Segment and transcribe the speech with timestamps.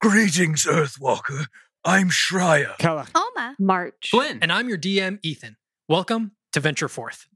[0.00, 1.44] Greetings, Earthwalker.
[1.84, 2.78] I'm Shreya.
[2.78, 3.06] Kella.
[3.14, 3.54] Olma.
[3.58, 4.08] March.
[4.10, 4.38] Flynn.
[4.40, 5.56] And I'm your DM, Ethan.
[5.90, 7.26] Welcome to Venture Forth.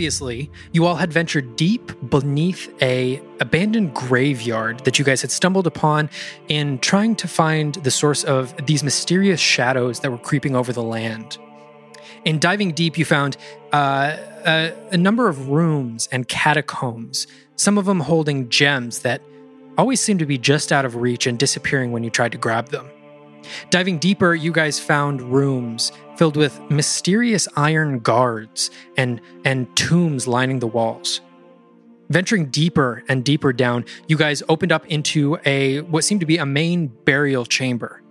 [0.00, 5.66] Previously, you all had ventured deep beneath a abandoned graveyard that you guys had stumbled
[5.66, 6.08] upon
[6.48, 10.82] in trying to find the source of these mysterious shadows that were creeping over the
[10.82, 11.36] land.
[12.24, 13.36] In diving deep, you found
[13.74, 17.26] uh, a, a number of rooms and catacombs,
[17.56, 19.20] some of them holding gems that
[19.76, 22.70] always seemed to be just out of reach and disappearing when you tried to grab
[22.70, 22.88] them.
[23.70, 30.58] Diving deeper, you guys found rooms filled with mysterious iron guards and, and tombs lining
[30.58, 31.20] the walls.
[32.10, 36.38] Venturing deeper and deeper down, you guys opened up into a what seemed to be
[36.38, 38.02] a main burial chamber,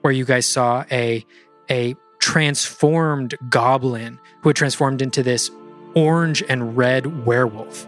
[0.00, 1.24] where you guys saw a
[1.70, 5.50] a transformed goblin who had transformed into this
[5.94, 7.86] orange and red werewolf.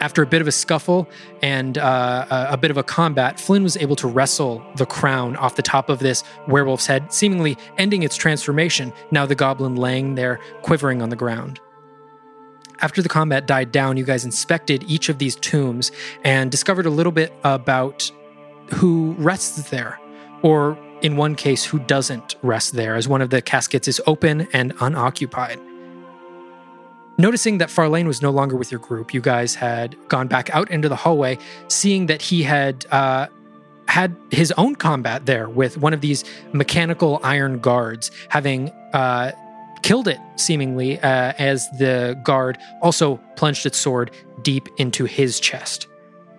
[0.00, 1.08] After a bit of a scuffle
[1.42, 5.36] and uh, a, a bit of a combat, Flynn was able to wrestle the crown
[5.36, 8.92] off the top of this werewolf's head, seemingly ending its transformation.
[9.10, 11.60] Now the goblin laying there, quivering on the ground.
[12.80, 15.90] After the combat died down, you guys inspected each of these tombs
[16.22, 18.08] and discovered a little bit about
[18.74, 19.98] who rests there,
[20.42, 24.46] or in one case, who doesn't rest there, as one of the caskets is open
[24.52, 25.58] and unoccupied.
[27.20, 30.70] Noticing that Farlane was no longer with your group, you guys had gone back out
[30.70, 33.26] into the hallway, seeing that he had uh,
[33.88, 39.32] had his own combat there with one of these mechanical iron guards, having uh,
[39.82, 45.88] killed it seemingly uh, as the guard also plunged its sword deep into his chest.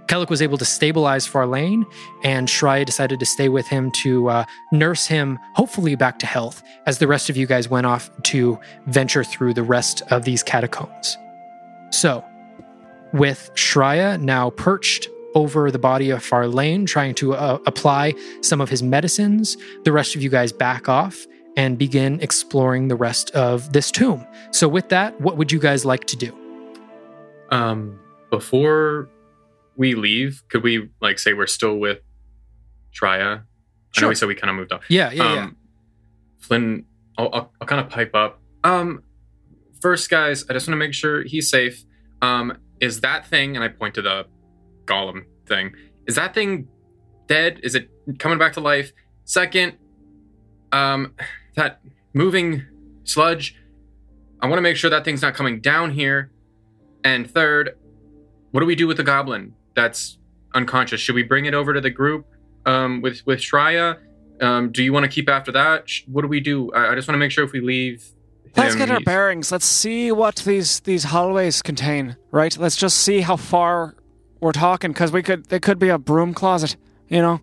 [0.09, 1.85] Kellic was able to stabilize Farlane,
[2.23, 6.63] and Shreya decided to stay with him to uh, nurse him, hopefully back to health,
[6.87, 10.41] as the rest of you guys went off to venture through the rest of these
[10.41, 11.15] catacombs.
[11.91, 12.25] So,
[13.13, 18.69] with Shreya now perched over the body of Farlane, trying to uh, apply some of
[18.69, 23.73] his medicines, the rest of you guys back off and begin exploring the rest of
[23.73, 24.25] this tomb.
[24.49, 26.35] So, with that, what would you guys like to do?
[27.51, 27.99] Um,
[28.31, 29.07] before
[29.79, 31.99] we leave, could we like say we're still with
[32.93, 33.21] Shreya?
[33.21, 33.41] I know
[33.93, 34.09] Sure.
[34.09, 34.81] we said we kind of moved on.
[34.89, 35.43] Yeah, yeah, yeah.
[35.45, 35.57] um,
[36.37, 36.85] Flynn,
[37.17, 38.39] I'll, I'll, I'll kind of pipe up.
[38.63, 39.01] Um,
[39.81, 41.83] first, guys, I just want to make sure he's safe.
[42.21, 44.25] Um, is that thing, and I point to the
[44.85, 45.73] golem thing,
[46.07, 46.67] is that thing
[47.27, 47.59] dead?
[47.63, 48.91] Is it coming back to life?
[49.25, 49.73] Second,
[50.71, 51.15] um,
[51.55, 51.79] that
[52.13, 52.63] moving
[53.05, 53.55] sludge,
[54.41, 56.31] I want to make sure that thing's not coming down here.
[57.03, 57.71] And third,
[58.51, 60.17] what do we do with the goblin that's
[60.53, 60.99] unconscious?
[60.99, 62.25] Should we bring it over to the group
[62.65, 63.97] um, with with Shreya?
[64.41, 65.89] Um, do you want to keep after that?
[66.07, 66.71] What do we do?
[66.73, 68.05] I, I just want to make sure if we leave.
[68.57, 69.51] Let's him, get our bearings.
[69.51, 72.17] Let's see what these these hallways contain.
[72.31, 72.57] Right.
[72.57, 73.95] Let's just see how far
[74.39, 75.45] we're talking, because we could.
[75.45, 76.75] They could be a broom closet.
[77.07, 77.41] You know.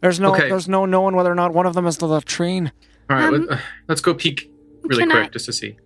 [0.00, 0.34] There's no.
[0.34, 0.48] Okay.
[0.48, 2.72] There's no knowing whether or not one of them is the latrine.
[3.10, 4.50] All right, Um, let, us go peek
[4.82, 5.76] really quick I- just to see.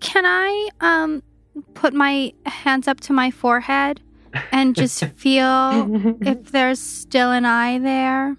[0.00, 1.22] Can I um
[1.74, 4.00] put my hands up to my forehead
[4.50, 8.36] and just feel if there's still an eye there?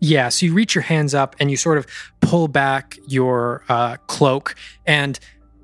[0.00, 1.86] Yeah, so you reach your hands up and you sort of
[2.20, 4.54] pull back your uh, cloak,
[4.86, 5.18] and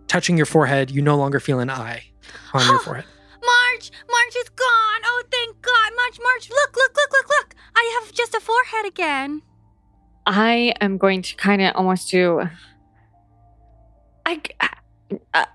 [0.09, 2.05] touching your forehead, you no longer feel an eye
[2.53, 3.05] on your forehead.
[3.43, 5.01] March, March is gone.
[5.05, 6.51] Oh, thank God, March, March.
[6.51, 7.55] Look, look, look, look, look.
[7.75, 9.43] I have just a forehead again.
[10.27, 12.43] I am going to kind of almost do.
[14.27, 14.69] I, I,
[15.33, 15.47] I,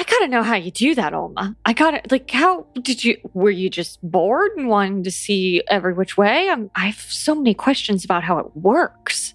[0.00, 1.54] I gotta know how you do that, Olma.
[1.66, 3.18] I gotta like, how did you?
[3.34, 6.48] Were you just bored and wanting to see every which way?
[6.48, 9.34] I'm, I have so many questions about how it works.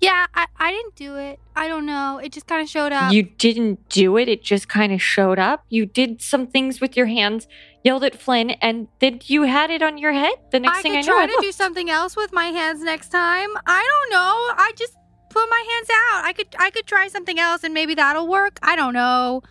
[0.00, 1.38] Yeah, I, I didn't do it.
[1.54, 2.18] I don't know.
[2.24, 3.12] It just kind of showed up.
[3.12, 5.66] you didn't do it; it just kind of showed up.
[5.68, 7.46] You did some things with your hands,
[7.84, 10.36] yelled at Flynn, and then you had it on your head.
[10.52, 12.82] The next I thing I know, try I to do something else with my hands
[12.82, 13.50] next time.
[13.66, 14.54] I don't know.
[14.56, 14.96] I just
[15.30, 16.24] put my hands out.
[16.24, 18.58] I could I could try something else and maybe that'll work.
[18.62, 19.42] I don't know.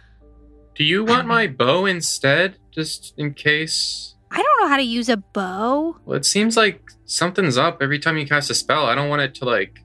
[0.75, 4.15] Do you want my bow instead, just in case?
[4.29, 5.95] I don't know how to use a bow.
[6.03, 8.85] Well, it seems like something's up every time you cast a spell.
[8.85, 9.79] I don't want it to like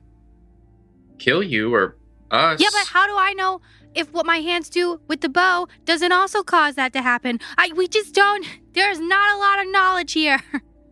[1.17, 1.97] kill you or
[2.29, 2.59] us.
[2.59, 3.61] Yeah, but how do I know
[3.95, 7.39] if what my hands do with the bow doesn't also cause that to happen?
[7.57, 8.45] I we just don't.
[8.73, 10.41] There's not a lot of knowledge here.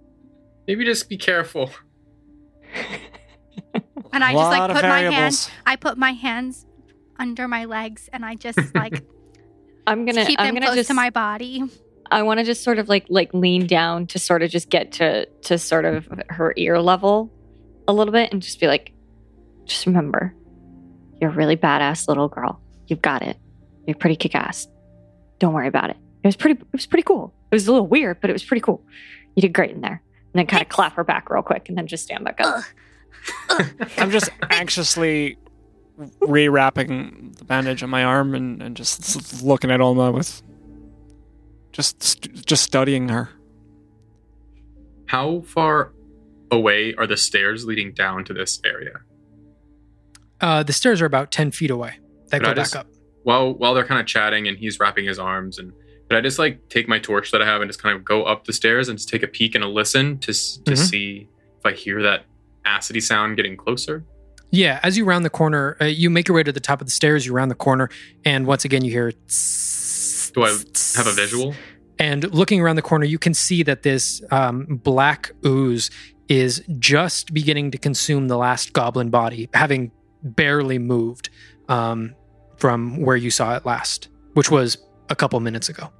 [0.67, 1.71] maybe just be careful.
[4.11, 5.49] And I just like put my hands.
[5.65, 6.65] I put my hands
[7.17, 9.03] under my legs, and I just like
[9.87, 11.63] I'm gonna keep I'm them gonna close just to my body.
[12.11, 14.91] I want to just sort of like like lean down to sort of just get
[14.93, 17.31] to to sort of her ear level
[17.87, 18.93] a little bit and just be like,
[19.65, 20.33] just remember,
[21.21, 22.61] you're a really badass little girl.
[22.87, 23.37] You've got it.
[23.85, 24.67] You're pretty kick ass.
[25.39, 25.97] Don't worry about it.
[26.23, 26.59] It was pretty.
[26.59, 27.33] It was pretty cool.
[27.51, 28.83] It was a little weird, but it was pretty cool.
[29.35, 30.01] You did great in there.
[30.33, 32.63] And then kind of clap her back real quick, and then just stand back up.
[33.97, 35.37] I'm just anxiously
[36.21, 40.41] rewrapping the bandage on my arm and, and just looking at Olma with
[41.71, 43.29] just just studying her.
[45.07, 45.91] How far
[46.51, 49.01] away are the stairs leading down to this area?
[50.41, 51.99] Uh, the stairs are about 10 feet away.
[52.29, 52.87] That Could go I back just- up.
[53.23, 55.73] While while they're kind of chatting and he's wrapping his arms and
[56.09, 58.23] could I just like take my torch that I have and just kind of go
[58.23, 60.77] up the stairs and just take a peek and a listen to s- to Mhm.
[60.77, 61.27] see
[61.59, 62.23] if I hear that
[63.01, 64.05] sound getting closer?
[64.51, 66.87] Yeah, as you round the corner, uh, you make your way to the top of
[66.87, 67.89] the stairs, you round the corner,
[68.25, 69.11] and once again you hear.
[69.11, 70.49] Do I
[70.95, 71.53] have a visual?
[71.99, 75.91] And looking around the corner, you can see that this um, black ooze
[76.29, 79.91] is just beginning to consume the last goblin body, having
[80.23, 81.29] barely moved
[81.67, 82.15] um,
[82.57, 84.77] from where you saw it last, which was
[85.09, 85.91] a couple minutes ago.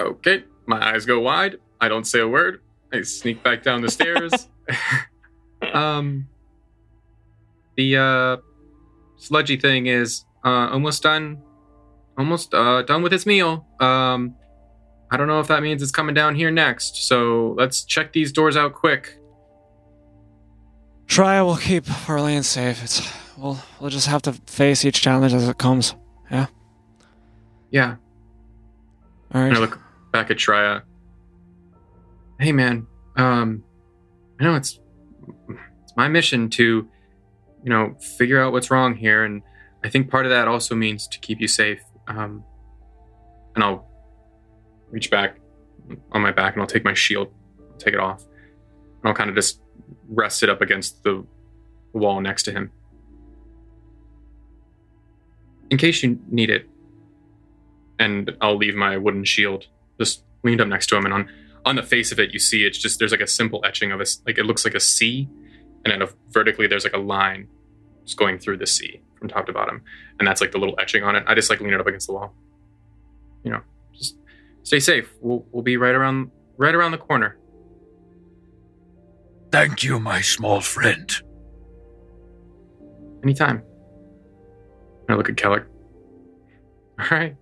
[0.00, 1.56] Okay, my eyes go wide.
[1.80, 2.60] I don't say a word.
[2.92, 4.48] I sneak back down the stairs.
[5.72, 6.28] um,
[7.76, 8.36] the uh,
[9.16, 11.42] sludgy thing is uh, almost done.
[12.18, 13.66] Almost uh, done with its meal.
[13.78, 14.34] Um,
[15.10, 17.06] I don't know if that means it's coming down here next.
[17.06, 19.18] So let's check these doors out quick.
[21.06, 22.82] Shreya will keep Farlane safe.
[22.82, 25.94] It's we'll we'll just have to face each challenge as it comes.
[26.30, 26.46] Yeah.
[27.70, 27.96] Yeah.
[29.34, 29.52] All right.
[29.52, 29.78] I look
[30.12, 30.82] back at Shreya.
[32.40, 32.86] Hey, man.
[33.16, 33.62] Um,
[34.40, 34.80] I know it's
[35.96, 36.88] my mission to,
[37.64, 39.42] you know, figure out what's wrong here, and
[39.84, 41.82] I think part of that also means to keep you safe.
[42.08, 42.44] Um,
[43.54, 43.88] and I'll
[44.90, 45.38] reach back
[46.12, 47.32] on my back, and I'll take my shield,
[47.78, 49.60] take it off, and I'll kind of just
[50.08, 51.24] rest it up against the
[51.92, 52.70] wall next to him,
[55.70, 56.68] in case you need it
[57.98, 59.66] and I'll leave my wooden shield
[59.98, 61.04] just leaned up next to him.
[61.04, 61.28] And on
[61.64, 64.00] on the face of it, you see it's just there's like a simple etching of
[64.00, 65.28] a like it looks like a C,
[65.92, 67.48] and then a, vertically there's like a line
[68.04, 69.82] just going through the C from top to bottom,
[70.18, 71.24] and that's like the little etching on it.
[71.26, 72.34] I just like lean it up against the wall.
[73.44, 73.60] You know,
[73.92, 74.16] just
[74.64, 75.12] stay safe.
[75.20, 77.36] We'll we'll be right around right around the corner.
[79.52, 81.10] Thank you, my small friend.
[83.22, 83.62] Anytime.
[85.08, 85.64] And I look at Kellic.
[86.98, 87.36] All right,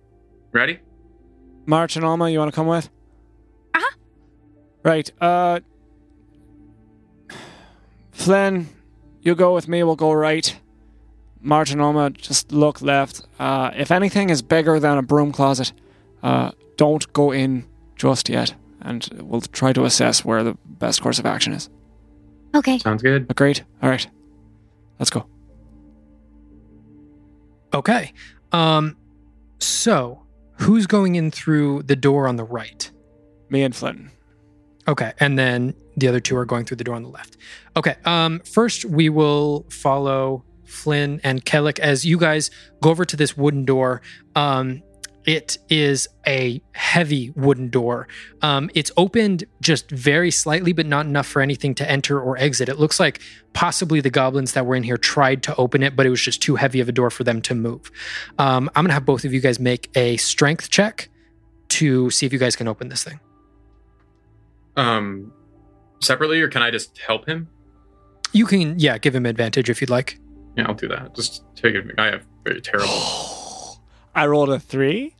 [0.51, 0.79] ready?
[1.65, 2.89] March and Olma, you want to come with?
[3.73, 3.95] Uh-huh.
[4.83, 5.11] Right.
[5.19, 5.61] Uh.
[8.15, 8.67] Flynn,
[9.21, 9.83] you go with me.
[9.83, 10.57] We'll go right.
[11.41, 13.21] March and Olma, just look left.
[13.37, 15.73] Uh, if anything is bigger than a broom closet,
[16.23, 21.19] uh, don't go in just yet, and we'll try to assess where the best course
[21.19, 21.69] of action is.
[22.55, 22.79] Okay.
[22.79, 23.27] Sounds good.
[23.29, 23.63] Agreed.
[23.83, 24.07] All right.
[24.97, 25.27] Let's go.
[27.73, 28.11] Okay.
[28.51, 28.95] Um,
[29.59, 30.23] so
[30.61, 32.89] who's going in through the door on the right?
[33.49, 34.09] Me and Flynn.
[34.87, 37.37] Okay, and then the other two are going through the door on the left.
[37.75, 42.51] Okay, um, first we will follow Flynn and Kellic as you guys
[42.81, 44.01] go over to this wooden door.
[44.35, 44.83] Um,
[45.25, 48.07] it is a heavy wooden door.
[48.43, 52.69] Um, it's opened just very slightly, but not enough for anything to enter or exit.
[52.69, 53.21] It looks like
[53.53, 56.43] possibly the goblins that were in here tried to open it, but it was just
[56.43, 57.91] too heavy of a door for them to move.
[58.37, 61.09] Um, I'm gonna have both of you guys make a strength check
[61.69, 63.19] to see if you guys can open this thing.
[64.75, 65.31] Um,
[66.01, 67.47] separately, or can I just help him?
[68.31, 70.19] You can, yeah, give him advantage if you'd like.
[70.57, 71.15] Yeah, I'll do that.
[71.15, 71.85] Just take it.
[71.97, 72.89] I have very terrible.
[74.15, 75.15] I rolled a three,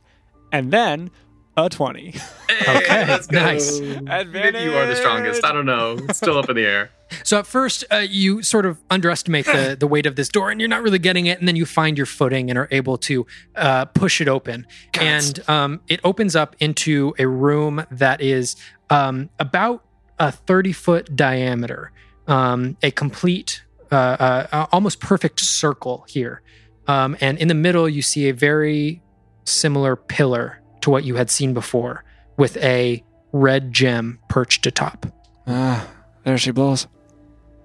[0.52, 1.10] and then
[1.56, 2.14] a twenty.
[2.68, 3.38] Okay, let's go.
[3.38, 3.80] nice.
[3.80, 5.44] Maybe you are the strongest.
[5.44, 5.98] I don't know.
[6.08, 6.90] It's still up in the air.
[7.22, 10.58] So at first, uh, you sort of underestimate the, the weight of this door, and
[10.58, 11.38] you're not really getting it.
[11.38, 14.66] And then you find your footing and are able to uh, push it open,
[14.98, 18.56] and um, it opens up into a room that is
[18.88, 19.84] um, about
[20.18, 21.92] a 30 foot diameter,
[22.26, 26.42] um, a complete, uh, uh, uh, almost perfect circle here.
[26.88, 29.02] Um, and in the middle, you see a very
[29.44, 32.04] similar pillar to what you had seen before,
[32.36, 33.02] with a
[33.32, 35.04] red gem perched atop.
[35.44, 35.84] Ah,
[36.22, 36.86] there she blows.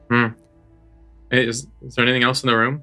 [0.10, 0.32] Hey,
[1.30, 2.82] Is, is there anything else in the room?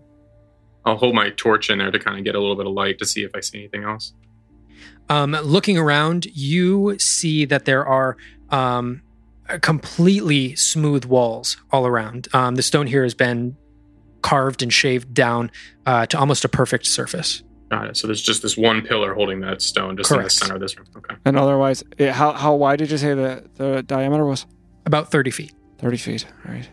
[0.85, 3.01] I'll hold my torch in there to kind of get a little bit of light
[3.01, 4.13] to see if I see anything else.
[5.09, 8.17] Um, looking around, you see that there are
[8.51, 9.03] um,
[9.61, 12.29] completely smooth walls all around.
[12.33, 13.57] Um, the stone here has been
[14.23, 15.51] carved and shaved down
[15.85, 17.43] uh, to almost a perfect surface.
[17.71, 17.97] Got it.
[17.97, 20.79] So there's just this one pillar holding that stone just in the center of this
[20.79, 20.87] room.
[20.97, 21.15] Okay.
[21.25, 24.47] And otherwise, it, how how wide did you say the the diameter was?
[24.87, 25.53] About 30 feet.
[25.79, 26.27] Thirty feet.
[26.47, 26.69] All right.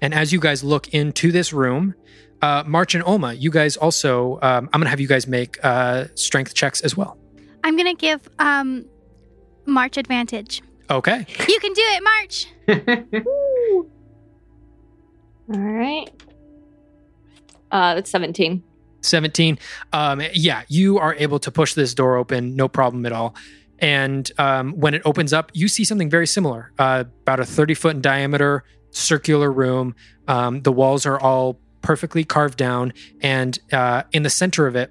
[0.00, 1.94] And as you guys look into this room,
[2.42, 5.64] uh, March and Olma, you guys also, um, I'm going to have you guys make
[5.64, 7.16] uh, strength checks as well.
[7.64, 8.84] I'm gonna give um
[9.66, 10.62] March advantage.
[10.90, 11.24] Okay.
[11.48, 12.46] You can do it, March.
[15.54, 16.10] All right.
[17.70, 18.62] Uh, that's 17.
[19.02, 19.58] 17.
[19.92, 23.34] Um, yeah, you are able to push this door open, no problem at all.
[23.78, 27.74] And um, when it opens up, you see something very similar uh, about a 30
[27.74, 29.94] foot in diameter, circular room.
[30.28, 32.92] Um, the walls are all perfectly carved down.
[33.20, 34.90] And uh, in the center of it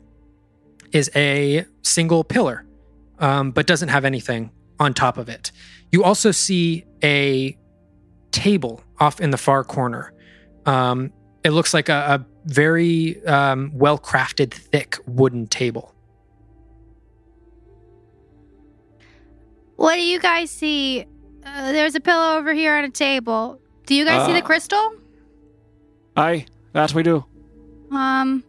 [0.91, 2.65] is a single pillar,
[3.20, 5.51] um, but doesn't have anything on top of it.
[5.91, 7.58] You also see a
[8.32, 10.13] table off in the far corner.
[10.65, 11.13] Um,
[11.44, 15.93] it looks like a, a very um, well crafted, thick wooden table.
[19.75, 21.05] What do you guys see?
[21.45, 23.60] Uh, there's a pillow over here on a table.
[23.86, 24.45] Do you guys see the Uh.
[24.45, 24.93] crystal?
[26.15, 27.25] Aye, that we do.
[27.91, 28.43] Um,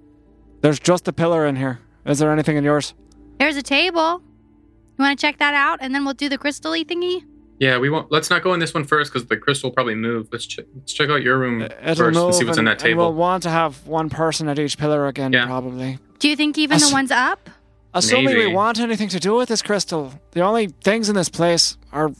[0.60, 1.80] There's just a pillar in here.
[2.04, 2.94] Is there anything in yours?
[3.38, 4.22] there's a table.
[4.96, 7.24] You want to check that out, and then we'll do the crystal-y thingy.
[7.62, 8.10] Yeah, we won't.
[8.10, 10.26] Let's not go in this one first because the crystal will probably move.
[10.32, 10.64] Let's check.
[10.74, 13.14] Let's check out your room It'll first and see what's in and- that and we'll
[13.14, 15.46] want to have one person at each pillar again, Yeah.
[15.46, 16.00] probably.
[16.18, 17.48] Do you think even Ass- the ones up?
[17.94, 18.46] Assuming Maybe.
[18.46, 22.10] we want anything to do with this crystal, the only things in this place are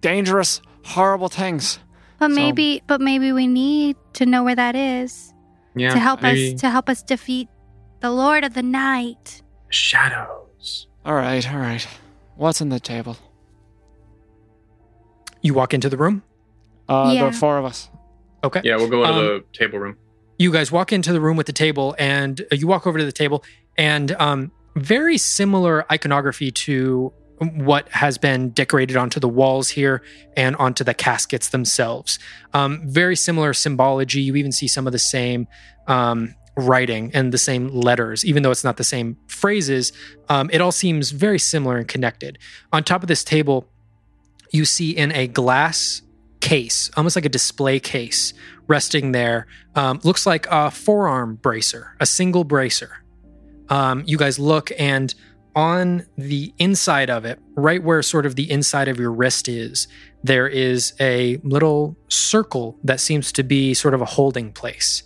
[0.00, 1.78] dangerous, horrible things.
[2.18, 5.34] But So- maybe, but maybe we need to know where that is
[5.74, 7.48] yeah, to help maybe us to help us defeat
[8.00, 9.42] the Lord of the Night.
[9.68, 10.86] shadows.
[11.04, 11.86] All right, all right.
[12.36, 13.18] What's in the table?
[15.44, 16.22] You walk into the room.
[16.88, 17.26] Uh, Yeah.
[17.30, 17.88] the four of us.
[18.42, 18.60] Okay.
[18.64, 19.96] Yeah, we'll go into Um, the table room.
[20.38, 23.04] You guys walk into the room with the table, and uh, you walk over to
[23.04, 23.44] the table,
[23.78, 27.12] and um, very similar iconography to
[27.56, 30.02] what has been decorated onto the walls here
[30.36, 32.18] and onto the caskets themselves.
[32.54, 34.22] Um, very similar symbology.
[34.22, 35.46] You even see some of the same
[35.86, 39.92] um, writing and the same letters, even though it's not the same phrases.
[40.28, 42.38] Um, it all seems very similar and connected.
[42.72, 43.68] On top of this table,
[44.54, 46.02] you see in a glass
[46.40, 48.32] case, almost like a display case,
[48.68, 53.02] resting there, um, looks like a forearm bracer, a single bracer.
[53.68, 55.14] Um, you guys look, and
[55.56, 59.88] on the inside of it, right where sort of the inside of your wrist is,
[60.22, 65.02] there is a little circle that seems to be sort of a holding place.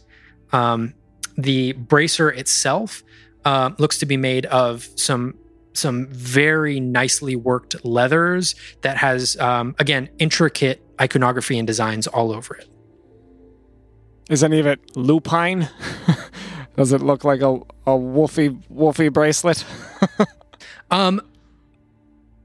[0.53, 0.95] Um,
[1.37, 3.03] the bracer itself
[3.45, 5.35] uh, looks to be made of some
[5.79, 12.57] some very nicely worked leathers that has um, again intricate iconography and designs all over
[12.57, 12.69] it.
[14.29, 15.69] Is any of it lupine?
[16.77, 19.65] Does it look like a, a wolfy wolfy bracelet?
[20.91, 21.21] Um,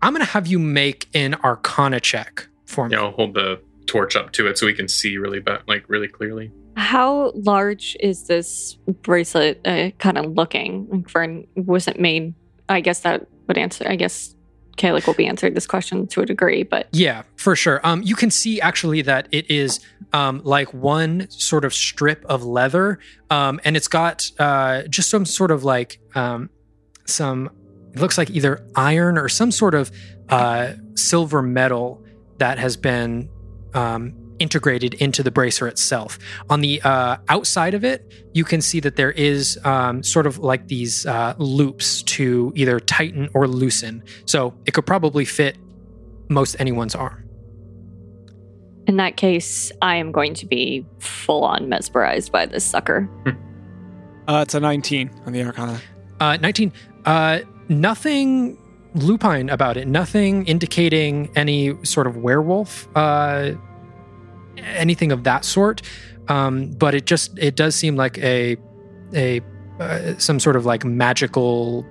[0.01, 2.95] I'm gonna have you make an Arcana check for me.
[2.95, 5.87] Yeah, I'll hold the torch up to it so we can see really, ba- like
[5.87, 6.51] really clearly.
[6.75, 10.87] How large is this bracelet uh, kind of looking?
[10.89, 12.33] Like for was it made?
[12.69, 13.87] I guess that would answer.
[13.87, 14.35] I guess
[14.77, 17.79] Kellic will be answered this question to a degree, but Yeah, for sure.
[17.83, 19.79] Um, you can see actually that it is
[20.13, 25.25] um, like one sort of strip of leather, um, and it's got uh, just some
[25.25, 26.49] sort of like um,
[27.05, 27.49] some.
[27.93, 29.91] It looks like either iron or some sort of
[30.29, 32.03] uh, silver metal
[32.39, 33.29] that has been
[33.75, 36.17] um, integrated into the bracer itself.
[36.49, 40.39] On the uh, outside of it, you can see that there is um, sort of
[40.39, 44.03] like these uh, loops to either tighten or loosen.
[44.25, 45.57] So it could probably fit
[46.29, 47.19] most anyone's arm.
[48.87, 53.09] in that case, I am going to be full on mesmerized by this sucker.
[54.27, 55.79] Uh, it's a 19 on the Arcana.
[56.19, 56.71] Uh, 19.
[57.05, 58.57] Uh, nothing
[58.95, 59.87] lupine about it.
[59.87, 62.87] Nothing indicating any sort of werewolf.
[64.57, 65.81] Anything of that sort.
[66.27, 68.57] Um, but it just it does seem like a
[69.13, 69.41] a
[69.79, 71.85] uh, some sort of like magical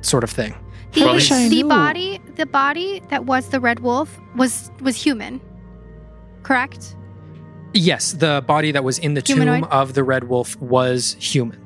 [0.00, 0.54] sort of thing.
[0.92, 5.40] The, Well, the body, the body that was the red wolf was was human,
[6.42, 6.96] correct?
[7.72, 9.62] Yes, the body that was in the Humanoid?
[9.62, 11.58] tomb of the red wolf was human.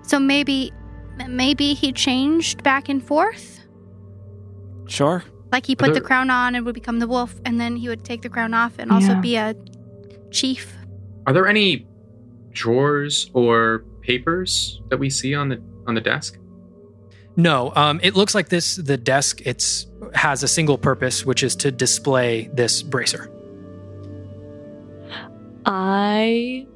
[0.00, 0.72] So maybe,
[1.28, 3.60] maybe he changed back and forth.
[4.86, 5.22] Sure.
[5.56, 8.04] Like he put the crown on and would become the wolf, and then he would
[8.04, 9.20] take the crown off and also Yeah.
[9.20, 9.56] be a
[10.30, 10.76] chief.
[11.26, 11.86] Are there any
[12.52, 16.36] drawers or papers that we see on the on the desk?
[17.36, 18.76] No, um, it looks like this.
[18.76, 23.30] The desk it's has a single purpose, which is to display this bracer.
[25.64, 26.66] I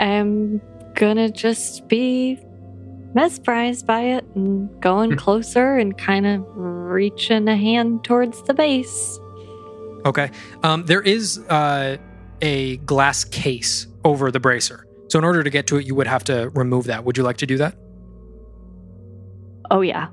[0.00, 0.60] am
[0.96, 2.40] gonna just be
[3.14, 5.16] mesmerized by it and going Hmm.
[5.16, 9.18] closer and kind of reaching a hand towards the base.
[10.06, 10.30] Okay.
[10.62, 11.96] Um, there is uh,
[12.40, 14.86] a glass case over the bracer.
[15.08, 17.04] So in order to get to it, you would have to remove that.
[17.04, 17.74] Would you like to do that?
[19.70, 20.08] Oh yeah.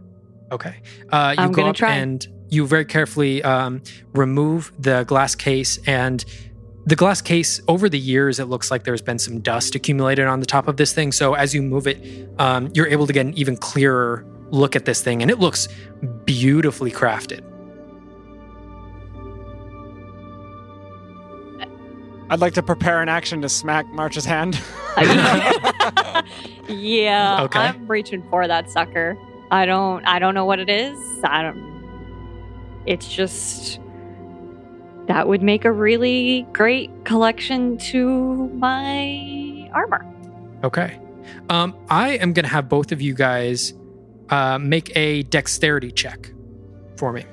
[0.51, 0.75] Okay.
[1.11, 1.93] Uh, you I'm go up try.
[1.93, 3.81] and you very carefully um,
[4.13, 5.79] remove the glass case.
[5.87, 6.23] And
[6.87, 10.39] the glass case, over the years, it looks like there's been some dust accumulated on
[10.39, 11.11] the top of this thing.
[11.11, 14.85] So as you move it, um, you're able to get an even clearer look at
[14.85, 15.21] this thing.
[15.21, 15.67] And it looks
[16.23, 17.43] beautifully crafted.
[22.29, 24.55] I'd like to prepare an action to smack March's hand.
[26.69, 27.59] yeah, Okay.
[27.59, 29.17] I'm reaching for that sucker.
[29.51, 30.97] I don't I don't know what it is.
[31.23, 33.79] I don't It's just
[35.07, 40.05] that would make a really great collection to my armor.
[40.63, 40.99] Okay.
[41.49, 43.73] Um, I am going to have both of you guys
[44.29, 46.31] uh, make a dexterity check
[46.97, 47.25] for me.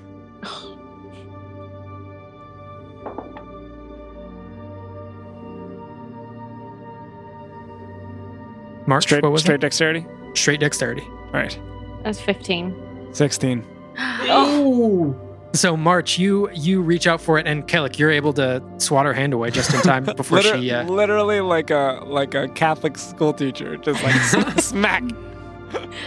[8.87, 9.61] March, straight what was straight it?
[9.61, 10.07] dexterity.
[10.35, 11.03] Straight dexterity.
[11.03, 11.59] All right.
[12.03, 13.09] That's 15.
[13.13, 13.67] 16.
[14.27, 15.34] Oh.
[15.55, 19.13] So March, you you reach out for it, and Kellic, you're able to swat her
[19.15, 20.71] hand away just in time before Liter- she.
[20.73, 24.15] Uh, literally like a like a Catholic school teacher, just like
[24.61, 25.05] smack.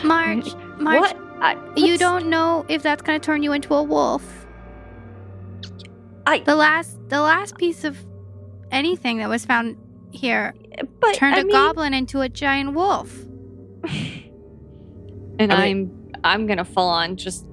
[0.04, 1.18] March, March, What?
[1.40, 4.24] I, you don't know if that's going to turn you into a wolf.
[6.26, 7.98] I The last, the last piece of
[8.72, 9.78] anything that was found
[10.12, 10.54] here
[11.00, 13.18] but turned I a mean- goblin into a giant wolf.
[15.40, 17.46] and I I'm I'm gonna full on just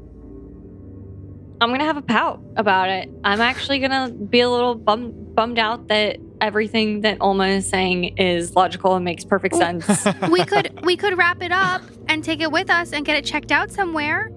[1.64, 3.08] I'm gonna have a pout about it.
[3.24, 8.18] I'm actually gonna be a little bummed bummed out that everything that Olma is saying
[8.18, 9.86] is logical and makes perfect sense.
[10.30, 13.24] we could, we could wrap it up and take it with us and get it
[13.24, 14.30] checked out somewhere.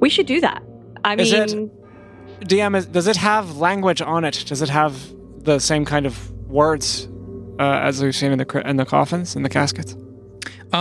[0.00, 0.62] we should do that.
[1.02, 1.70] I Is it- mean,
[2.42, 4.44] DM, is, does it have language on it?
[4.46, 4.94] Does it have
[5.42, 7.08] the same kind of words
[7.58, 9.96] uh, as we've seen in the in the coffins in the caskets?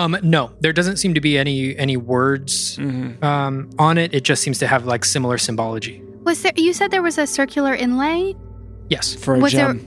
[0.03, 3.23] Um, no, there doesn't seem to be any any words Mm-hmm.
[3.23, 4.13] um, on it.
[4.13, 6.01] It just seems to have like similar symbology.
[6.23, 6.53] Was there?
[6.55, 8.35] You said there was a circular inlay
[8.89, 9.15] Yes.
[9.15, 9.79] For a Was there- gem,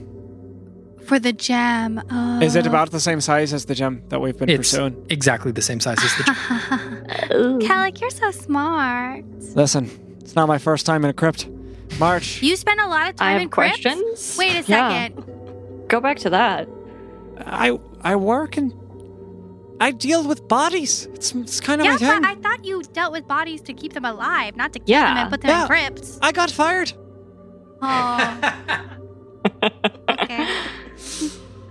[1.05, 2.01] for the gem.
[2.11, 2.39] Oh.
[2.41, 5.05] is it about the same size as the gem that we've been It's pursuing?
[5.09, 6.37] exactly the same size as the gem.
[7.39, 7.59] ooh.
[7.59, 9.23] Kellic, you're so smart.
[9.55, 9.89] Listen,
[10.21, 11.47] it's not my first time in a crypt.
[11.97, 14.37] March, You spend a lot of I time have in crypts?
[14.37, 15.07] Wait a Yeah.
[15.07, 15.87] second.
[15.87, 16.67] Go back to that.
[17.45, 18.71] I I work and
[19.79, 21.05] I deal with bodies.
[21.13, 22.21] It's, it's kind of Yeah, my thing.
[22.21, 25.05] but I thought you dealt with bodies to keep them alive, not to kill Yeah.
[25.13, 25.61] them and put them Yeah.
[25.61, 26.19] in crypts.
[26.21, 26.93] I got fired.
[27.81, 28.53] Oh,
[30.09, 30.47] okay.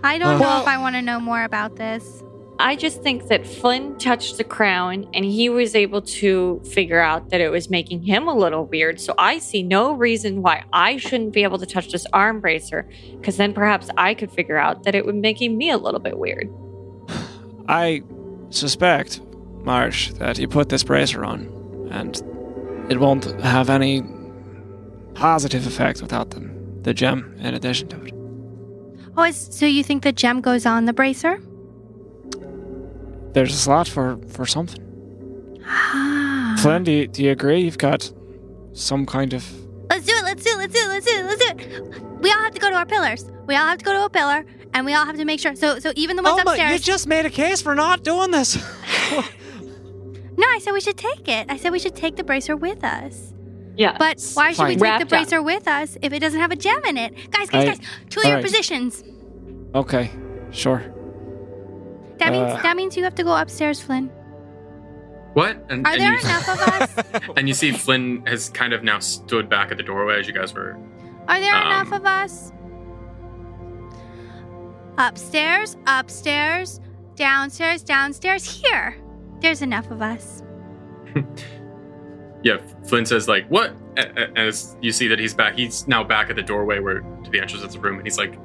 [0.03, 2.23] I don't know Well- if I want to know more about this.
[2.61, 7.31] I just think that Flynn touched the crown and he was able to figure out
[7.31, 9.01] that it was making him a little weird.
[9.01, 12.89] So I see no reason why I shouldn't be able to touch this arm bracer
[13.13, 16.19] because then perhaps I could figure out that it would making me a little bit
[16.19, 16.49] weird.
[17.69, 18.03] I
[18.51, 19.21] suspect,
[19.63, 22.17] March, that you put this bracer on, and
[22.91, 24.03] it won't have any
[25.15, 26.83] positive effect without them.
[26.83, 28.15] The gem, in addition to it.
[29.17, 31.41] Oh, is, so you think the gem goes on the bracer?
[33.33, 34.83] There's a slot for for something.
[35.67, 36.57] Ah.
[36.61, 37.61] Flynn, do you, do you agree?
[37.61, 38.11] You've got
[38.73, 39.45] some kind of.
[39.91, 40.25] Let's do it.
[40.25, 40.59] Let's do it.
[40.59, 40.89] Let's do it.
[40.89, 41.25] Let's do it.
[41.25, 42.21] Let's do it.
[42.21, 43.31] We all have to go to our pillars.
[43.47, 45.55] We all have to go to a pillar, and we all have to make sure.
[45.57, 48.31] So, so even the ones Oh, but you just made a case for not doing
[48.31, 48.57] this.
[50.41, 51.47] No, I said we should take it.
[51.51, 53.35] I said we should take the bracer with us.
[53.77, 53.97] Yeah.
[53.99, 55.09] But why should we take Wrapped the up.
[55.09, 57.13] bracer with us if it doesn't have a gem in it?
[57.33, 58.45] Guys, guys, I- guys, to all your right.
[58.45, 59.03] positions.
[59.75, 60.11] okay,
[60.53, 60.85] sure.
[62.19, 62.61] That means Uh.
[62.63, 64.11] that means you have to go upstairs, Flynn.
[65.35, 65.57] What?
[65.71, 66.61] And, Are and there you, enough of
[67.15, 67.21] us?
[67.37, 70.33] and you see Flynn has kind of now stood back at the doorway as you
[70.35, 70.77] guys were.
[71.27, 71.67] Are there Um.
[71.67, 72.53] enough of us?
[74.99, 76.81] Upstairs, upstairs,
[77.15, 78.45] downstairs, downstairs.
[78.45, 78.97] Here,
[79.41, 80.43] there's enough of us.
[82.45, 83.75] Yeah, Flynn says like, "What?"
[84.37, 87.41] As you see that he's back, he's now back at the doorway where to the
[87.41, 88.39] entrance of the room, and he's like,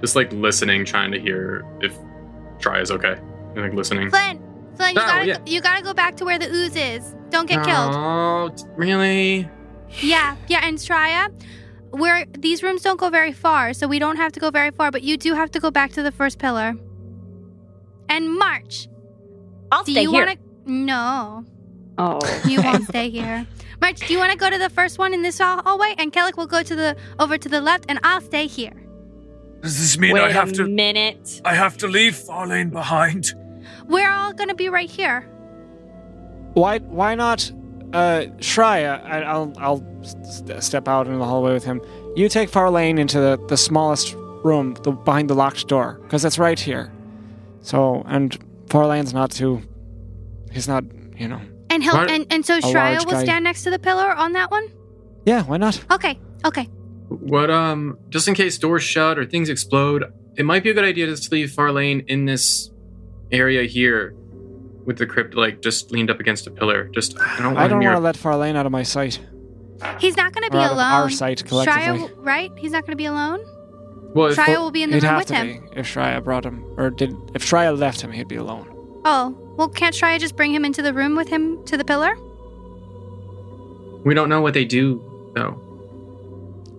[0.00, 1.98] just like listening, trying to hear if
[2.58, 3.14] Shreya is okay,
[3.56, 4.10] and like listening.
[4.10, 4.40] Flynn,
[4.76, 5.38] Flynn, you Oh, gotta yeah.
[5.44, 7.16] you gotta go back to where the ooze is.
[7.30, 7.94] Don't get killed.
[7.96, 9.48] Oh, really?
[10.00, 11.32] Yeah, yeah, and Shreya,
[11.94, 14.90] where these rooms don't go very far, so we don't have to go very far,
[14.90, 16.74] but you do have to go back to the first pillar.
[18.08, 18.88] And March,
[19.72, 20.26] I'll do stay you here.
[20.26, 21.44] want to No,
[21.96, 22.18] Oh.
[22.46, 23.46] you won't stay here.
[23.80, 25.94] March, do you want to go to the first one in this hallway?
[25.98, 28.72] And Kellic will go to the over to the left, and I'll stay here.
[29.62, 31.40] Does this mean Wait I have a to minute.
[31.44, 33.32] I have to leave Farlane behind?
[33.86, 35.22] We're all gonna be right here.
[36.54, 37.50] Why why not
[37.94, 41.80] uh Shreya, I, I'll I'll st- step out into the hallway with him.
[42.16, 46.38] You take Farlane into the, the smallest room the, behind the locked door because it's
[46.38, 46.92] right here.
[47.60, 49.62] So and Farlane's not too
[50.52, 50.84] he's not,
[51.16, 51.40] you know.
[51.70, 52.10] And he'll What?
[52.10, 53.24] and, and so Shreya will guy.
[53.24, 54.68] stand next to the pillar on that one.
[55.24, 55.82] Yeah, why not?
[55.90, 56.64] Okay, okay.
[57.08, 60.04] What um just in case doors shut or things explode,
[60.36, 62.70] it might be a good idea to just leave Farlane in this
[63.30, 64.14] area here
[64.84, 66.84] with the crypt like just leaned up against a pillar.
[66.94, 69.20] Just I don't want I don't want to let Farlane out of my sight.
[69.98, 70.92] He's not gonna be Or out of alone.
[70.92, 72.08] our sight collectively.
[72.08, 72.50] Shreya, right?
[72.56, 73.40] He's not gonna be alone.
[74.14, 75.46] well if Shreya will be in the room have with to him.
[75.70, 78.70] be if Shreya brought him or did if Shreya left him, he'd be alone.
[79.04, 82.16] Oh, well, can't Shreya just bring him into the room with him to the pillar?
[84.04, 85.02] we don't know what they do
[85.34, 85.60] though.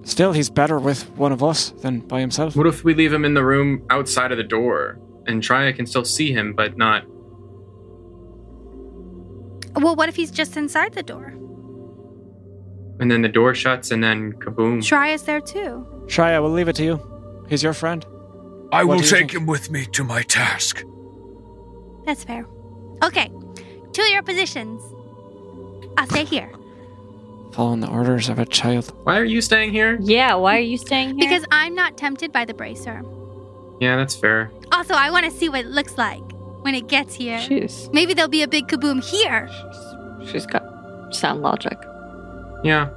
[0.04, 2.56] Still, he's better with one of us than by himself.
[2.56, 5.88] What if we leave him in the room outside of the door and Shreya can
[5.88, 7.04] still see him but not
[9.76, 11.34] Well, what if he's just inside the door?
[12.98, 14.78] and then the door shuts and then kaboom.
[14.82, 15.86] Shreya's there too.
[16.08, 17.46] Shreya, we'll leave it to you.
[17.50, 18.06] He's your friend.
[18.72, 19.34] I What will take think?
[19.34, 20.82] him with me to my task.
[22.06, 22.48] That's fair.
[23.04, 23.30] Okay,
[23.92, 24.82] to your positions.
[25.98, 26.50] I'll stay here
[27.52, 28.94] Following the orders of a child.
[29.04, 29.98] Why are you staying here?
[30.02, 31.28] Yeah, why are you staying here?
[31.30, 33.02] because I'm not tempted by the bracer.
[33.82, 34.52] Yeah, that's fair.
[34.72, 36.24] Also, I want to see what it looks like
[36.66, 37.40] when it gets here.
[37.40, 39.48] she's Maybe there'll be a big kaboom here.
[40.22, 40.64] she's, she's got
[41.16, 41.78] sound logic.
[42.64, 42.90] Yeah.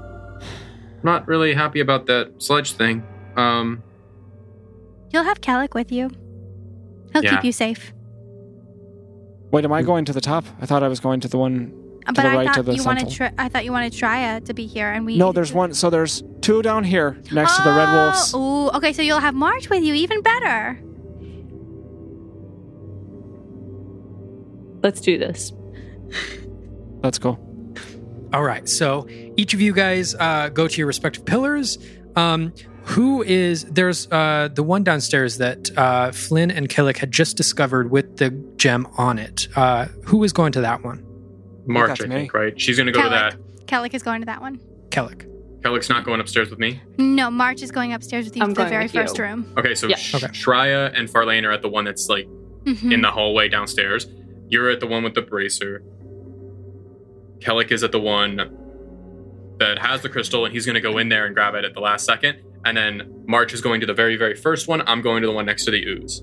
[1.02, 3.04] Not really happy about that sledge thing.
[3.36, 3.82] Um
[5.12, 6.10] You'll have Kellic with you.
[7.12, 7.36] He'll Yeah.
[7.36, 7.92] keep you safe.
[9.52, 10.44] Wait, am I going to the top?
[10.60, 11.72] I thought I was going to the one.
[12.06, 13.10] But the I right to thought the you wanted.
[13.10, 13.28] central.
[13.30, 15.16] Tri- I thought you wanted Shreya to be here, and we.
[15.18, 15.74] No, there's one.
[15.74, 18.32] So there's two down here next to the red wolves.
[18.34, 18.92] Oh, okay.
[18.94, 20.80] So you'll have March with you, even better.
[24.82, 25.52] Let's do this.
[27.02, 27.38] Let's go.
[28.32, 28.68] All right.
[28.68, 31.78] So each of you guys uh, go to your respective pillars.
[32.16, 32.52] Um,
[32.84, 37.90] who is there's uh, the one downstairs that uh, Flynn and Kellic had just discovered
[37.90, 39.46] with the gem on it.
[39.54, 41.04] Uh, who is going to that one?
[41.66, 42.58] March, I think, right?
[42.58, 43.36] She's gonna go to that.
[43.66, 44.58] Kellic is going to that one.
[44.88, 45.26] Kellic.
[45.60, 46.80] Kellic's not going upstairs with me.
[46.96, 49.02] No, March is going upstairs with you I'm to the going very with you.
[49.02, 49.52] first room.
[49.58, 49.96] Okay, so Yeah.
[49.96, 50.26] Sh- Okay.
[50.28, 52.26] Shreya and Farlane are at the one that's like
[52.64, 52.90] Mhm.
[52.92, 54.06] in the hallway downstairs.
[54.48, 55.82] You're at the one with the bracer.
[57.40, 58.36] Kellic is at the one
[59.58, 61.74] that has the crystal, and he's going to go in there and grab it at
[61.74, 62.40] the last second.
[62.64, 64.82] And then March is going to the very, very first one.
[64.86, 66.22] I'm going to the one next to the ooze.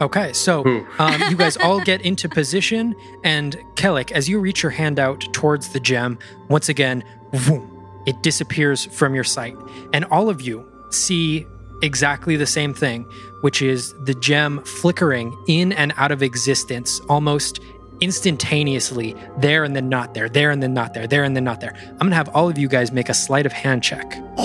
[0.00, 0.32] Okay.
[0.32, 4.98] So um, you guys all get into position, and Kellic, as you reach your hand
[4.98, 7.02] out towards the gem, once again,
[7.32, 9.56] vroom, it disappears from your sight,
[9.92, 11.46] and all of you see
[11.82, 13.04] exactly the same thing,
[13.40, 17.60] which is the gem flickering in and out of existence almost
[18.00, 21.60] instantaneously, there and then not there, there and then not there, there and then not
[21.60, 21.74] there.
[21.92, 24.16] I'm gonna have all of you guys make a sleight of hand check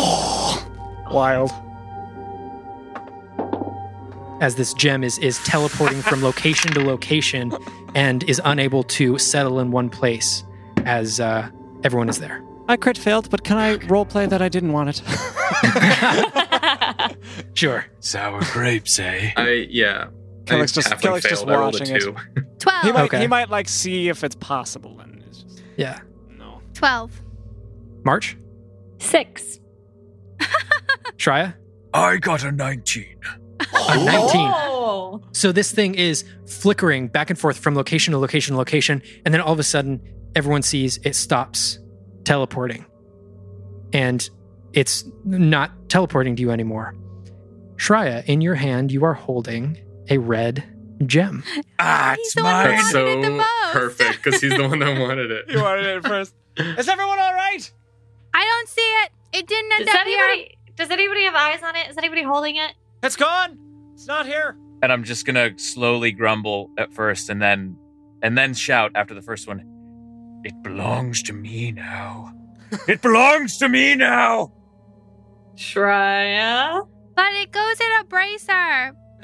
[1.12, 1.52] Wild.
[4.42, 7.54] as this gem is is teleporting from location to location
[7.96, 10.44] and is unable to settle in one place
[10.86, 11.50] as uh,
[11.84, 12.43] everyone is there.
[12.68, 15.02] I crit failed, but can I roleplay that I didn't want it?
[17.54, 17.86] Sure.
[18.00, 19.32] Sour grapes, eh?
[19.38, 20.08] I, yeah.
[20.46, 21.52] Kellic's just- halfway Kellic's just failed.
[21.52, 22.04] I rolled a watching it.
[22.60, 22.82] Twelve.
[22.84, 23.04] he might.
[23.06, 23.22] Okay.
[23.22, 25.00] He might like see if it's possible.
[25.00, 26.00] And it's just Yeah.
[26.38, 26.62] no.
[26.74, 27.12] Twelve.
[28.04, 28.38] March,
[29.00, 29.60] Six.
[31.18, 31.56] Shreya,
[31.94, 33.06] I got a 19.
[33.60, 34.52] a 19.
[34.54, 35.22] Oh.
[35.32, 39.34] So this thing is flickering back and forth from location to location to location, and
[39.34, 40.02] then all of a sudden,
[40.36, 41.80] everyone sees it stops
[42.24, 42.86] teleporting,
[43.94, 44.30] and
[44.74, 46.96] it's not teleporting to you anymore.
[47.78, 49.78] Shreya, in your hand, you are holding
[50.10, 50.64] a red
[51.06, 51.44] gem.
[51.80, 52.68] Ah, He's it's the mine.
[52.70, 55.46] That's wanted it so perfect because he's the one that wanted it.
[55.50, 56.34] You wanted it first.
[56.58, 57.72] Is everyone all right?
[58.34, 59.12] I don't see it.
[59.34, 60.46] It didn't end Does up here.
[60.76, 61.90] does anybody have eyes on it?
[61.90, 62.74] Is anybody holding it?
[63.02, 63.60] It's gone.
[63.94, 64.56] It's not here.
[64.82, 67.76] and I'm just gonna slowly grumble at first, and then
[68.22, 69.64] and then shout after the first one.
[70.44, 72.34] It belongs to me now.
[72.88, 74.52] It belongs to me now.
[75.56, 76.88] Shreya.
[77.16, 78.96] But it goes in a bracer.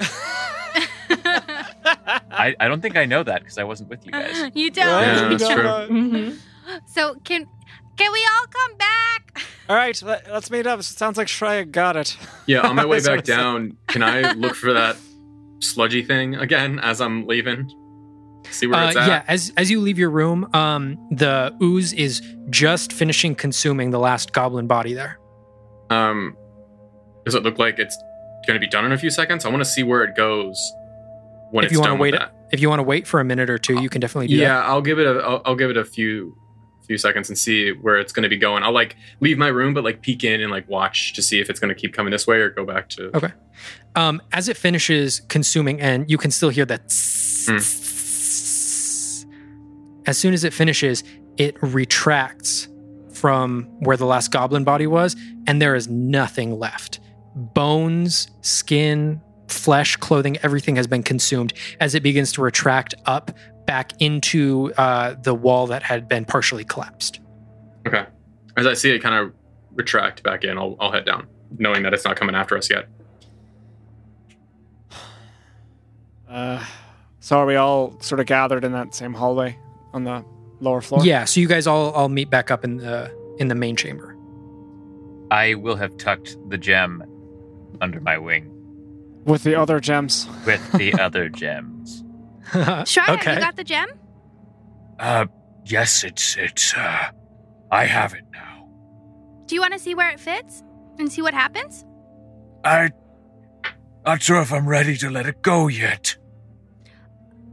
[2.30, 4.50] I, I don't think I know that because I wasn't with you guys.
[4.54, 4.86] you don't.
[4.86, 5.62] Yeah, that's true.
[5.64, 6.36] Mm-hmm.
[6.86, 7.46] So can
[7.96, 9.42] can we all come back?
[9.68, 10.80] All right, let, us meet up.
[10.80, 12.16] It sounds like Shreya got it.
[12.46, 14.96] Yeah, on my way back down, can I look for that
[15.58, 17.70] sludgy thing again as I'm leaving?
[18.50, 19.08] See where Uh, it's at.
[19.08, 23.98] yeah, as as you leave your room, um, the ooze is just finishing consuming the
[23.98, 25.18] last goblin body there.
[25.90, 26.36] Um,
[27.24, 27.96] does it look like it's
[28.46, 29.44] going to be done in a few seconds?
[29.44, 30.58] I want to see where it goes
[31.50, 32.14] when If it's you wanna done wait.
[32.52, 34.48] If you want to wait for a minute or two, you can definitely do Yeah,
[34.54, 34.64] that.
[34.66, 35.20] I'll give it a.
[35.20, 36.36] I'll, I'll give it a few
[36.88, 38.64] few seconds and see where it's going to be going.
[38.64, 41.48] I'll like leave my room, but like peek in and like watch to see if
[41.48, 43.16] it's going to keep coming this way or go back to.
[43.16, 43.32] Okay.
[43.94, 46.80] Um, as it finishes consuming, and you can still hear that.
[47.48, 47.58] Hmm.
[50.06, 51.04] As soon as it finishes,
[51.36, 52.68] it retracts
[53.12, 57.00] from where the last goblin body was, and there is nothing left.
[57.34, 63.30] Bones, skin, flesh, clothing, everything has been consumed as it begins to retract up
[63.66, 67.20] back into uh, the wall that had been partially collapsed.
[67.86, 68.04] Okay.
[68.56, 69.32] As I see it kind of
[69.74, 71.26] retract back in, I'll I'll head down,
[71.58, 72.88] knowing that it's not coming after us yet.
[76.28, 76.64] Uh,
[77.20, 79.58] so are we all sort of gathered in that same hallway
[79.92, 80.24] on the
[80.60, 81.04] lower floor?
[81.04, 84.16] Yeah, so you guys all all meet back up in the in the main chamber.
[85.30, 87.02] I will have tucked the gem
[87.80, 88.50] under my wing
[89.24, 90.26] With the other gems.
[90.44, 92.02] with the other gems.
[92.50, 93.34] Shreya, okay.
[93.34, 93.88] you got the gem?
[94.98, 95.26] Uh,
[95.64, 96.74] yes, it's it's.
[96.74, 97.10] Uh,
[97.70, 98.68] I have it now.
[99.46, 100.62] Do you want to see where it fits
[100.98, 101.84] and see what happens?
[102.64, 102.90] I.
[104.04, 106.16] Not sure if I'm ready to let it go yet.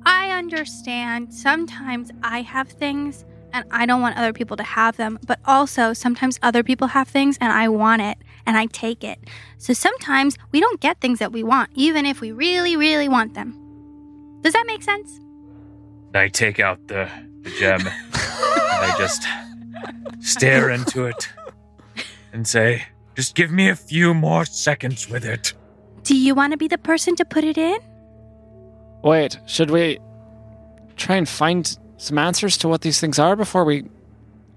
[0.07, 1.33] I understand.
[1.33, 5.91] Sometimes I have things and I don't want other people to have them, but also
[5.91, 9.19] sometimes other people have things and I want it and I take it.
[9.57, 13.33] So sometimes we don't get things that we want, even if we really, really want
[13.33, 13.51] them.
[14.43, 15.19] Does that make sense?
[16.15, 17.09] I take out the,
[17.41, 19.27] the gem and I just
[20.21, 21.27] stare into it
[22.31, 25.53] and say, Just give me a few more seconds with it.
[26.03, 27.79] Do you want to be the person to put it in?
[29.03, 29.99] Wait, should we
[30.95, 33.85] try and find some answers to what these things are before we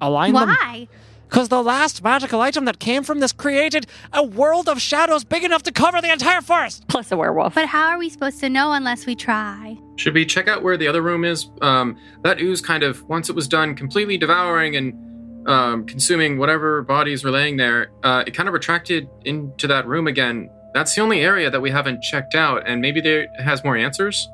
[0.01, 0.49] align them?
[0.49, 0.89] Why?
[1.29, 5.45] Because the last magical item that came from this created a world of shadows big
[5.45, 6.85] enough to cover the entire forest.
[6.89, 7.55] Plus a werewolf.
[7.55, 9.79] But how are we supposed to know unless we try?
[9.95, 11.49] Should we check out where the other room is?
[11.63, 16.83] Um, that ooze kind of once it was done, completely devouring and um, consuming whatever
[16.83, 17.93] bodies were laying there.
[18.03, 20.51] Uh, it kind of retracted into that room again.
[20.73, 24.29] That's the only area that we haven't checked out, and maybe there has more answers.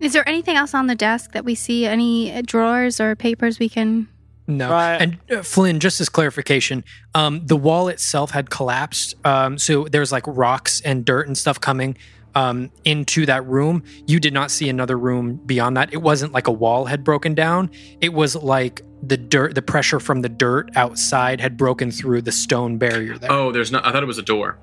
[0.00, 1.86] Is there anything else on the desk that we see?
[1.86, 4.08] Any uh, drawers or papers we can?
[4.48, 4.70] No.
[4.70, 5.00] Right.
[5.00, 9.14] And uh, Flynn, just as clarification, um, the wall itself had collapsed.
[9.24, 11.96] Um, so there's like rocks and dirt and stuff coming
[12.34, 13.84] um, into that room.
[14.06, 15.92] You did not see another room beyond that.
[15.92, 17.70] It wasn't like a wall had broken down.
[18.00, 22.32] It was like the dirt, the pressure from the dirt outside had broken through the
[22.32, 23.32] stone barrier there.
[23.32, 23.84] Oh, there's not.
[23.84, 24.58] I thought it was a door.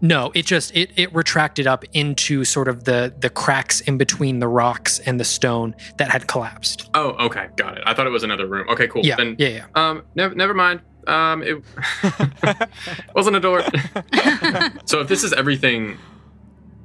[0.00, 4.38] No, it just it it retracted up into sort of the the cracks in between
[4.38, 6.88] the rocks and the stone that had collapsed.
[6.94, 7.84] Oh, okay, got it.
[7.86, 8.68] I thought it was another room.
[8.68, 9.04] Okay, cool.
[9.04, 9.66] Yeah, Then, yeah, yeah.
[9.74, 10.80] um, never, never mind.
[11.06, 11.62] Um, it
[13.14, 13.62] wasn't a door.
[14.84, 15.98] so if this is everything,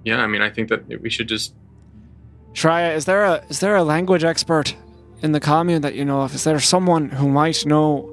[0.03, 1.53] yeah, I mean, I think that we should just.
[2.53, 4.75] Shreya, is there a is there a language expert
[5.21, 6.33] in the commune that you know of?
[6.35, 8.09] Is there someone who might know?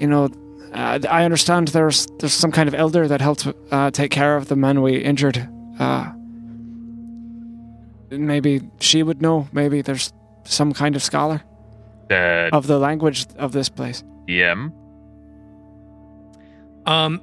[0.00, 0.28] You know,
[0.72, 4.48] uh, I understand there's there's some kind of elder that helped uh, take care of
[4.48, 5.48] the men we injured.
[5.78, 6.12] Uh,
[8.10, 9.48] maybe she would know.
[9.52, 10.12] Maybe there's
[10.44, 11.42] some kind of scholar
[12.08, 14.02] the of the language of this place.
[14.26, 14.72] DM.
[16.86, 17.20] Um,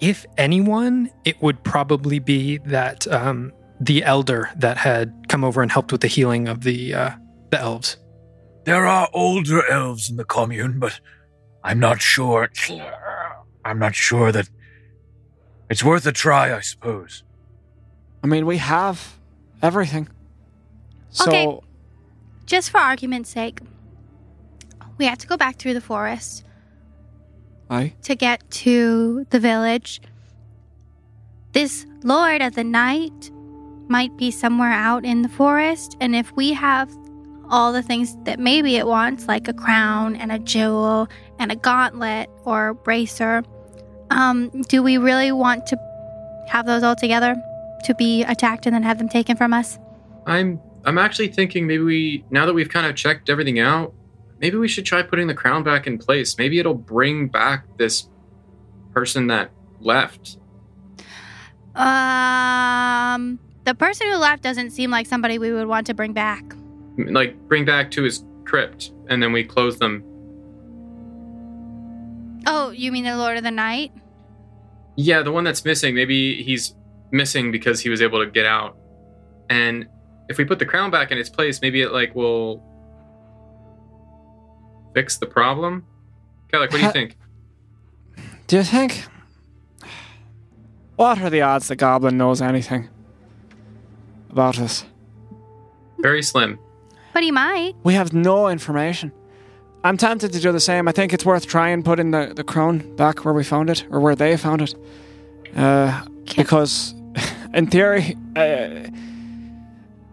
[0.00, 5.72] if anyone, it would probably be that um, the elder that had come over and
[5.72, 7.10] helped with the healing of the uh,
[7.50, 7.96] the elves.
[8.64, 11.00] There are older elves in the commune, but
[11.64, 12.50] I'm not sure.
[13.64, 14.48] I'm not sure that
[15.70, 17.22] it's worth a try, I suppose.
[18.22, 19.18] I mean, we have
[19.62, 20.08] everything.
[21.10, 21.60] So Okay.
[22.46, 23.60] Just for argument's sake,
[24.96, 26.44] we have to go back through the forest
[27.68, 30.00] I to get to the village.
[31.52, 33.30] This Lord of the Night
[33.88, 36.90] might be somewhere out in the forest, and if we have
[37.50, 41.08] all the things that maybe it wants, like a crown and a jewel
[41.38, 43.42] and a gauntlet or bracer,
[44.10, 45.76] um, do we really want to
[46.48, 47.36] have those all together
[47.84, 49.78] to be attacked and then have them taken from us?
[50.26, 50.60] I'm.
[50.84, 53.92] I'm actually thinking maybe we now that we've kind of checked everything out,
[54.38, 56.38] maybe we should try putting the crown back in place.
[56.38, 58.08] Maybe it'll bring back this
[58.94, 60.38] person that left.
[61.74, 66.42] Um, the person who left doesn't seem like somebody we would want to bring back.
[66.98, 70.02] Like bring back to his crypt, and then we close them.
[72.46, 73.92] Oh, you mean the Lord of the Night?
[74.96, 75.94] Yeah, the one that's missing.
[75.94, 76.74] Maybe he's
[77.12, 78.76] missing because he was able to get out,
[79.48, 79.86] and
[80.28, 82.62] if we put the crown back in its place, maybe it like will
[84.94, 85.86] fix the problem.
[86.52, 87.16] Kellic, what do you think?
[88.48, 89.04] Do you think?
[90.96, 92.88] What are the odds the goblin knows anything
[94.30, 94.84] about us?
[96.00, 96.58] Very slim.
[97.18, 97.74] But he might.
[97.82, 99.10] We have no information.
[99.82, 100.86] I'm tempted to do the same.
[100.86, 103.98] I think it's worth trying putting the, the crown back where we found it, or
[103.98, 104.72] where they found it.
[105.56, 106.04] Uh,
[106.36, 106.94] because,
[107.54, 108.88] in theory, uh,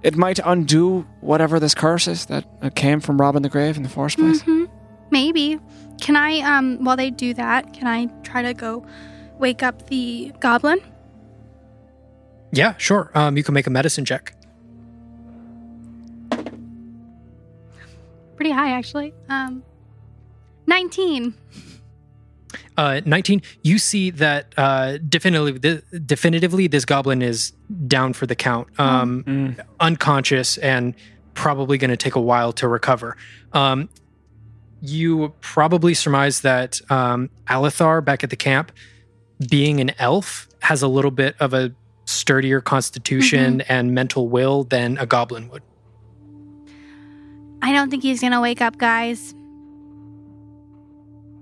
[0.02, 3.84] it might undo whatever this curse is that that came from robbing the grave in
[3.84, 4.42] the first place.
[4.42, 4.66] hmm
[5.12, 5.60] Maybe.
[6.02, 8.84] Can I, um, while they do that, can I try to go
[9.38, 10.80] wake up the goblin?
[12.52, 13.12] Yeah, sure.
[13.14, 14.35] Um, you can make a medicine check.
[18.36, 19.14] Pretty high, actually.
[19.30, 19.64] Um,
[20.68, 21.34] 19.
[22.78, 23.42] Uh, 19.
[23.64, 27.52] You see that uh, definitively, definitively, this goblin is
[27.88, 29.60] down for the count, um, Mm.
[29.80, 30.94] unconscious, and
[31.34, 33.16] probably going to take a while to recover.
[33.54, 33.90] Um,
[34.82, 38.72] you probably surmise that um, Alithar back at the camp,
[39.50, 41.74] being an elf, has a little bit of a
[42.06, 45.64] sturdier constitution and mental will than a goblin would.
[47.66, 49.34] I don't think he's gonna wake up, guys.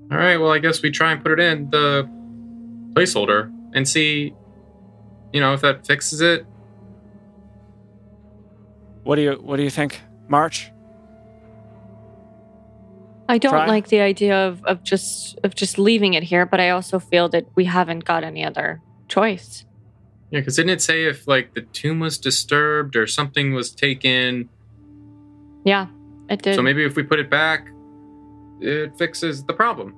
[0.09, 2.09] All right, well, I guess we try and put it in the
[2.93, 4.33] placeholder and see,
[5.33, 6.45] you know, if that fixes it.
[9.03, 10.71] What do you What do you think, March?
[13.27, 13.67] I don't Try.
[13.67, 17.27] like the idea of, of just of just leaving it here, but I also feel
[17.29, 19.65] that we haven't got any other choice.
[20.31, 24.47] Yeah, because didn't it say if like the tomb was disturbed or something was taken?
[25.65, 25.87] Yeah,
[26.29, 26.55] it did.
[26.55, 27.67] So maybe if we put it back,
[28.59, 29.95] it fixes the problem.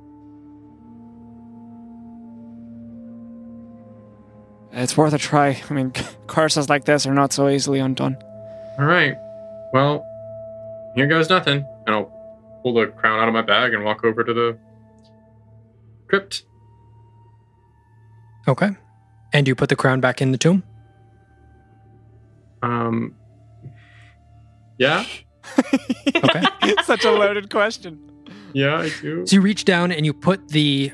[4.72, 5.62] It's worth a try.
[5.70, 5.92] I mean,
[6.28, 8.18] curses like this are not so easily undone.
[8.78, 9.16] All right.
[9.72, 10.06] Well,
[10.96, 11.66] here goes nothing.
[11.86, 14.58] And I'll pull the crown out of my bag and walk over to the
[16.08, 16.44] crypt.
[18.48, 18.70] Okay.
[19.34, 20.64] And you put the crown back in the tomb?
[22.62, 23.16] Um.
[24.78, 25.06] Yeah.
[26.16, 26.44] Okay.
[26.84, 28.00] Such a loaded question.
[28.54, 29.26] Yeah, I do.
[29.26, 30.92] So you reach down and you put the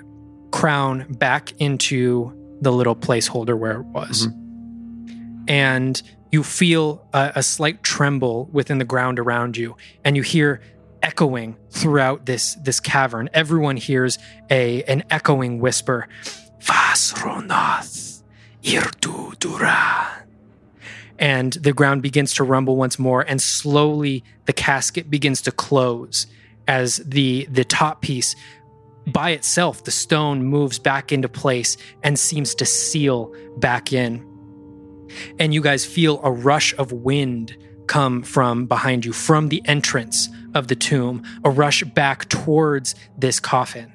[0.52, 4.28] crown back into the little placeholder where it was.
[4.28, 5.46] Mm-hmm.
[5.48, 10.62] And you feel a, a slight tremble within the ground around you, and you hear
[11.04, 13.30] echoing throughout this this cavern.
[13.34, 14.18] Everyone hears
[14.50, 16.08] a an echoing whisper,
[16.60, 18.24] Vasronath
[18.64, 20.22] Irdudura.
[21.22, 26.28] And the ground begins to rumble once more, and slowly the casket begins to close
[26.68, 28.36] as the the top piece
[29.08, 34.28] by itself the stone moves back into place and seems to seal back in.
[35.40, 37.58] And you guys feel a rush of wind
[37.88, 43.40] come from behind you from the entrance of the tomb a rush back towards this
[43.40, 43.92] coffin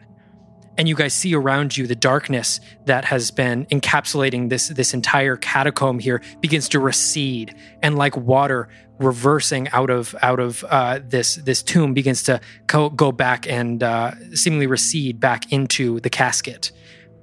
[0.78, 5.36] and you guys see around you the darkness that has been encapsulating this this entire
[5.36, 11.36] catacomb here begins to recede and like water reversing out of out of uh, this
[11.36, 16.72] this tomb begins to go, go back and uh, seemingly recede back into the casket.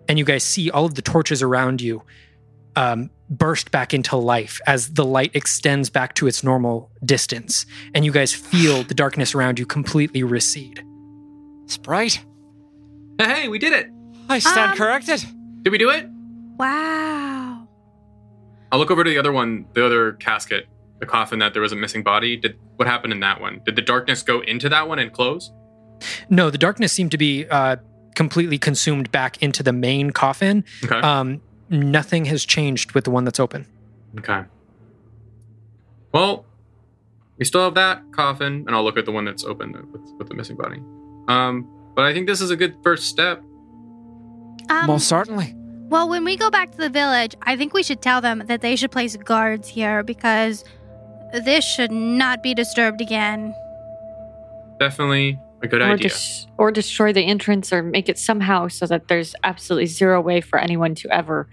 [0.07, 2.03] And you guys see all of the torches around you
[2.75, 7.65] um, burst back into life as the light extends back to its normal distance.
[7.93, 10.83] And you guys feel the darkness around you completely recede.
[11.67, 12.23] Sprite.
[13.19, 13.89] Hey, we did it.
[14.29, 15.23] I stand Um, corrected.
[15.63, 16.07] Did we do it?
[16.57, 17.67] Wow.
[18.71, 20.67] I'll look over to the other one, the other casket,
[20.99, 22.35] the coffin that there was a missing body.
[22.37, 23.61] Did what happened in that one?
[23.65, 25.51] Did the darkness go into that one and close?
[26.29, 27.77] no the darkness seemed to be uh,
[28.15, 30.99] completely consumed back into the main coffin Okay.
[30.99, 33.65] um, nothing has changed with the one that's open
[34.19, 34.41] okay.
[36.11, 36.45] Well,
[37.37, 40.27] we still have that coffin, and I'll look at the one that's open with, with
[40.27, 40.79] the missing body.
[41.29, 43.41] Um, but I think this is a good first step.
[44.69, 45.53] Um, Most certainly.
[45.89, 48.61] well, when we go back to the village, I think we should tell them that
[48.61, 50.63] they should place guards here because
[51.33, 53.53] this should not be disturbed again.
[54.79, 56.09] Definitely a good or, idea.
[56.09, 60.41] des- or destroy the entrance or make it somehow so that there's absolutely zero way
[60.41, 61.47] for anyone to ever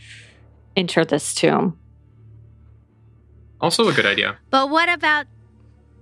[0.77, 1.79] enter this tomb.
[3.61, 4.39] Also a good idea.
[4.51, 5.27] But what about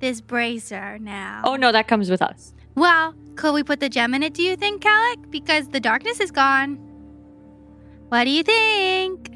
[0.01, 1.43] this bracer now?
[1.45, 2.55] Oh no, that comes with us.
[2.79, 5.31] Well, could we put the gem in it, do you think, Kellic?
[5.31, 6.76] Because the darkness is gone.
[8.09, 9.31] What do you think?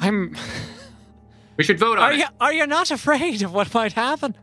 [0.00, 0.36] I'm.
[1.56, 2.18] We should vote on Are it.
[2.20, 4.34] you Are you not afraid of what might happen?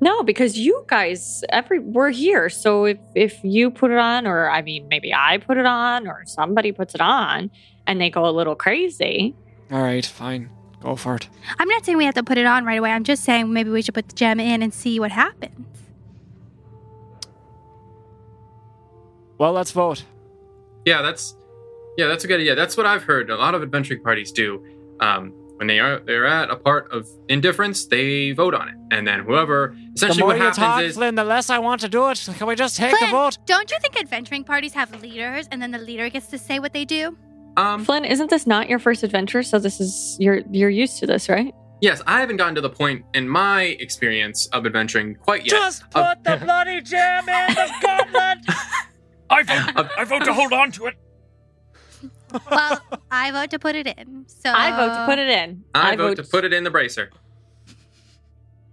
[0.00, 2.48] No, because you guys, every we're here.
[2.48, 6.06] So if if you put it on, or I mean, maybe I put it on,
[6.06, 7.50] or somebody puts it on,
[7.88, 9.34] and they go a little crazy,
[9.72, 10.48] All right, fine.
[10.82, 11.28] Go for it.
[11.58, 12.90] I'm not saying we have to put it on right away.
[12.90, 15.66] I'm just saying maybe we should put the gem in and see what happens.
[19.38, 20.04] Well, let's vote.
[20.84, 21.34] Yeah, that's
[21.96, 22.54] yeah, that's a good idea.
[22.54, 23.30] That's what I've heard.
[23.30, 24.64] A lot of adventuring parties do.
[25.00, 29.06] Um, when they are they're at a part of indifference, they vote on it, and
[29.06, 31.82] then whoever The essentially more what you happens talk, is Flynn, the less I want
[31.82, 32.26] to do it.
[32.38, 33.36] Can we just take the vote?
[33.44, 36.72] don't you think adventuring parties have leaders and then the leader gets to say what
[36.72, 37.16] they do?
[37.60, 39.42] Um Flynn, isn't this not your first adventure?
[39.42, 41.54] So this is you're you're used to this, right?
[41.82, 45.52] yes, I haven't gotten to the point in my experience of adventuring quite yet.
[45.52, 48.38] Just Uh, put the bloody gem in the goblet.
[49.30, 50.96] I vote, I vote to hold on to it.
[52.50, 52.80] Well,
[53.10, 54.24] I vote to put it in.
[54.26, 55.64] So I vote to put it in.
[55.74, 57.10] I, vote, to put it in the bracer.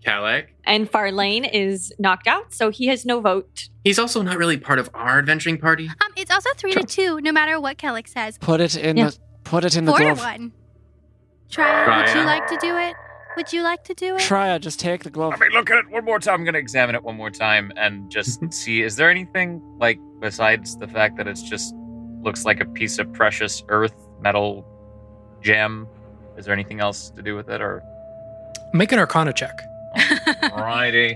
[0.07, 0.47] Kellic.
[0.63, 3.69] And Farlane is knocked out, so he has no vote.
[3.83, 5.87] He's also not really part of our adventuring party.
[5.87, 8.37] Um, it's also three to two, no matter what Kellic says.
[8.37, 9.09] Put it in Yeah.
[9.09, 10.19] the put it in the Four to glove.
[10.19, 10.51] one.
[11.49, 11.99] Try.
[12.01, 12.25] Would you Trya.
[12.25, 12.95] like to do it?
[13.37, 14.19] Would you like to do it?
[14.21, 14.59] Try it.
[14.59, 15.31] Just take the glove.
[15.31, 16.35] Let me look at it one more time.
[16.35, 19.99] I'm going to examine it one more time and just see is there anything, like,
[20.19, 21.73] besides the fact that it's just
[22.21, 24.65] looks like a piece of precious earth, metal,
[25.41, 25.87] gem?
[26.37, 27.61] Is there anything else to do with it?
[27.61, 27.83] Or.
[28.73, 29.57] Make an Arcana check.
[29.97, 31.15] Alrighty.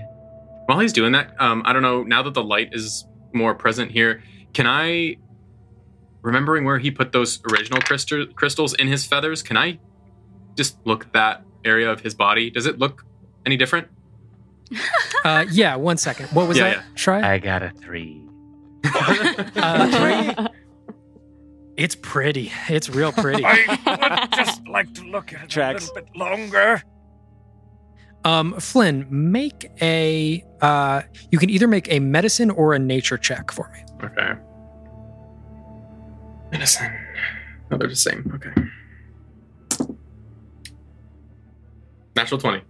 [0.66, 2.02] While he's doing that, um, I don't know.
[2.02, 4.22] Now that the light is more present here,
[4.54, 5.16] can I,
[6.22, 9.78] remembering where he put those original crystal, crystals in his feathers, can I
[10.56, 12.50] just look at that area of his body?
[12.50, 13.04] Does it look
[13.46, 13.88] any different?
[15.24, 16.26] Uh, yeah, one second.
[16.30, 16.84] What was Yeah, that?
[16.96, 17.34] Try.
[17.34, 18.20] I got a three.
[18.84, 20.46] Uh, three.
[21.76, 22.50] It's pretty.
[22.68, 23.44] It's real pretty.
[23.46, 25.88] I would just like to look at it Tracks.
[25.88, 26.82] a little bit longer.
[28.24, 30.44] Um, Flynn, make a.
[30.60, 34.06] Uh, you can either make a medicine or a nature check for me.
[34.06, 34.32] Okay.
[36.52, 36.92] Medicine.
[37.70, 38.30] No, they're the same.
[38.34, 39.86] Okay.
[42.14, 42.62] Natural 20.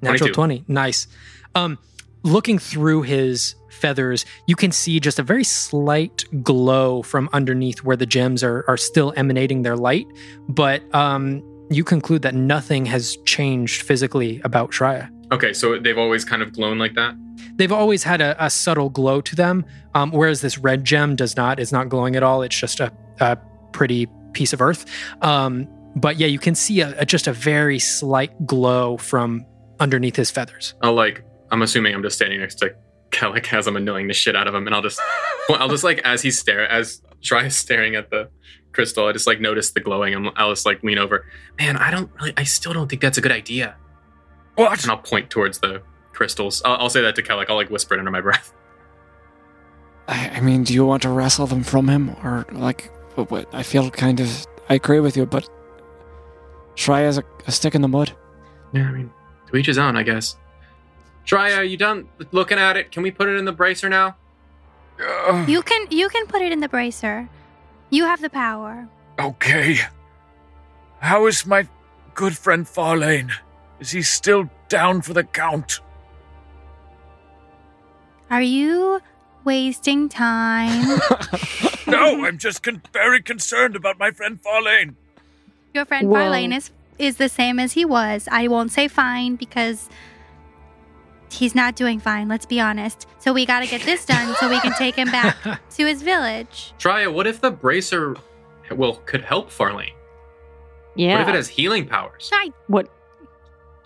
[0.00, 0.34] Natural 22.
[0.34, 0.64] 20.
[0.68, 1.06] Nice.
[1.54, 1.78] Um,
[2.22, 7.96] looking through his feathers, you can see just a very slight glow from underneath where
[7.96, 10.06] the gems are, are still emanating their light.
[10.48, 15.10] But um, you conclude that nothing has changed physically about Shreya.
[15.32, 17.14] Okay, so they've always kind of glown like that?
[17.56, 19.64] They've always had a, a subtle glow to them,
[19.94, 21.60] um, whereas this red gem does not.
[21.60, 22.42] It's not glowing at all.
[22.42, 23.36] It's just a, a
[23.72, 24.86] pretty piece of earth.
[25.22, 29.44] Um, but yeah, you can see a, a- just a very slight glow from
[29.80, 30.74] underneath his feathers.
[30.82, 32.74] I'll like, I'm assuming I'm just standing next to
[33.10, 35.00] Kellic as I'm annoying the shit out of him, and I'll just,
[35.48, 38.30] well, I'll just like, as he's stare, as is staring at the
[38.78, 40.14] crystal, I just like noticed the glowing.
[40.14, 41.26] I'm, I'll just like lean over.
[41.58, 43.74] Man, I don't really, I still don't think that's a good idea.
[44.54, 44.80] What?
[44.82, 46.62] And I'll point towards the crystals.
[46.64, 47.46] I'll, I'll say that to Kellic.
[47.48, 48.52] I'll like whisper it under my breath.
[50.06, 52.92] I, I mean, do you want to wrestle them from him, or like?
[53.16, 54.46] What, what, I feel kind of.
[54.68, 55.50] I agree with you, but
[56.76, 58.14] Shreya is a, a stick in the mud.
[58.72, 59.10] Yeah, I mean,
[59.50, 60.36] to each his own, I guess.
[61.24, 62.92] Try, are you done looking at it?
[62.92, 64.16] Can we put it in the bracer now?
[65.48, 67.28] You can you can put it in the bracer.
[67.90, 68.88] You have the power.
[69.18, 69.78] okay.
[71.00, 71.66] How is my
[72.14, 73.30] good friend Farlane?
[73.80, 75.80] Is he still down for the count?
[78.30, 79.00] Are you
[79.44, 80.98] wasting time?
[81.86, 84.94] No, I'm just con- very concerned about my friend Farlane.
[85.72, 86.16] Your friend Whoa.
[86.16, 88.28] Farlane is is the same as he was.
[88.30, 89.88] I won't say fine because
[91.32, 92.28] he's not doing fine.
[92.28, 93.06] Let's be honest.
[93.18, 95.36] So we got to get this done so we can take him back
[95.76, 96.72] to his village.
[96.78, 98.16] Try, what if the bracer,
[98.74, 99.92] well, could help Farlane?
[100.94, 101.12] Yeah.
[101.14, 102.30] What if it has healing powers?
[102.32, 102.88] I, what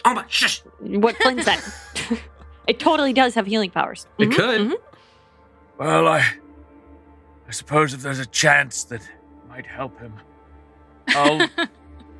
[0.04, 0.62] Oh my, shush!
[0.80, 1.60] what Flynn said.
[2.66, 4.06] it totally does have healing powers.
[4.18, 4.60] It Mhm, could.
[4.60, 4.74] mhm.
[5.78, 6.18] Well, I
[7.46, 9.08] I suppose if there's a chance that it
[9.48, 10.14] might help him,
[11.08, 11.48] I'll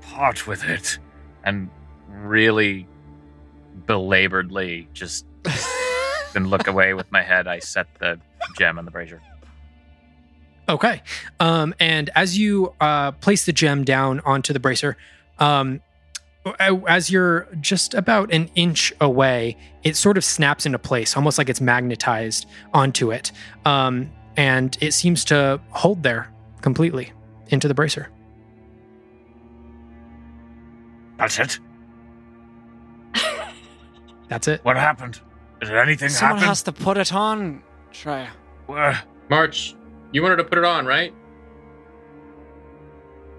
[0.03, 0.99] part with it.
[1.45, 1.71] And
[2.09, 2.87] really
[3.87, 5.25] belaboredly just
[6.33, 7.47] then look away with my head.
[7.47, 8.19] I set the
[8.59, 9.21] gem on the bracer.
[10.69, 11.03] Okay.
[11.41, 14.97] Um, and as you uh, place the gem down onto the bracer,
[15.39, 15.81] um,
[16.69, 21.49] as you're just about an inch away, it sort of snaps into place, almost like
[21.49, 23.33] it's magnetized onto it.
[23.65, 27.13] Um, and it seems to hold there completely
[27.49, 28.09] into the bracer.
[31.19, 31.59] That's it.
[34.33, 34.65] That's it.
[34.65, 35.21] What happened?
[35.61, 36.11] Did anything happen?
[36.11, 36.49] Someone happen?
[36.49, 37.63] has to put it on,
[37.93, 38.29] Shreya.
[38.67, 39.75] Uh, March,
[40.11, 41.13] you wanted to put it on, right?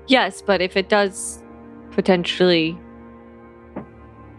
[0.05, 1.41] Yes, but if it does
[1.93, 2.77] potentially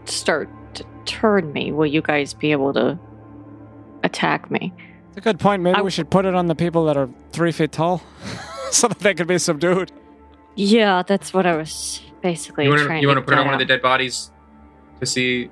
[0.05, 2.97] start to turn me, will you guys be able to
[4.05, 4.73] attack me?
[5.09, 5.61] It's a good point.
[5.61, 8.01] Maybe I- we should put it on the people that are three feet tall,
[8.71, 9.91] so that they could be subdued.
[10.55, 13.33] Yeah, that's what I was basically You want to trying you want to to put
[13.33, 14.31] it on get one of the dead bodies
[15.01, 15.49] to see?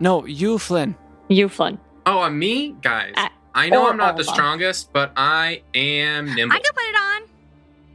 [0.00, 0.94] No, you, Flynn.
[1.28, 1.78] You, Flynn.
[2.06, 3.12] Oh, I'm me, guys.
[3.16, 6.54] Uh, I know I'm not the strongest, but I am nimble.
[6.56, 7.22] I could put it on.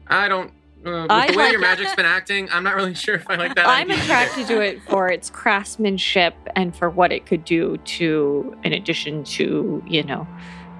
[0.08, 0.52] I don't.
[0.86, 3.30] Uh, with I the way like- your magic's been acting, I'm not really sure if
[3.30, 3.68] I like that.
[3.68, 4.04] I'm idea.
[4.04, 9.24] attracted to it for its craftsmanship and for what it could do to, in addition
[9.26, 10.26] to, you know,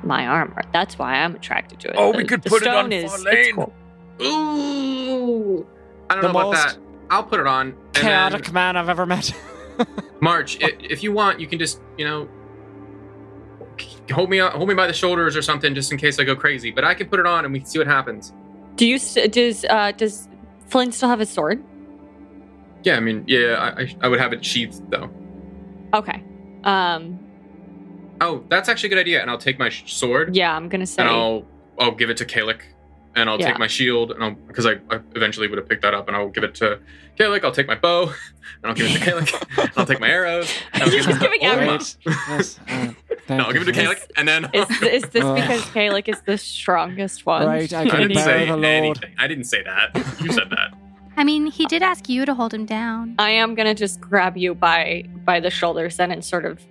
[0.03, 0.61] my armor.
[0.72, 1.95] That's why I'm attracted to it.
[1.97, 3.55] Oh, the, we could put it on is, Farlane.
[3.55, 3.74] cool.
[4.22, 5.68] Ooh,
[6.09, 6.78] I don't The know about that.
[7.09, 7.76] I'll put it on.
[7.93, 9.34] Chaotic then man I've ever met.
[10.21, 12.28] March, if you want, you can just you know
[14.11, 16.71] hold me hold me by the shoulders or something, just in case I go crazy.
[16.71, 18.34] But I can put it on and we can see what happens.
[18.75, 20.30] Do you, does, uh, does
[20.67, 21.63] Flynn still have his sword?
[22.84, 25.09] Yeah, I mean, yeah, I, I, would have it sheathed though.
[25.95, 26.23] Okay.
[26.63, 27.19] Um,
[28.21, 29.21] Oh, that's actually a good idea.
[29.21, 31.01] And I'll take my sword yeah, I'm going to say.
[31.01, 31.45] and I'll
[31.80, 32.61] I'll give it to Kellic,
[33.18, 33.47] and I'll Yeah.
[33.47, 36.15] take my shield, and I'll because I, I eventually would have picked that up, and
[36.15, 36.80] I'll give it to
[37.20, 37.43] Kellic.
[37.43, 38.03] I'll take my bow,
[38.63, 39.57] and I'll give it to Kellic.
[39.63, 40.49] and I'll take my arrows.
[40.74, 42.59] And I'll You're give it giving to out Yes.
[42.68, 42.97] uh, thank
[43.30, 43.89] No, I'll give it to you.
[43.89, 47.45] Kellic, and then Is, is this because Kellic is the strongest one?
[47.45, 48.63] Right, I I didn't say the load.
[48.65, 49.13] anything.
[49.20, 49.95] I didn't say that.
[50.22, 50.74] You said that.
[51.18, 53.15] I mean, he did ask you to hold him down.
[53.20, 56.61] I am gonna just grab you by by the shoulders then and sort of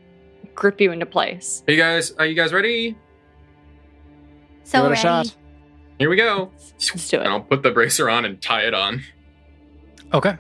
[0.55, 1.62] grip you into place.
[1.66, 2.97] Hey guys, are you guys ready?
[4.64, 5.30] So Give it a ready.
[5.97, 6.01] Shot.
[6.01, 6.51] Here we go.
[6.78, 7.30] Let's do And it.
[7.30, 9.03] I'll put the bracer on and tie it on.
[10.12, 10.36] Okay.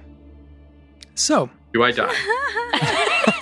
[1.14, 2.12] So, Do I die?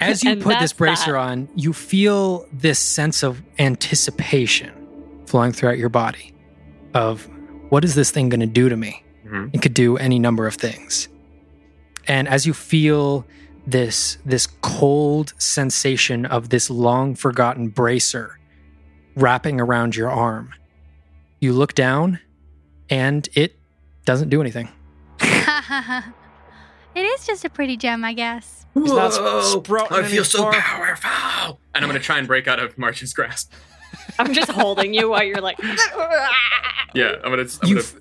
[0.00, 1.18] as you And put this bracer that.
[1.18, 4.72] on, you feel this sense of anticipation
[5.26, 6.32] flowing throughout your body
[6.94, 7.28] of
[7.68, 9.02] what is this thing going to do to me?
[9.26, 9.50] Mhm.
[9.54, 11.08] It could do any number of things.
[12.06, 13.26] And as you feel
[13.66, 18.38] this this cold sensation of this long forgotten bracer
[19.14, 20.54] wrapping around your arm,
[21.40, 22.18] you look down
[22.90, 23.58] and it
[24.04, 24.68] doesn't do anything.
[25.20, 26.04] it
[27.02, 28.66] is just a pretty gem, I guess.
[28.74, 30.60] He's not Whoa, sprouting I feel so anymore.
[30.60, 31.60] powerful.
[31.74, 33.52] And I'm gonna try and break out of March's grasp.
[34.18, 35.58] I'm just holding you while you're like.
[36.94, 37.44] Yeah, I'm gonna.
[37.62, 37.94] I'm you f-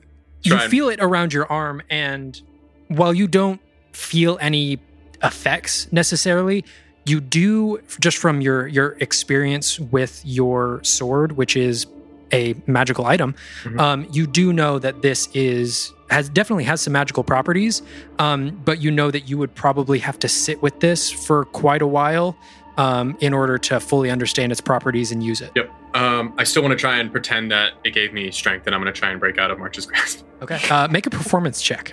[0.44, 2.42] you try and- feel it around your arm and
[2.88, 3.60] while you don't
[3.92, 4.80] feel any
[5.24, 6.64] effects necessarily
[7.06, 11.86] you do just from your your experience with your sword which is
[12.34, 13.80] a magical item Mhm.
[13.80, 17.82] um, you do know that this is has definitely has some magical properties
[18.20, 21.82] um, but you know that you would probably have to sit with this for quite
[21.82, 22.38] a while
[22.78, 25.72] um, in order to fully understand its properties and use it Yep.
[25.96, 28.82] Um, I still want to try and pretend that it gave me strength, and I'm
[28.82, 30.24] gonna try and break out of March's grasp.
[30.44, 31.92] okay uh, make a performance check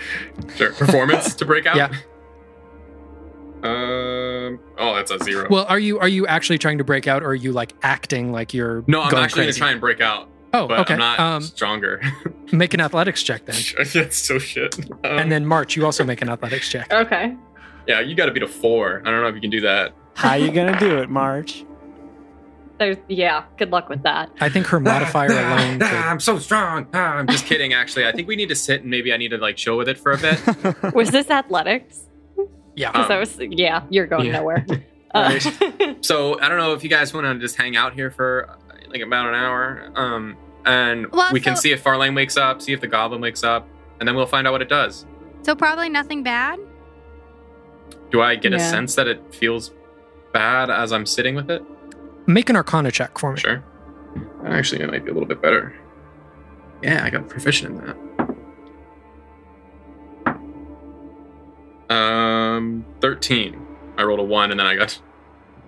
[0.57, 0.73] Sure.
[0.73, 1.77] Performance to break out.
[1.77, 1.91] Yeah.
[4.79, 5.47] Oh, that's a zero.
[5.51, 8.33] Well, are you are you actually trying to break out, or are you like acting
[8.33, 9.61] like you're no, I'm going actually crazy?
[9.61, 10.95] gonna try and break out, Oh, but okay.
[10.95, 12.01] I'm not Um, stronger.
[12.53, 13.57] make an athletics check then,
[13.95, 14.75] that's so shit.
[14.91, 16.93] Um, and then March, you also make an athletics check.
[16.93, 17.37] okay.
[17.87, 19.03] yeah, you got to beat a four.
[19.05, 19.93] I don't know if you can do that.
[20.15, 21.65] How you gonna do it, March?
[22.79, 23.45] There's yeah.
[23.57, 24.31] Good luck with that.
[24.41, 25.81] I think her modifier alone.
[25.83, 26.89] Ah, Could, I'm so strong.
[26.93, 27.73] Ah, I'm just kidding.
[27.73, 29.89] Actually, I think we need to sit and maybe I need to like chill with
[29.89, 30.95] it for a bit.
[30.95, 32.01] Was this athletics?
[32.77, 32.91] Yeah.
[32.93, 33.83] Because I Um, was yeah.
[33.91, 34.33] You're going yeah.
[34.33, 34.67] nowhere.
[35.15, 35.39] Uh,
[36.01, 38.57] So I don't know if you guys want to just hang out here for uh,
[38.89, 42.73] like about an hour, um, and Well, we can see if Farlane wakes up, see
[42.73, 43.69] if the Goblin wakes up,
[44.01, 45.07] and then we'll find out what it does.
[45.43, 46.59] So probably nothing bad.
[48.11, 49.71] Do I get a sense that it feels
[50.33, 51.63] bad as I'm sitting with it?
[52.27, 53.39] Make an Arcana check for me.
[53.39, 53.63] Sure.
[54.45, 55.75] Actually, it might be a little bit better.
[56.83, 57.97] Yeah, I got proficient in that.
[61.91, 63.67] Um, thirteen.
[63.97, 65.01] I rolled a one, and then I got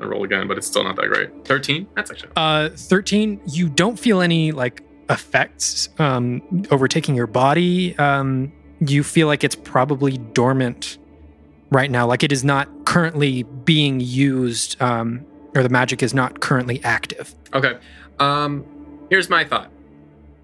[0.01, 1.45] I roll again, but it's still not that great.
[1.47, 1.87] Thirteen.
[1.95, 2.33] That's actually.
[2.37, 3.41] Uh, thirteen.
[3.47, 7.97] You don't feel any like effects um, overtaking your body.
[7.99, 10.99] Um, you feel like it's probably dormant
[11.71, 12.07] right now.
[12.07, 17.35] Like it is not currently being used, um, or the magic is not currently active.
[17.55, 17.79] Okay.
[18.19, 18.65] Um,
[19.11, 19.71] here's my thought.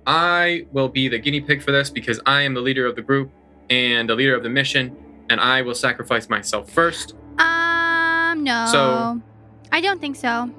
[0.07, 3.03] I will be the guinea pig for this because I am the leader of the
[3.03, 3.31] group
[3.71, 4.97] and the leader of the mission,
[5.33, 7.15] and I will sacrifice myself first.
[7.39, 8.67] Um, no.
[8.71, 9.23] So-
[9.73, 10.51] I don't think so.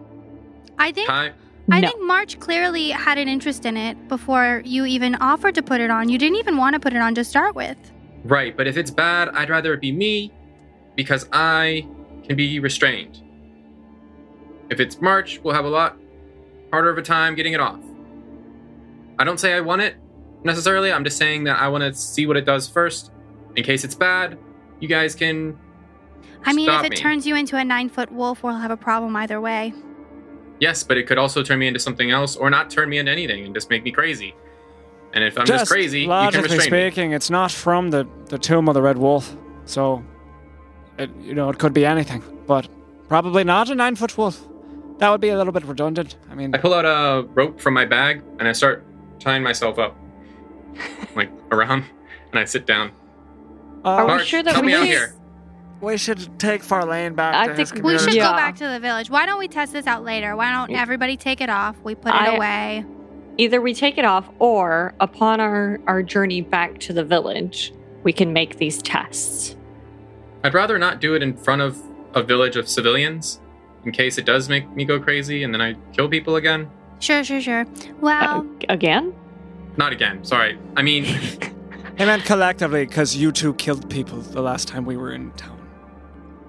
[0.80, 1.34] I think Time.
[1.70, 1.88] I no.
[1.88, 5.92] think March clearly had an interest in it before you even offered to put it
[5.92, 6.10] on.
[6.10, 7.78] You didn't even want to put it on to start with.
[8.24, 10.34] Right, but if it's bad, I'd rather it be me
[10.96, 11.88] because I
[12.24, 13.22] can be restrained.
[14.72, 15.98] If it's March, we'll have a lot
[16.72, 17.80] harder of a time getting it off.
[19.20, 19.96] I don't say I want it
[20.44, 20.92] necessarily.
[20.92, 23.12] I'm just saying that I want to see what it does first.
[23.56, 24.40] In case it's bad,
[24.84, 25.58] you guys can.
[26.46, 26.98] I mean, stop if it me.
[26.98, 29.74] turns you into a nine foot wolf, we'll have a problem either way.
[30.60, 33.12] Yes, but it could also turn me into something else or not turn me into
[33.12, 34.36] anything and just make me crazy.
[35.14, 36.90] And if I'm just, crazy, you can logically restrain me.
[36.90, 39.38] speaking, it's not from the, the tomb of the Red Wolf.
[39.66, 40.04] So,
[40.98, 42.22] it, you know, it could be anything.
[42.46, 42.68] But
[43.08, 44.42] probably not a nine foot wolf.
[44.98, 46.18] That would be a little bit redundant.
[46.30, 48.86] I mean, I pull out a rope from my bag and I start
[49.20, 49.96] tying myself up,
[51.16, 51.86] like around,
[52.32, 52.92] and I sit down.
[53.86, 55.16] Uh, Are we Mark, sure that help we me out here.
[55.82, 58.06] we should take Farlane back I to his We community.
[58.06, 58.32] should Yeah.
[58.32, 59.10] go back to the village.
[59.10, 60.36] Why don't we test this out later?
[60.36, 61.76] Why don't everybody take it off?
[61.84, 62.86] We put it I- away.
[63.38, 67.74] Either we take it off, or upon our our journey back to the village,
[68.04, 69.56] we can make these tests.
[70.44, 71.82] I'd rather not do it in front of
[72.14, 73.40] a village of civilians,
[73.86, 76.70] in case it does make me go crazy and then I kill people again.
[77.00, 77.62] Sure, sure, sure.
[77.62, 77.66] Uh,
[78.02, 79.14] Well, again?
[79.78, 80.24] Not again.
[80.24, 80.60] Sorry.
[80.78, 81.06] I mean,
[81.98, 85.60] He meant collectively because you two killed people the last time we were in town.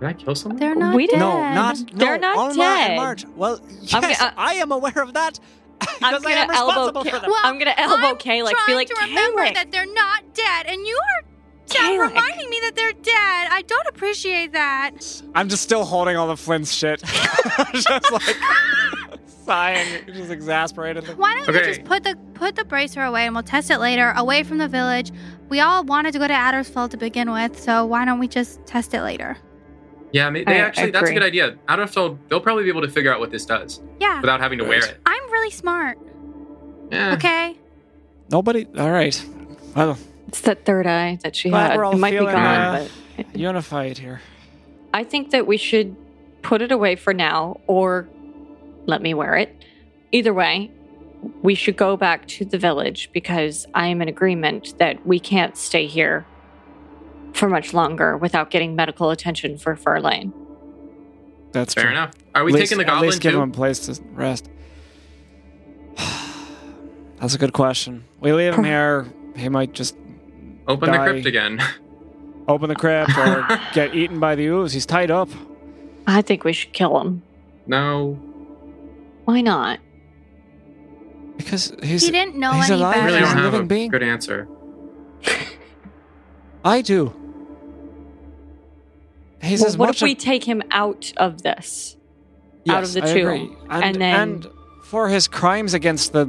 [0.01, 0.59] did I kill someone?
[0.59, 1.12] they're not we dead.
[1.14, 2.90] didn't- No, not no, They're not Olma dead.
[2.90, 3.24] and Marge.
[3.36, 5.38] Well, yes, I'm gonna- uh, I am aware of that
[6.03, 6.68] I'm because I am elbow.
[6.68, 7.30] responsible Kay- for them.
[7.30, 9.92] Well, I'm gonna elbow I'm Kay, like trying be like, to remember Kayleigh, that they're
[9.92, 11.22] not dead, and you are
[11.66, 12.09] just Kayleigh.
[12.09, 13.49] reminding me that they're dead.
[13.51, 14.92] I don't appreciate that.
[15.34, 17.01] I'm just still holding all the Flynn's shit.
[17.72, 18.36] just like
[19.45, 21.05] sighing, just exasperated.
[21.18, 21.74] Why don't you Okay.
[21.74, 24.68] just put the put the bracer away, and we'll test it later, away from the
[24.68, 25.11] village.
[25.49, 28.64] We all wanted to go to Addersfeld to begin with, so why don't we just
[28.66, 29.36] test it later?
[30.12, 31.57] Yeah, ma- they I actually, that's a good idea.
[31.68, 34.40] Out of field, they'll probably be able to figure out what this does Yeah, without
[34.40, 34.97] having to wear it.
[35.07, 35.99] I'm really smart.
[36.90, 37.14] Yeah.
[37.14, 37.57] Okay.
[38.30, 38.66] Nobody.
[38.78, 39.20] All right.
[39.76, 41.76] Well, It's that third eye that she had.
[41.76, 44.20] we're all It might be feeling, gone, uh, but unified here.
[44.92, 45.97] I think that we should
[46.42, 48.09] put it away for now, or
[48.87, 49.64] let me wear it.
[50.12, 50.70] Either way,
[51.43, 55.57] we should go back to the village because I am in agreement that we can't
[55.57, 56.26] stay here
[57.32, 60.32] for much longer without getting medical attention for Farlane.
[61.53, 61.93] That's Fair true.
[61.93, 62.12] enough.
[62.35, 63.41] Are we At least- taking the At goblin least give too?
[63.41, 64.49] him a place to rest.
[67.18, 68.05] That's a good question.
[68.20, 69.07] We leave him here.
[69.37, 69.97] He might just
[70.66, 71.61] Open the crypt again.
[72.49, 74.72] open the crypt or get eaten by the ooze.
[74.72, 75.28] He's tied up.
[76.07, 77.22] I think we should kill him.
[77.66, 78.18] no.
[79.25, 79.81] Why not?
[81.37, 82.05] Because he's.
[82.05, 82.95] he didn't know he's any alive.
[82.97, 83.07] I better.
[83.07, 83.91] really He's don't a have living a being.
[83.91, 84.49] good answer.
[86.64, 87.12] I do.
[89.43, 91.97] He's Well, as what much if we a- take him out of this?
[92.68, 93.57] out of the I two, agree.
[93.68, 94.47] And, and then- and
[94.85, 96.25] for his crimes against the,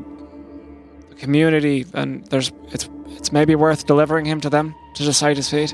[1.09, 5.49] the community, then there's it's it's maybe worth delivering him to them to decide his
[5.49, 5.73] fate.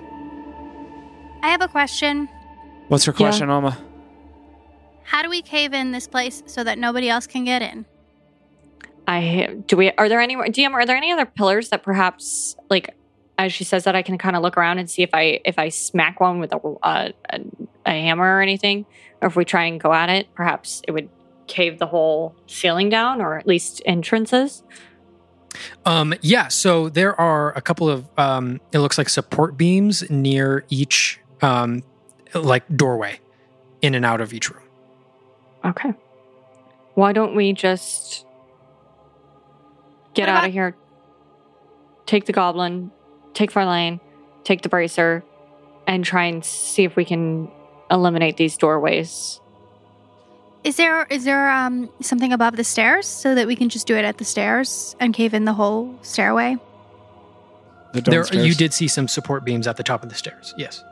[1.41, 2.29] I have a question.
[2.89, 3.17] What's your Yeah.
[3.27, 3.75] question, Olma?
[5.03, 7.85] How do we cave in this place so that nobody else can get in?
[9.07, 12.95] I do we are there any DM are there any other pillars that perhaps like
[13.37, 15.57] as she says that I can kind of look around and see if I if
[15.57, 17.41] I smack one with a, a a
[17.85, 18.85] a hammer or anything
[19.21, 21.09] or if we try and go at it perhaps it would
[21.51, 24.63] cave the whole ceiling down or at least entrances.
[25.85, 30.63] Um, yeah, so there are a couple of um, it looks like support beams near
[30.69, 31.83] each um,
[32.33, 33.19] like doorway,
[33.81, 34.60] in and out of each room.
[35.63, 35.93] Okay.
[36.95, 38.25] Why don't we just
[40.13, 40.75] get out of here?
[42.05, 42.91] Take the goblin,
[43.33, 43.99] take Farlane,
[44.43, 45.23] take the bracer,
[45.87, 47.49] and try and see if we can
[47.89, 49.39] eliminate these doorways.
[50.63, 53.95] Is there is there um something above the stairs so that we can just do
[53.95, 56.57] it at the stairs and cave in the whole stairway?
[57.93, 58.47] The There, downstairs.
[58.47, 60.53] you did see some support beams at the top of the stairs.
[60.57, 60.83] Yes.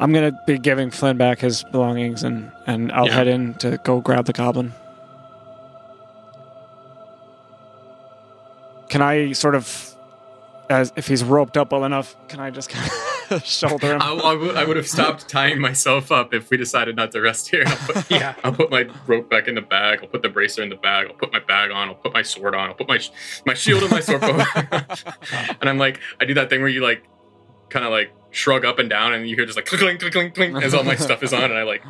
[0.00, 3.14] I'm gonna be giving Flynn back his belongings, and and I'll Yeah.
[3.14, 4.72] head in to go grab the goblin.
[8.88, 9.94] Can I sort of,
[10.70, 12.90] as if he's roped up well enough, can I just kind
[13.30, 14.00] of shoulder him?
[14.02, 17.64] I, I would- have stopped tying myself up if we decided not to rest here.
[17.66, 18.34] I'll put, Yeah.
[18.44, 19.98] I'll put my rope back in the bag.
[20.02, 21.08] I'll put the bracer in the bag.
[21.08, 21.88] I'll put my bag on.
[21.88, 22.68] I'll put my sword on.
[22.68, 23.10] I'll put my sh-
[23.44, 24.46] my shield and my sword bow.
[25.60, 27.02] and I'm like, I do that thing where you like,
[27.68, 30.34] kind of like shrug up and down, and you hear just like clink, clink, clink,
[30.34, 31.82] clink, as all my stuff is on, and I like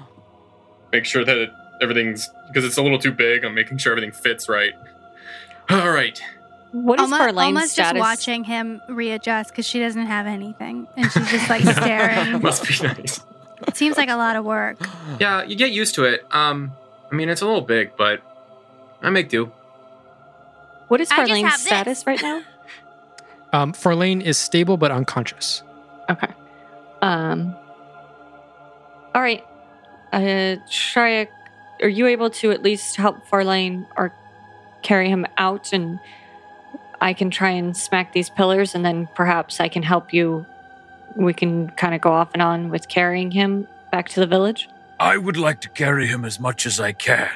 [0.92, 3.44] make sure that it, everything's because it's a little too big.
[3.44, 4.72] I'm making sure everything fits right.
[5.70, 6.20] All right.
[6.72, 11.10] What is Olma, Farlane's Olma's just watching him readjust because she doesn't have anything, and
[11.10, 12.42] she's just like staring.
[12.42, 13.24] Must be nice.
[13.66, 14.78] it seems like a lot of work.
[15.18, 16.26] Yeah, you get used to it.
[16.30, 16.72] Um,
[17.10, 18.22] I mean, it's a little big, but
[19.02, 19.50] I make do.
[20.88, 22.42] What is Farlane's status right now?
[23.52, 25.62] Um, Farlane is stable but unconscious.
[26.10, 26.32] Okay.
[27.02, 27.54] Um.
[29.14, 29.44] All right.
[30.12, 31.28] Uh, Shreya,
[31.82, 34.12] are you able to at least help Farlane or
[34.82, 35.98] carry him out, and
[37.00, 40.46] I can try and smack these pillars, and then perhaps I can help you.
[41.16, 44.68] We can kind of go off and on with carrying him back to the village.
[45.00, 47.30] I would like to carry him as much as I can.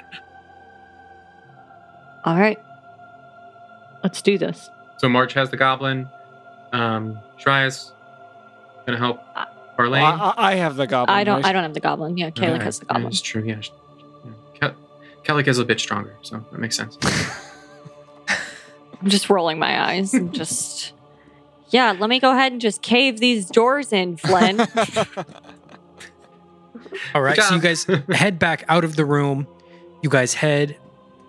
[2.25, 2.59] All right.
[4.03, 4.71] let's do this.
[4.99, 6.09] So March has the goblin.
[6.73, 7.93] Um, Shreya's
[8.87, 9.45] gonna help Uh,
[9.79, 10.03] Arlene.
[10.03, 11.17] I, I- I have the goblin.
[11.17, 11.37] I don't.
[11.37, 11.47] right?
[11.47, 12.17] I don't have the goblin.
[12.17, 13.09] Yeah, Kayla Alright, has the yeah, goblin.
[13.09, 13.43] It's true.
[13.45, 13.61] Yeah.
[14.61, 14.73] yeah.
[15.25, 16.99] Ke- is a bit stronger, so that makes sense.
[18.29, 20.93] I'm just rolling my eyes and just.
[21.71, 24.61] Yeah, let me go ahead and just cave these doors in, Flynn.
[27.15, 29.47] All right, so you guys head back out of the room.
[30.03, 30.77] You guys head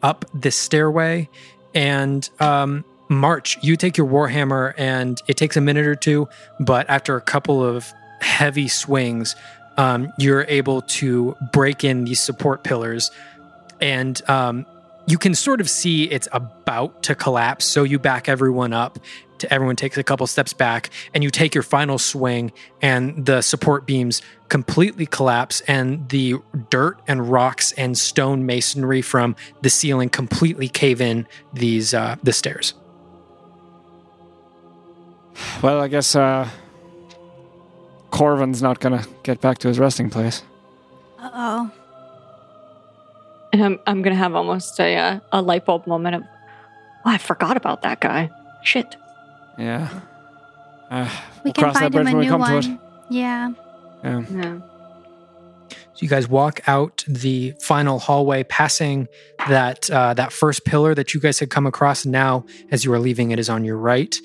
[0.01, 1.29] up this stairway,
[1.73, 2.83] and um,
[3.17, 3.57] March.
[3.61, 6.27] You take your warhammer, and it takes a minute or two,
[6.59, 9.35] but after a couple of heavy swings,
[9.77, 13.11] um, you're able to break in these support pillars,
[13.81, 14.65] and um,
[15.07, 17.65] you can sort of see it's about to collapse.
[17.65, 18.99] So you back everyone up.
[19.49, 23.85] Everyone takes a couple steps back, and you take your final swing, and the support
[23.85, 26.35] beams completely collapse and the
[26.69, 32.31] dirt and rocks and stone masonry from the ceiling completely cave in these uh, the
[32.31, 32.73] stairs.
[35.61, 36.47] Well, I guess uh,
[38.11, 40.43] Corvin's not gonna get back to his resting place.
[41.19, 41.71] Uh oh.
[43.53, 46.23] and I'm, I'm gonna have almost a uh, a light bulb moment of,
[47.05, 48.29] oh, I forgot about that guy.
[48.63, 48.95] Shit.
[49.57, 49.89] Yeah.
[50.89, 52.67] Uh, We we'll can cross that find bridge him a when new come to it.
[52.67, 52.79] one.
[53.09, 53.51] Yeah.
[54.03, 54.21] Yeah.
[54.31, 54.59] Yeah.
[55.69, 59.07] So you guys walk out the final hallway, passing
[59.47, 62.05] that uh, that first pillar that you guys had come across.
[62.05, 64.15] Now, as you are leaving, it is on your right,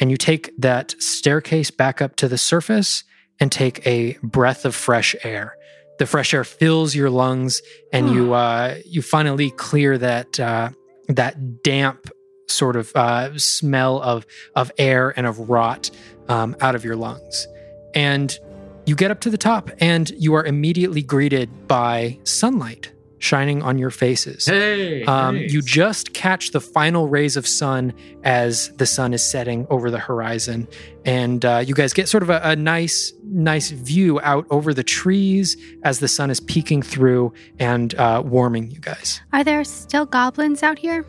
[0.00, 3.04] and you take that staircase back up to the surface
[3.40, 5.56] and take a breath of fresh air.
[5.98, 10.70] The fresh air fills your lungs, and you uh, you finally clear that uh,
[11.08, 12.10] that damp
[12.48, 15.90] sort of uh, smell of of air and of rot
[16.28, 17.46] um, out of your lungs,
[17.94, 18.38] and
[18.86, 22.92] you get up to the top and you are immediately greeted by sunlight
[23.26, 24.46] shining on your faces.
[24.46, 25.04] hey.
[25.04, 25.52] Um, nice.
[25.52, 29.98] You just catch the final rays of sun as the sun is setting over the
[29.98, 30.68] horizon,
[31.04, 34.84] and uh, you guys get sort of a, a nice, nice view out over the
[34.84, 39.20] trees as the sun is peeking through and uh, warming you guys.
[39.32, 41.04] Are there still goblins out here?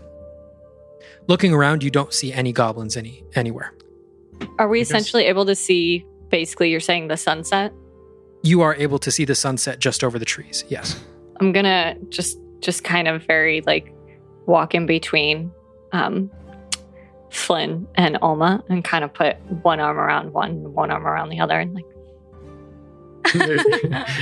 [1.28, 3.74] Looking around, you don't see any goblins any anywhere.
[4.60, 6.06] Are we essentially able to see?
[6.30, 7.74] Basically, you're saying the sunset.
[8.44, 10.64] You are able to see the sunset just over the trees.
[10.68, 11.00] Yes.
[11.40, 13.94] I'm gonna just just kind of very like
[14.46, 15.52] walk in between
[15.92, 16.32] um
[17.30, 21.40] Flynn and Olma and kind of put one arm around one, one arm around the
[21.40, 21.86] other, and like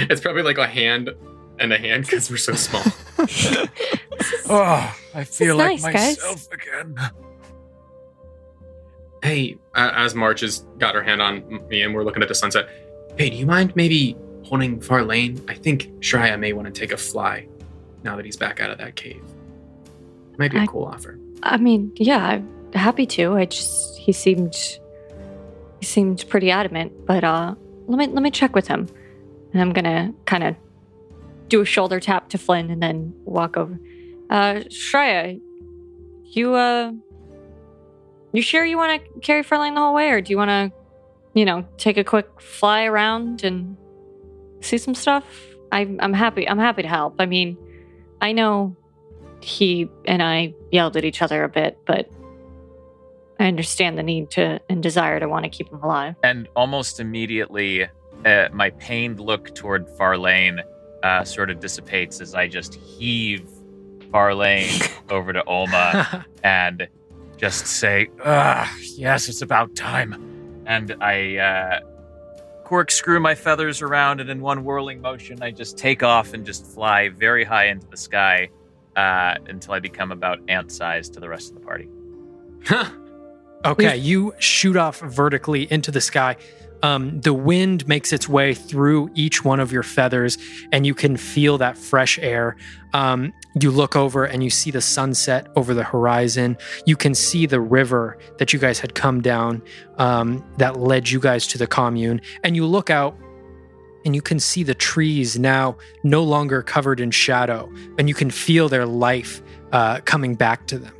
[0.09, 1.11] it's probably like a hand
[1.59, 2.83] and a hand because we're so small.
[4.47, 6.17] Oh, I feel like nice, guys.
[6.17, 6.95] myself again.
[9.23, 12.69] hey, as March has got her hand on me and we're looking at the sunset.
[13.17, 15.43] Hey, do you mind maybe holding Farlane?
[15.49, 17.47] I think Shreya may want to take a fly
[18.03, 19.23] now that he's back out of that cave.
[20.37, 21.17] Might be a I- cool offer.
[21.43, 23.33] I mean, yeah, I'm happy to.
[23.33, 24.55] I just he seemed
[25.79, 27.55] he seemed pretty adamant, but uh
[27.87, 28.87] let me let me check with him.
[29.53, 30.55] And I'm gonna kind of
[31.49, 33.79] do a shoulder tap to Flynn and then walk over.
[34.29, 35.39] Uh Shreya,
[36.25, 36.91] you uh
[38.33, 40.71] you sure you wanna carry Farlane the whole way or do you wanna,
[41.33, 43.77] you know, take a quick fly around and
[44.65, 45.23] see some stuff?
[45.71, 47.15] I I'm happy I'm happy to help.
[47.19, 47.57] I mean,
[48.21, 48.75] I know
[49.41, 52.09] he and I yelled at each other a bit, but
[53.39, 56.15] I understand the need to and desire to want to keep him alive.
[56.23, 57.87] And almost immediately,
[58.25, 60.63] uh, my pained look toward Farlane
[61.03, 63.47] uh, sort of dissipates as I just heave
[64.11, 66.87] Farlane over to Olma and
[67.37, 70.63] just say, Ah, yes, it's about time.
[70.65, 71.79] and I uh,
[72.65, 76.65] corkscrew my feathers around, and in one whirling motion, I just take off and just
[76.65, 78.49] fly very high into the sky
[78.97, 81.87] uh, until I become about ant size to the rest of the party.
[82.65, 82.89] Huh.
[83.63, 86.35] Okay, you shoot off vertically into the sky.
[86.83, 90.37] Um, the wind makes its way through each one of your feathers,
[90.71, 92.55] and you can feel that fresh air.
[92.93, 96.57] Um, you look over and you see the sunset over the horizon.
[96.85, 99.61] You can see the river that you guys had come down
[99.97, 102.21] um, that led you guys to the commune.
[102.43, 103.17] And you look out
[104.05, 108.29] and you can see the trees now no longer covered in shadow, and you can
[108.29, 110.93] feel their life uh, coming back to them.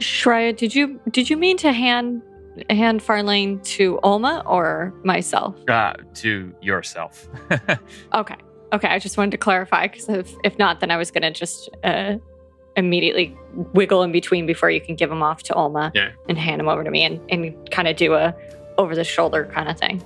[0.00, 2.22] Shreya, did you did you mean to hand
[2.70, 5.54] hand Farlane to Olma or myself?
[5.68, 7.28] Uh, to yourself.
[8.14, 8.36] Okay,
[8.72, 8.88] okay.
[8.88, 12.16] I just wanted to clarify because if if not, then I was gonna just uh,
[12.76, 13.36] immediately
[13.74, 16.10] wiggle in between before you can give him off to Olma Yeah.
[16.28, 18.34] and hand him over to me and and kind of do a
[18.78, 20.02] over the shoulder kind of thing.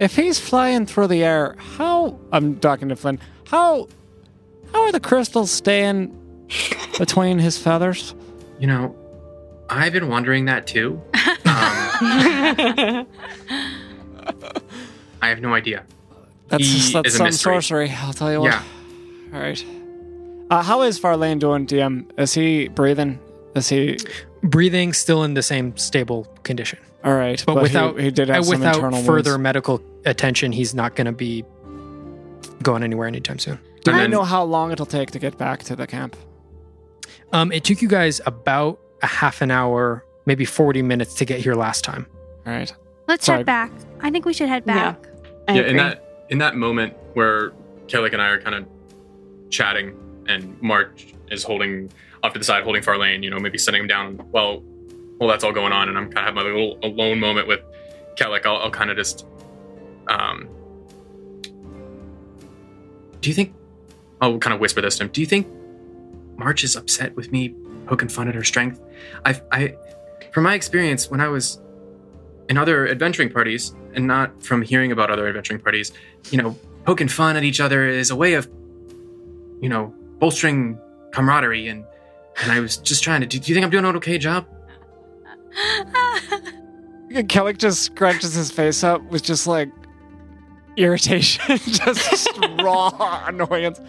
[0.00, 3.88] If he's flying through the air, how I'm talking to Flynn, how
[4.72, 6.14] how are the crystals staying
[6.98, 8.14] between his feathers?
[8.60, 8.94] You know,
[9.70, 11.00] I've been wondering that too.
[11.14, 11.28] Um,
[15.20, 15.84] I have no idea.
[16.48, 17.52] That's, He that's is a some mystery.
[17.54, 18.52] sorcery, I'll tell you what.
[18.52, 18.62] Yeah.
[19.34, 19.64] All right.
[20.50, 22.06] Uh, how is Farlane doing, DM?
[22.18, 23.18] Is he breathing?
[23.54, 23.98] Is he
[24.42, 26.78] Breathing still in the same stable condition.
[27.04, 27.42] all right?
[27.44, 29.42] But he- without- he, did have Uh, some without internal further wounds.
[29.42, 31.44] medical attention, he's not going to be
[32.62, 33.58] going anywhere anytime soon.
[33.84, 36.16] Do And we then- know how long it'll take to get back to the camp?
[37.32, 41.40] Um, it took you guys about a half an hour, maybe 40 minutes to get
[41.40, 42.06] here last time.
[42.46, 42.72] All right.
[43.06, 43.38] Let's Sorry.
[43.38, 43.72] head back.
[44.00, 45.06] I think we should head back.
[45.48, 47.52] I yeah, in that in that moment where
[47.86, 48.66] Kellic and I are kind of
[49.50, 49.96] chatting,
[50.28, 51.90] and March is holding
[52.22, 54.20] off to the side, holding Farlane, you know, maybe sitting him down.
[54.30, 54.62] Well,
[55.18, 57.60] well, that's all going on, and I'm kind of having my little alone moment with
[58.16, 58.44] Kellic.
[58.44, 59.26] I'll, I'll kind of just,
[60.08, 60.48] um,
[63.20, 63.54] do you think?
[64.20, 65.10] I'll kind of whisper this to him.
[65.10, 65.46] Do you think
[66.36, 67.54] March is upset with me
[67.88, 68.80] poking fun at her strength?
[69.24, 69.74] I, I,
[70.32, 71.60] from my experience, when I was
[72.48, 75.92] in other adventuring parties, and not from hearing about other adventuring parties,
[76.30, 78.48] you know, poking fun at each other is a way of,
[79.60, 80.78] you know, bolstering
[81.12, 81.68] camaraderie.
[81.68, 81.84] And
[82.42, 83.26] and I was just trying to.
[83.26, 84.46] Do, do you think I'm doing an okay job?
[87.10, 89.70] Kellic just scrunches his face up with just like
[90.76, 92.28] irritation, just
[92.60, 93.80] raw annoyance.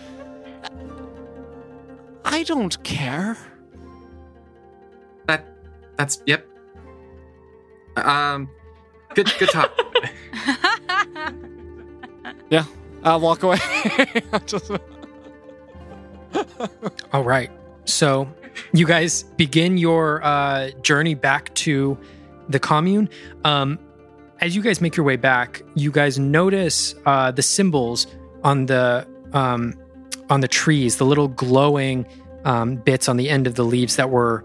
[2.25, 3.37] I don't care.
[5.99, 6.47] That that's yep.
[7.97, 8.49] Um,
[9.13, 9.71] good good talk.
[12.49, 12.65] Yeah,
[13.03, 13.59] I'll walk away.
[14.47, 14.71] just,
[17.13, 17.51] All right.
[17.85, 18.27] So
[18.73, 21.95] you guys begin your uh, journey back to
[22.47, 23.07] the commune.
[23.45, 23.77] Um,
[24.41, 28.07] as you guys make your way back, you guys notice uh, the symbols
[28.43, 29.75] on the um,
[30.31, 32.07] on the trees, the little glowing
[32.45, 34.43] um, bits on the end of the leaves that were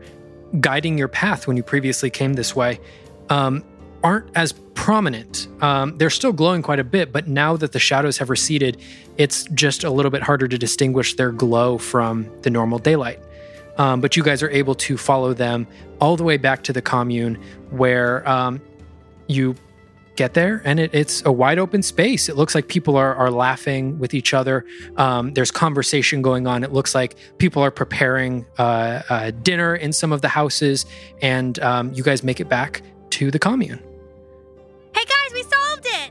[0.60, 2.80] guiding your path when you previously came this way.
[3.28, 3.64] Um,
[4.02, 5.48] aren't as prominent.
[5.62, 8.76] Um, they're still glowing quite a bit, but now that the shadows have receded,
[9.16, 13.18] it's just a little bit harder to distinguish their glow from the normal daylight.
[13.78, 15.66] Um, but you guys are able to follow them
[16.00, 18.60] all the way back to the commune where um,
[19.26, 19.56] you
[20.16, 22.28] get there and it, it's a wide open space.
[22.28, 24.64] It looks like people are, are laughing with each other.
[24.96, 26.62] Um, there's conversation going on.
[26.62, 30.86] It looks like people are preparing uh, uh, dinner in some of the houses,
[31.20, 33.80] and um, you guys make it back to the commune.
[34.94, 36.10] hey guys, we solved it.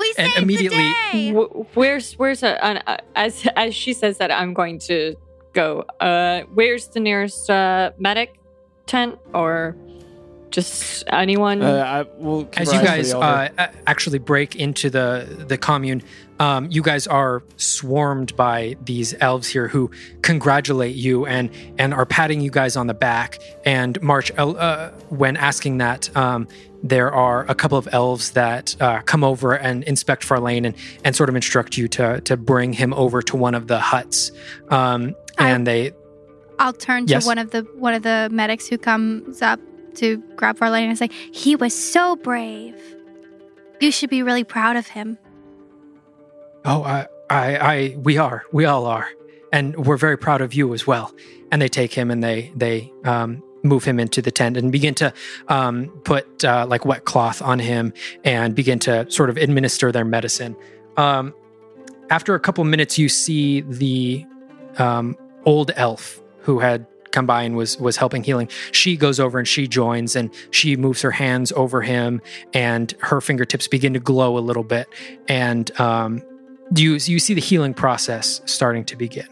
[0.00, 1.32] We And saved immediately- the day.
[1.32, 5.14] Wh- where's where's a, an, uh, as as she says that I'm going to
[5.52, 5.84] go.
[6.00, 8.38] Uh, where's the nearest uh, medic
[8.86, 9.76] tent or
[10.50, 11.62] just anyone?
[11.62, 13.48] uh, I will as you guys uh,
[13.86, 16.02] actually break into the the commune,
[16.40, 19.90] um, you guys are swarmed by these elves here who
[20.22, 23.38] congratulate you and and are patting you guys on the back.
[23.64, 26.46] And March, uh, when asking that, um,
[26.82, 30.74] there are a couple of elves that uh, come over and inspect Farlane and
[31.04, 34.30] and sort of instruct you to to bring him over to one of the huts.
[34.70, 35.92] Um, I- and they
[36.60, 37.24] I'll turn to Yes.
[37.26, 39.60] one of the one of the medics who comes up
[39.98, 42.74] to grab Farlane and say, "He was so brave.
[43.80, 45.18] You should be really proud of him."
[46.64, 49.08] Oh, I, I, I, we are, we all are,
[49.52, 51.14] and we're very proud of you as well.
[51.50, 54.94] And they take him and they, they um, move him into the tent and begin
[54.96, 55.12] to
[55.48, 57.92] um, put uh, like wet cloth on him
[58.24, 60.56] and begin to sort of administer their medicine.
[60.96, 61.34] Um,
[62.10, 64.26] after a couple minutes, you see the
[64.78, 68.48] um, old elf who had come by and was was helping healing.
[68.72, 72.20] She goes over and she joins and she moves her hands over him
[72.54, 74.88] and her fingertips begin to glow a little bit
[75.28, 76.22] and um,
[76.74, 79.26] you you see the healing process starting to begin.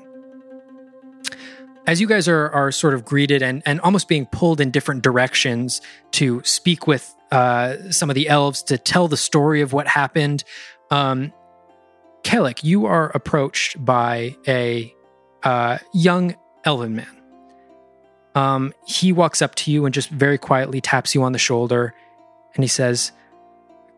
[1.86, 5.02] As you guys are are sort of greeted and and almost being pulled in different
[5.02, 5.80] directions
[6.12, 10.44] to speak with uh, some of the elves to tell the story of what happened,
[10.90, 11.32] um,
[12.22, 14.92] Kellic, you are approached by a
[15.42, 17.15] uh, young elven man.
[18.36, 21.94] Um, he walks up to you and just very quietly taps you on the shoulder,
[22.54, 23.10] and he says,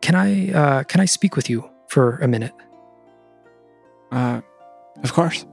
[0.01, 2.53] "Can I uh, can I speak with you for a minute?"
[4.11, 4.41] Uh,
[5.03, 5.45] of course.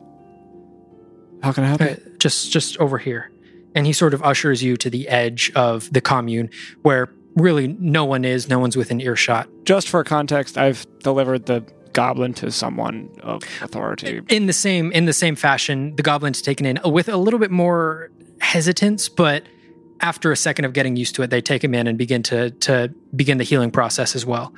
[1.42, 2.16] How can I help Uh, you?
[2.18, 3.30] just just over here
[3.74, 6.48] and he sort of ushers you to the edge of the commune
[6.82, 11.62] where really no one is no one's within earshot Just for context, I've delivered the
[11.92, 14.22] goblin to someone of authority.
[14.28, 17.50] in the same in the same fashion the goblin's taken in with a little bit
[17.50, 18.10] more
[18.40, 19.44] hesitance but
[20.00, 22.50] after a second of getting used to it they take him in and begin to
[22.50, 24.52] to begin the healing process as well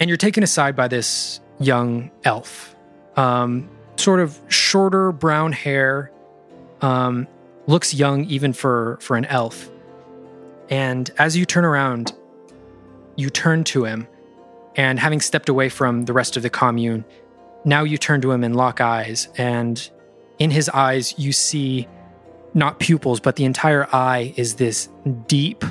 [0.00, 2.74] and you're taken aside by this young elf
[3.16, 6.10] um sort of shorter brown hair,
[6.80, 7.26] um,
[7.66, 9.70] looks young even for for an elf.
[10.68, 12.12] And as you turn around,
[13.16, 14.06] you turn to him,
[14.76, 17.04] and having stepped away from the rest of the commune,
[17.64, 19.90] now you turn to him and lock eyes, and
[20.38, 21.86] in his eyes you see
[22.54, 24.88] not pupils, but the entire eye is this
[25.26, 25.64] deep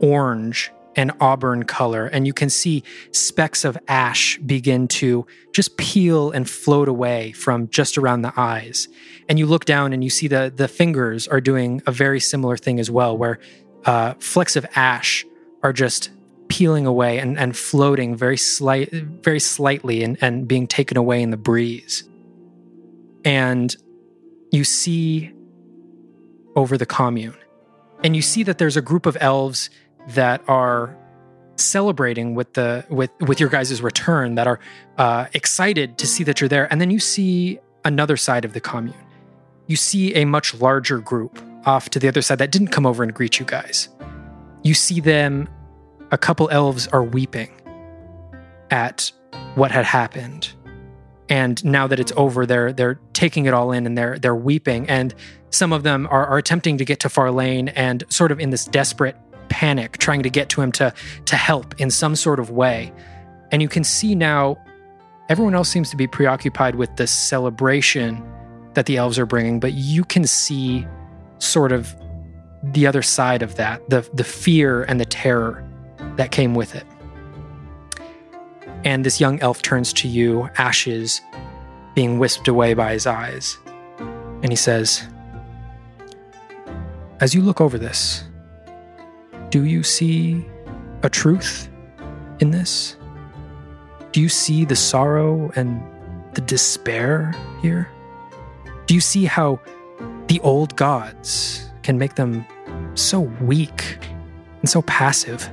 [0.00, 2.06] orange and auburn color.
[2.06, 2.82] And you can see
[3.12, 8.88] specks of ash begin to just peel and float away from just around the eyes.
[9.28, 12.56] And you look down and you see the, the fingers are doing a very similar
[12.56, 13.38] thing as well, where
[13.84, 15.24] uh, flecks of ash
[15.62, 16.10] are just
[16.48, 21.30] peeling away and, and floating very slight very slightly and, and being taken away in
[21.30, 22.04] the breeze.
[23.24, 23.74] And
[24.50, 25.32] you see
[26.56, 27.36] over the commune.
[28.04, 29.70] And you see that there's a group of elves
[30.08, 30.96] that are
[31.56, 34.58] celebrating with the with with your guys' return that are
[34.98, 36.70] uh, excited to see that you're there.
[36.70, 38.96] And then you see another side of the commune.
[39.66, 43.02] You see a much larger group off to the other side that didn't come over
[43.02, 43.88] and greet you guys.
[44.62, 45.48] You see them
[46.10, 47.50] a couple elves are weeping
[48.70, 49.12] at
[49.54, 50.52] what had happened
[51.28, 54.88] and now that it's over they're they're taking it all in and they're they're weeping
[54.88, 55.14] and
[55.52, 58.64] some of them are, are attempting to get to Farlane and sort of in this
[58.64, 59.16] desperate
[59.50, 60.92] panic, trying to get to him to,
[61.26, 62.90] to help in some sort of way.
[63.52, 64.56] And you can see now
[65.28, 68.24] everyone else seems to be preoccupied with the celebration
[68.72, 70.86] that the elves are bringing, but you can see
[71.38, 71.94] sort of
[72.62, 75.68] the other side of that the, the fear and the terror
[76.16, 76.86] that came with it.
[78.84, 81.20] And this young elf turns to you, ashes
[81.94, 83.58] being whisked away by his eyes.
[83.98, 85.06] And he says,
[87.20, 88.24] As you look over this,
[89.50, 90.44] do you see
[91.02, 91.68] a truth
[92.40, 92.96] in this?
[94.10, 95.82] Do you see the sorrow and
[96.34, 97.88] the despair here?
[98.86, 99.60] Do you see how
[100.26, 102.44] the old gods can make them
[102.94, 103.98] so weak
[104.60, 105.48] and so passive?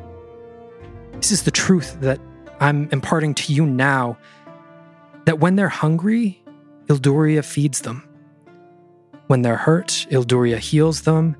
[1.13, 2.19] This is the truth that
[2.59, 4.17] I'm imparting to you now
[5.25, 6.43] that when they're hungry,
[6.87, 8.07] Ilduria feeds them.
[9.27, 11.35] When they're hurt, Ilduria heals them.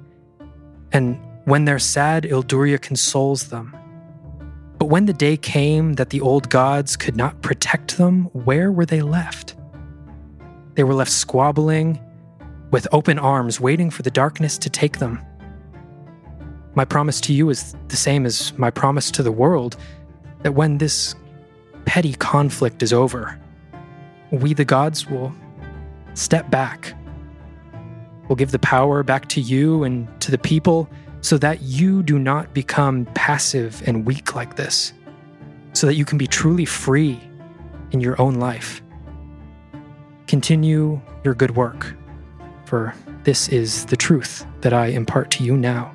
[0.92, 3.76] And when they're sad, Ilduria consoles them.
[4.78, 8.86] But when the day came that the old gods could not protect them, where were
[8.86, 9.56] they left?
[10.76, 12.00] They were left squabbling,
[12.72, 15.20] with open arms, waiting for the darkness to take them.
[16.76, 19.76] My promise to you is the same as my promise to the world
[20.44, 21.16] that when this
[21.86, 23.40] petty conflict is over,
[24.32, 25.34] we, the gods, will
[26.14, 26.94] step back.
[28.28, 30.90] We'll give the power back to you and to the people
[31.22, 34.94] so that you do not become passive and weak like this,
[35.74, 37.20] so that you can be truly free
[37.92, 38.82] in your own life.
[40.28, 41.96] Continue your good work,
[42.66, 45.94] for this is the truth that I impart to you now.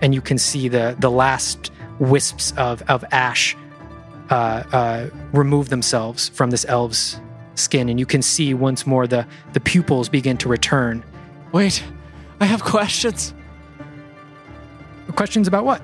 [0.00, 1.70] And you can see the, the last
[2.02, 3.56] wisps of, of ash
[4.30, 7.20] uh, uh, remove themselves from this elf's
[7.54, 11.04] skin, and you can see once more the, the pupils begin to return.
[11.52, 11.84] Wait,
[12.40, 13.34] I have questions.
[15.14, 15.82] Questions about what?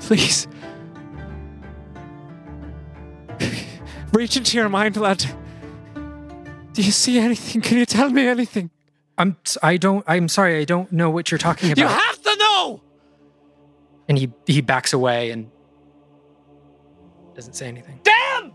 [0.00, 0.48] Please.
[4.12, 5.26] Reach into your mind, lad.
[6.72, 7.60] Do you see anything?
[7.60, 8.70] Can you tell me anything?
[9.18, 11.82] I'm I don't I'm sorry I don't know what you're talking about.
[11.82, 12.82] You have to know.
[14.08, 15.50] and he he backs away and
[17.34, 18.00] doesn't say anything.
[18.02, 18.52] Damn!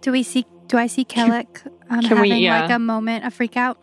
[0.00, 0.46] Do we see?
[0.66, 2.60] Do I see Kellic um, Can we- having yeah.
[2.62, 3.78] like a moment, a freak out?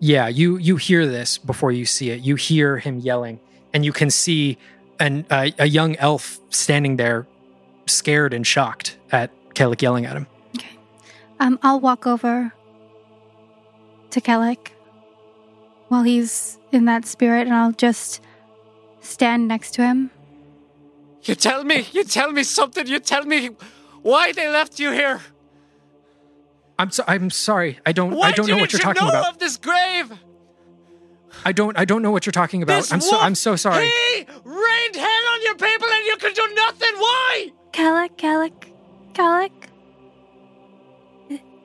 [0.00, 2.20] Yeah, you you hear this before you see it.
[2.20, 3.38] You hear him yelling,
[3.72, 4.58] and you can see
[4.98, 7.26] an a, a young elf standing there,
[7.86, 10.26] scared and shocked at Kellic yelling at him.
[11.40, 12.52] Um, I'll walk over
[14.10, 14.68] to Kellic
[15.88, 18.20] while he's in that spirit, and I'll just
[19.00, 20.10] stand next to him.
[21.22, 21.86] You tell me.
[21.92, 22.86] You tell me something.
[22.86, 23.50] You tell me
[24.02, 25.20] why they left you here.
[26.78, 27.78] I'm so, I'm sorry.
[27.84, 29.34] I don't Why I don't know what you're you talking know about.
[29.34, 30.12] of this grave?
[31.44, 32.76] I don't I don't know what you're talking about.
[32.76, 33.84] This I'm so wolf, I'm so sorry.
[33.84, 36.94] He rained hell on your people, and you could do nothing.
[36.96, 37.52] Why?
[37.72, 38.72] Kellic, Kellic,
[39.12, 39.52] Kellic.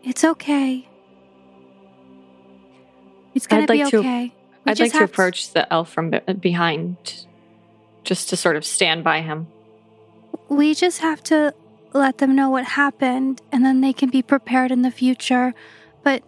[0.05, 0.87] I- It's okay.
[3.33, 4.33] It's gonna I'd like be to- okay.
[4.65, 7.25] We I'd like to have approach the elf from behind,
[8.03, 9.47] just to sort of stand by him.
[10.47, 11.53] we just have to
[11.93, 15.53] let them know what happened, and then they can be prepared in the future.
[16.03, 16.23] But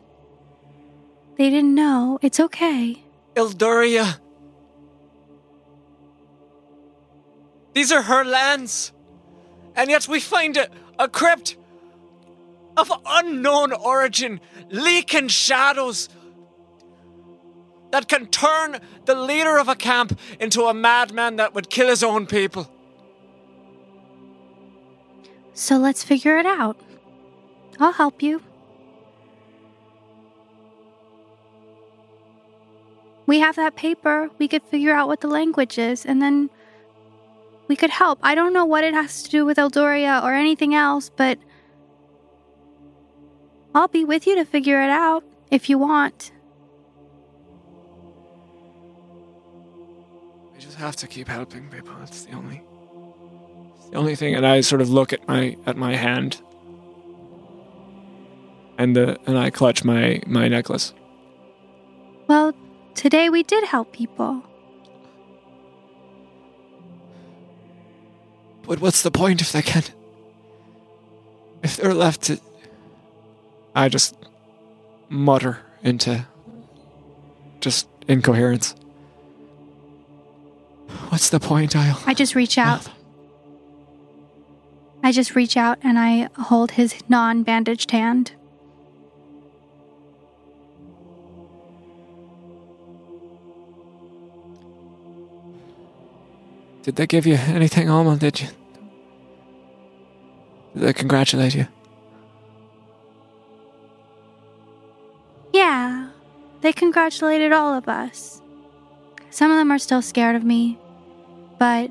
[1.38, 2.18] they didn't know.
[2.22, 3.04] It's okay.
[3.36, 4.20] Ilduria.
[7.74, 8.92] These are her lands.
[9.76, 10.68] And yet we find a,
[10.98, 11.58] a crypt
[12.78, 16.10] of unknown origin, leaking shadows
[17.92, 22.04] that can turn the leader of a camp into a madman that would kill his
[22.04, 22.72] own people.
[25.54, 26.80] So let's figure it out.
[27.80, 28.42] I'll help you.
[33.26, 34.30] We have that paper.
[34.38, 36.50] We could figure out what the language is, and then
[37.68, 38.20] we could help.
[38.22, 41.38] I don't know what it has to do with Ilduria or anything else, but
[43.78, 46.32] I'll be with you to figure it out if you want.
[50.52, 51.94] We just have to keep helping people.
[52.02, 52.64] It's the only
[53.76, 54.34] it's the only thing.
[54.34, 56.42] And I sort of look at my at my hand.
[58.80, 60.92] And the and I clutch my my necklace.
[62.26, 62.56] Well,
[62.96, 64.42] today we did help people.
[68.64, 69.94] But what's the point if they can't
[71.62, 72.40] if they're left to
[73.78, 74.16] I just
[75.08, 76.26] mutter into
[77.62, 78.74] just incoherence.
[81.10, 82.90] What's the point, I'll I just reach out.
[85.04, 88.32] I just reach out and I hold his non bandaged hand.
[96.82, 98.18] Did they give you anything, Olma?
[98.18, 98.48] Did you?
[100.74, 101.68] Did they congratulate you?
[105.58, 106.10] Yeah,
[106.62, 108.44] they congratulated all of us.
[109.32, 110.78] Some of them are still scared of me,
[111.58, 111.90] but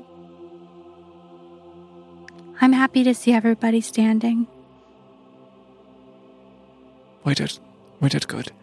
[2.61, 4.47] I'm happy to see everybody standing.
[7.25, 7.59] We did.
[7.99, 8.53] We did good.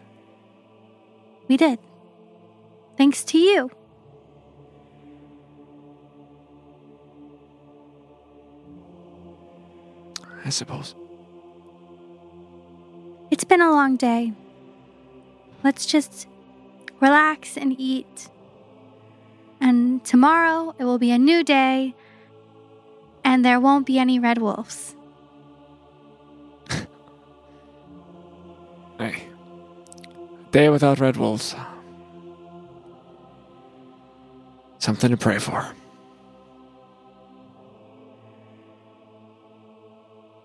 [1.47, 1.77] We did.
[2.97, 3.69] Thanks to you.
[10.43, 10.95] I suppose.
[13.29, 14.33] It's been a long day.
[15.65, 16.27] Let's just
[17.01, 18.29] relax and eat.
[19.59, 21.95] And tomorrow it will be a new day,
[23.23, 24.95] and there won't be any red wolves.
[28.99, 29.27] Hey.
[30.51, 31.55] Day without red wolves.
[34.77, 35.67] Something to pray for.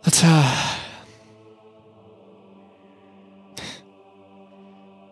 [0.02, 0.69] Let's uh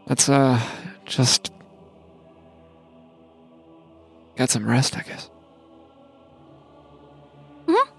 [0.08, 0.60] Let's uh
[1.04, 1.52] just
[4.36, 5.30] get some rest, I guess.
[7.66, 7.90] hmm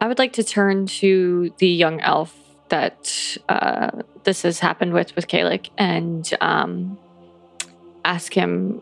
[0.00, 2.34] I would like to turn to the young elf
[2.68, 3.90] that uh,
[4.24, 6.98] this has happened with with Kellic and um,
[8.04, 8.80] ask him,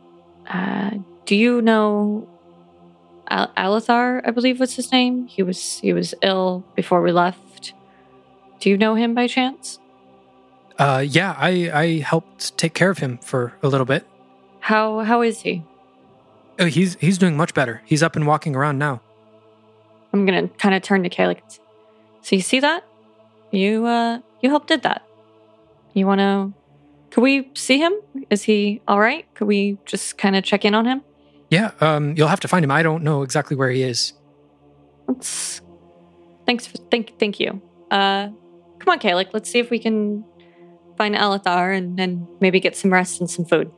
[0.49, 0.91] uh,
[1.27, 2.29] "Do you know
[3.29, 4.21] Al- Alithar?
[4.25, 5.27] I believe was his name.
[5.27, 7.75] He was he was ill before we left.
[8.61, 9.81] Do you know him by chance?
[10.79, 14.07] Uh, yeah, I, I helped take care of him for a little bit.
[14.61, 15.65] How how is he?
[16.59, 17.83] Oh, he's he's doing much better.
[17.85, 19.01] He's up and walking around now.
[20.13, 21.41] I'm gonna kind of turn to Kellic.
[22.23, 22.85] So you see that?
[23.51, 25.03] You uh you helped did that.
[25.95, 26.53] You wanna
[27.11, 27.93] could we see him?
[28.31, 29.27] Is he all right?
[29.35, 31.03] Could we just kind of check in on him?
[31.51, 32.71] Yeah, um, you'll have to find him.
[32.71, 34.15] I don't know exactly where he is.
[35.09, 35.61] Let's
[36.47, 37.61] thanks for thank thank you.
[37.91, 38.29] Uh
[38.79, 40.25] come on, Kellic, let's see if we can
[41.03, 43.73] find Alithar and, and maybe get some rest and some food.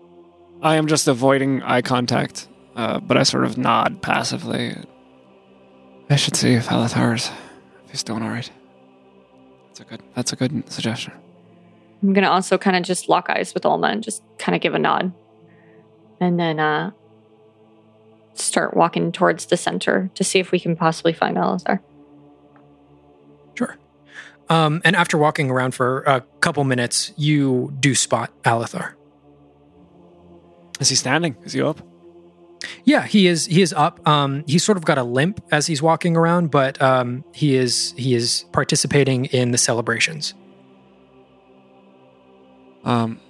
[0.60, 4.76] I am just avoiding eye contact, uh, but I sort of nod passively.
[6.10, 7.30] I should see if Alithar's
[7.86, 8.50] if he's doing all right.
[9.68, 10.02] That's a good.
[10.14, 11.14] That's a good suggestion.
[12.02, 14.74] I'm gonna also kind of just lock eyes with Olma and just kind of give
[14.74, 15.10] a nod,
[16.20, 16.90] and then uh,
[18.34, 21.80] start walking towards the center to see if we can possibly find Alithar.
[24.48, 28.94] Um, and after walking around for a couple minutes, you do spot Alithar.
[30.80, 31.36] Is he standing?
[31.44, 31.80] Is he up?
[32.84, 33.46] Yeah, he is.
[33.46, 34.06] He is up.
[34.06, 37.94] Um, he's sort of got a limp as he's walking around, but um, he is
[37.96, 40.34] he is participating in the celebrations.
[42.84, 43.20] Um,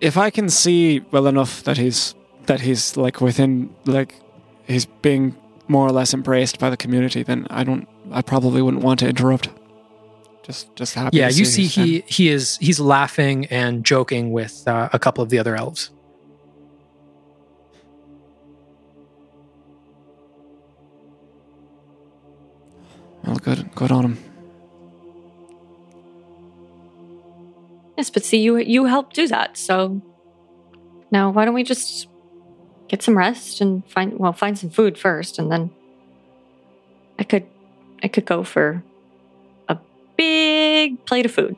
[0.00, 2.14] if I can see well enough that he's
[2.46, 4.14] that he's like within like
[4.66, 5.36] he's being
[5.68, 7.88] more or less embraced by the community, then I don't.
[8.10, 9.48] I probably wouldn't want to interrupt.
[10.42, 11.16] Just, just happy.
[11.16, 12.02] yeah, to you see he's standing.
[12.06, 15.90] he he is he's laughing and joking with uh, a couple of the other elves.
[23.24, 24.18] Well, good, good on him.
[27.96, 30.02] Yes, but see, you you helped do that, so
[31.10, 32.08] now why don't we just
[32.88, 35.70] get some rest and find well find some food first, and then
[37.18, 37.46] I could
[38.04, 38.84] I could go for
[39.66, 39.78] a
[40.16, 41.56] big plate of food.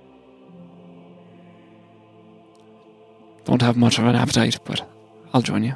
[3.44, 4.89] Don't have much of an appetite, but
[5.35, 5.74] I'll join you.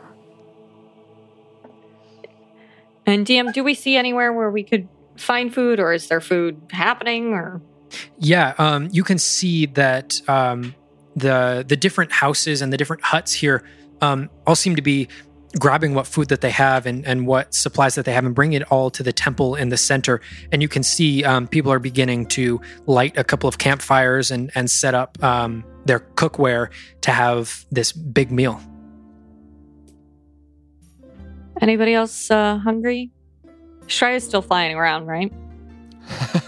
[3.04, 6.60] And DM, do we see anywhere where we could find food, or is there food
[6.70, 7.32] happening?
[7.32, 7.60] Or
[8.18, 10.76] Yeah, um, you can see that um,
[11.16, 13.64] the the different houses and the different huts here
[14.00, 15.08] um, all seem to be
[15.58, 18.60] grabbing what food that they have and, and what supplies that they have and bringing
[18.60, 20.20] it all to the temple in the center.
[20.52, 24.50] And you can see um, people are beginning to light a couple of campfires and
[24.54, 26.68] and set up um, their cookware
[27.02, 28.60] to have this big meal.
[31.60, 33.10] anybody else uh, hungry?
[33.86, 35.32] is still flying around, right?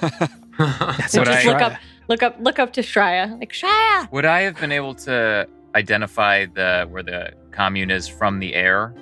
[0.59, 1.73] That's So Would just I- look up,
[2.09, 4.11] look up, look up to Shreya, like Shreya.
[4.13, 8.95] Would I have been able to identify the where the commune is from the air?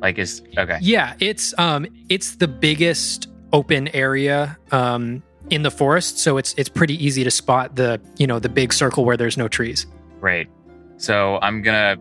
[0.00, 0.78] Like is okay.
[0.80, 6.68] Yeah, it's um it's the biggest open area um in the forest, so it's it's
[6.68, 9.86] pretty easy to spot the you know the big circle where there's no trees.
[10.20, 10.48] Great.
[10.96, 11.96] So I'm gonna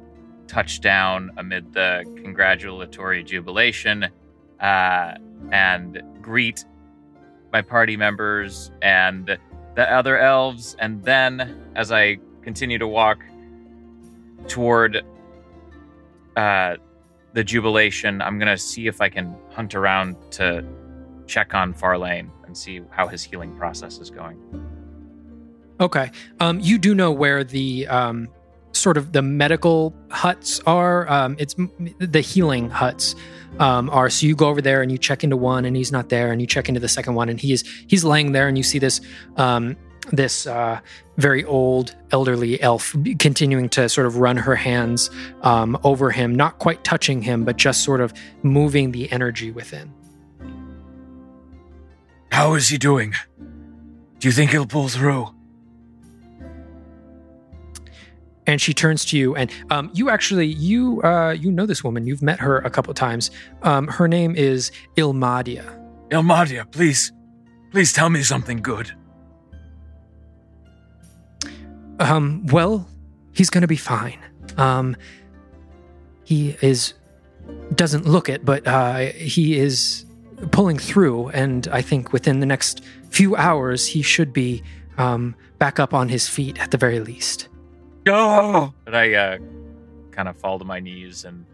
[0.48, 4.08] touch down amid the congratulatory jubilation,
[4.60, 5.16] uh,
[5.52, 6.66] and greet
[7.54, 9.38] my party members and
[9.76, 13.24] the other elves, and then as I continue to walk
[14.48, 15.04] toward
[16.36, 16.76] uh,
[17.34, 20.66] the jubilation, I'm gonna see if I can hunt around to
[21.28, 24.38] check on Farlane and see how his healing process is going.
[25.80, 26.12] Okay.
[26.40, 28.28] Um, you do know where the um,
[28.72, 31.10] sort of the medical huts are.
[31.10, 31.56] Um, it's
[32.00, 33.16] the healing huts
[33.60, 34.10] um, are.
[34.10, 36.40] So you go over there and you check into one, and he's not there, and
[36.40, 39.02] you check into the second one, and he's he's laying there, and you see this
[39.38, 39.76] um,
[40.12, 40.80] this uh,
[41.18, 45.10] very old elderly elf continuing to sort of run her hands
[45.42, 48.14] um, over him, not quite touching him, but just sort of
[48.44, 49.94] moving the energy within.
[52.32, 53.14] How is he doing?
[54.20, 55.36] Do you think he'll pull through?
[58.48, 62.08] and she turns to you and um, you actually you uh, you know this woman
[62.08, 63.30] you've met her a couple times
[63.62, 65.80] um, her name is ilmadia
[66.12, 67.14] Ilmadia, please,
[67.72, 68.92] please tell me something good.
[72.02, 72.88] Um, well
[73.34, 74.20] he's gonna be fine
[74.58, 74.96] um,
[76.24, 76.94] he is
[77.76, 80.06] doesn't look it but uh, he is
[80.52, 84.64] pulling through and i think within the next few hours he should be
[84.98, 87.48] um, back up on his feet at the very least
[88.08, 89.38] Oh, But I uh,
[90.10, 91.46] kind of fall to my knees and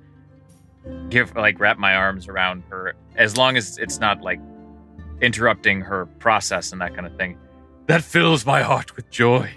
[1.09, 4.39] give like wrap my arms around her as long as it's not like
[5.19, 7.37] interrupting her process and that kind of thing.
[7.87, 9.49] that fills my heart with joy.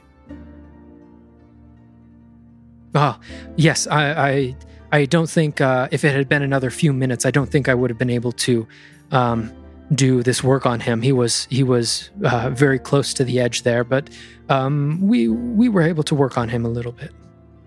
[2.94, 3.18] Ah,
[3.56, 4.56] yes, I, I,
[4.92, 7.74] I don't think uh, if it had been another few minutes, I don't think I
[7.74, 8.66] would have been able to
[9.12, 9.52] um,
[9.94, 11.02] do this work on him.
[11.02, 14.10] He was he was uh, very close to the edge there, but
[14.48, 17.12] um, we we were able to work on him a little bit.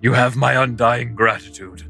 [0.02, 1.84] You have my undying gratitude.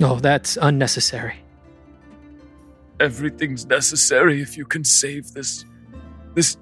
[0.00, 1.36] Oh, that's unnecessary.
[3.00, 5.64] Everything's necessary if you can save this,
[6.34, 6.58] this,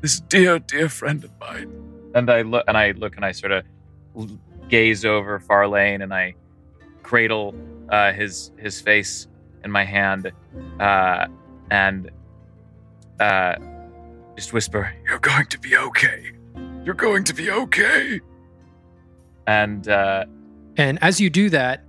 [0.00, 1.70] this dear, dear friend of mine.
[2.14, 3.64] And I look and I look and I sort of
[4.68, 6.34] gaze over Farlane and I
[7.02, 7.54] cradle
[7.88, 9.28] uh, his his face
[9.64, 10.32] in my hand
[10.80, 11.26] uh,
[11.70, 12.10] and
[13.20, 13.56] uh,
[14.36, 16.32] just whisper You're going to be okay.
[16.84, 18.20] You're going to be okay.
[19.46, 20.24] and uh,
[20.76, 21.82] And as you do that,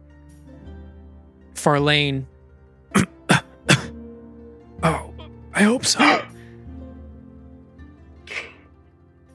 [1.54, 2.26] Farlane.
[4.84, 5.14] oh,
[5.54, 6.26] I hope so.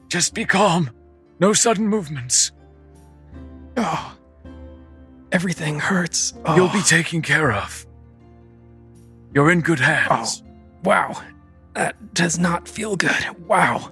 [0.09, 0.89] Just be calm.
[1.39, 2.51] No sudden movements.
[3.77, 4.15] Oh,
[5.31, 6.33] everything hurts.
[6.45, 6.55] Oh.
[6.55, 7.85] You'll be taken care of.
[9.33, 10.43] You're in good hands.
[10.83, 11.21] Wow.
[11.73, 13.25] That does not feel good.
[13.47, 13.89] Wow.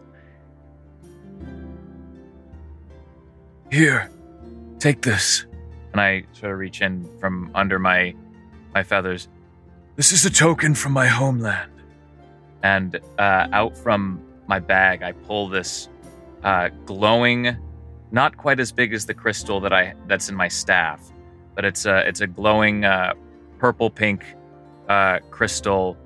[3.71, 4.09] Here,
[4.79, 5.45] take this.
[5.93, 8.13] and I sort of reach in from under my
[8.73, 9.27] my feathers
[9.97, 11.71] This is a token from my homeland.
[12.63, 15.89] and uh, out from my bag I pull this
[16.43, 17.55] uh, glowing,
[18.11, 21.11] not quite as big as the crystal that I that's in my staff,
[21.55, 23.13] but it's a it's a glowing uh,
[23.57, 24.25] purple pink
[24.89, 25.97] uh, crystal,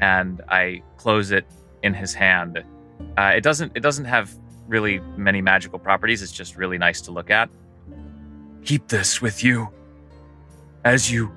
[0.00, 1.46] and I close it
[1.82, 2.62] in his hand.
[3.16, 4.36] Uh, it doesn't it doesn't have
[4.66, 6.22] really many magical properties.
[6.22, 7.48] It's just really nice to look at.
[8.64, 9.68] Keep this with you
[10.84, 11.32] as you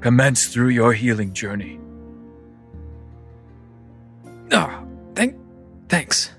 [0.00, 1.78] commence through your healing journey.
[4.50, 5.36] Oh, thank,
[5.88, 6.32] thanks.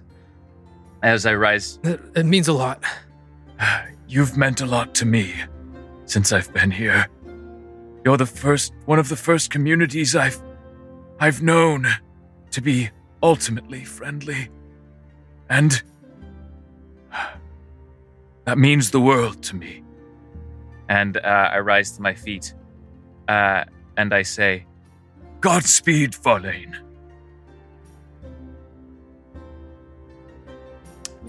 [1.03, 2.81] As I rise It, it means a lot.
[4.07, 5.34] You've meant a lot to me
[6.05, 7.07] since I've been here.
[8.05, 10.41] You're the first one of the first communities I've
[11.19, 11.88] I've known
[12.51, 12.89] to be
[13.21, 14.49] ultimately friendly.
[15.49, 15.81] And
[18.45, 19.84] that means the world to me.
[20.89, 22.53] And uh, I rise to my feet,
[23.27, 23.63] uh,
[23.97, 24.65] and I say,
[25.39, 26.75] Godspeed, Farlane.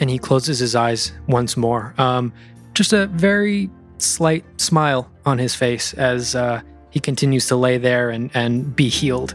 [0.00, 1.94] And he closes his eyes once more.
[1.98, 2.32] Um,
[2.74, 6.60] just a very slight smile on his face as uh,
[6.90, 9.34] he continues to lay there and, and be healed.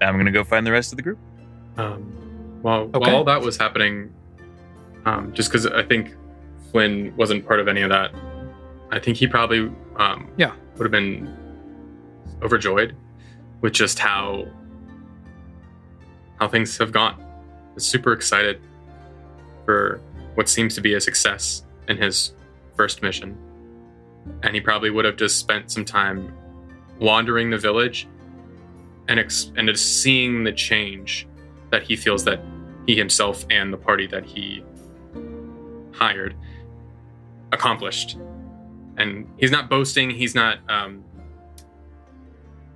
[0.00, 1.18] I'm gonna go find the rest of the group.
[1.78, 2.02] Um,
[2.62, 2.98] while Okay.
[2.98, 4.12] while all that was happening,
[5.06, 6.14] um, just because I think
[6.70, 8.12] Flynn wasn't part of any of that,
[8.90, 10.52] I think he probably um, Yeah.
[10.76, 11.34] would have been
[12.42, 12.94] overjoyed
[13.60, 14.44] with just how
[16.38, 17.22] how things have gone.
[17.74, 18.60] He's super excited
[19.64, 20.00] for
[20.34, 22.34] what seems to be a success in his
[22.76, 23.36] first mission,
[24.42, 26.32] and he probably would have just spent some time
[26.98, 28.08] wandering the village
[29.08, 31.26] and ex- and just seeing the change
[31.70, 32.40] that he feels that
[32.86, 34.64] he himself and the party that he
[35.92, 36.34] hired
[37.52, 38.16] accomplished.
[38.96, 41.04] And he's not boasting, he's not um,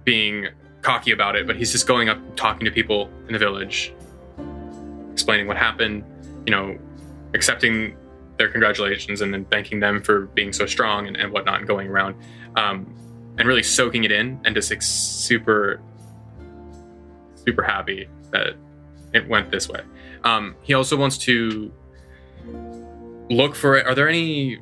[0.04, 0.48] being
[0.82, 3.92] cocky about it, but he's just going up talking to people in the village,
[5.12, 6.04] explaining what happened,
[6.46, 6.78] you know,
[7.34, 7.96] accepting
[8.36, 11.88] their congratulations and then thanking them for being so strong and, and whatnot, and going
[11.88, 12.14] around
[12.56, 12.86] um,
[13.38, 15.80] and really soaking it in and just ex- super,
[17.44, 18.54] super happy that
[19.12, 19.80] it went this way.
[20.24, 21.72] Um, he also wants to
[23.30, 23.86] look for it.
[23.86, 24.58] Are there any?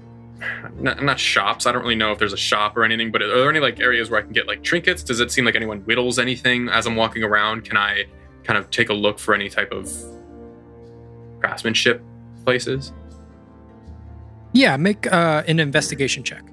[0.79, 1.67] Not, not shops.
[1.67, 3.81] I don't really know if there's a shop or anything, but are there any like
[3.81, 5.03] areas where I can get like trinkets?
[5.03, 7.65] Does it seem like anyone whittles anything as I'm walking around?
[7.65, 8.05] Can I
[8.45, 9.91] kind of take a look for any type of
[11.41, 12.03] craftsmanship
[12.45, 12.93] places?
[14.53, 16.45] Yeah, make uh, an investigation check.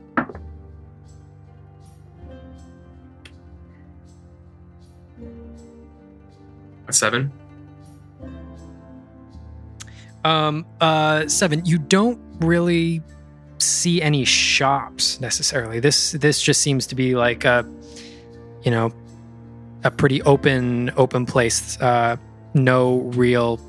[6.87, 7.31] A seven.
[10.23, 11.65] Um, uh, seven.
[11.65, 13.01] You don't really
[13.63, 15.79] see any shops necessarily.
[15.79, 17.65] This this just seems to be like a,
[18.63, 18.91] you know,
[19.83, 21.79] a pretty open open place.
[21.81, 22.17] Uh,
[22.53, 23.59] no real.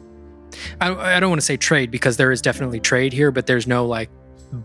[0.81, 3.67] I, I don't want to say trade because there is definitely trade here, but there's
[3.67, 4.11] no like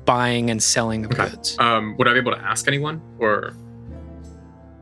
[0.05, 1.29] buying and selling of Okay.
[1.29, 1.57] goods.
[1.59, 3.55] Um, would I be able to ask anyone or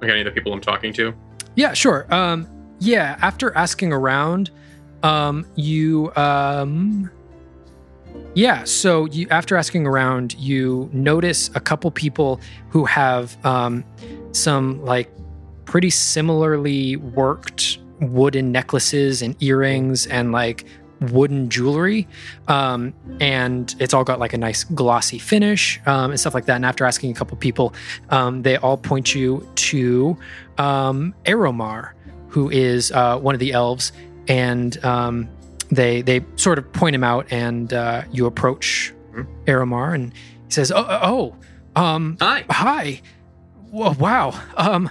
[0.02, 1.14] like any of the people I'm talking to?
[1.56, 2.06] Yeah, sure.
[2.14, 2.46] Um,
[2.80, 4.52] yeah, after asking around,
[5.04, 7.10] um, you, um,
[8.36, 12.40] yeah, so you, after asking around, you notice a couple people
[12.70, 13.84] who have um,
[14.32, 15.10] some like
[15.66, 20.66] pretty similarly worked wooden necklaces and earrings and like
[21.12, 22.08] wooden jewelry
[22.48, 26.56] um, and it's all got like a nice glossy finish um, and stuff like that
[26.56, 27.74] and after asking a couple people
[28.10, 30.18] um, they all point you to
[30.58, 31.92] um, Aeromar,
[32.30, 33.92] who is uh, one of the elves,
[34.28, 35.30] and um,
[35.70, 39.26] they they sort of point him out, and uh, you approach Mhm.
[39.46, 41.36] Aeromar, and he says, "Oh, oh,
[41.76, 42.46] oh, um, Hi.
[42.50, 43.02] hi,
[43.72, 44.90] wow, um,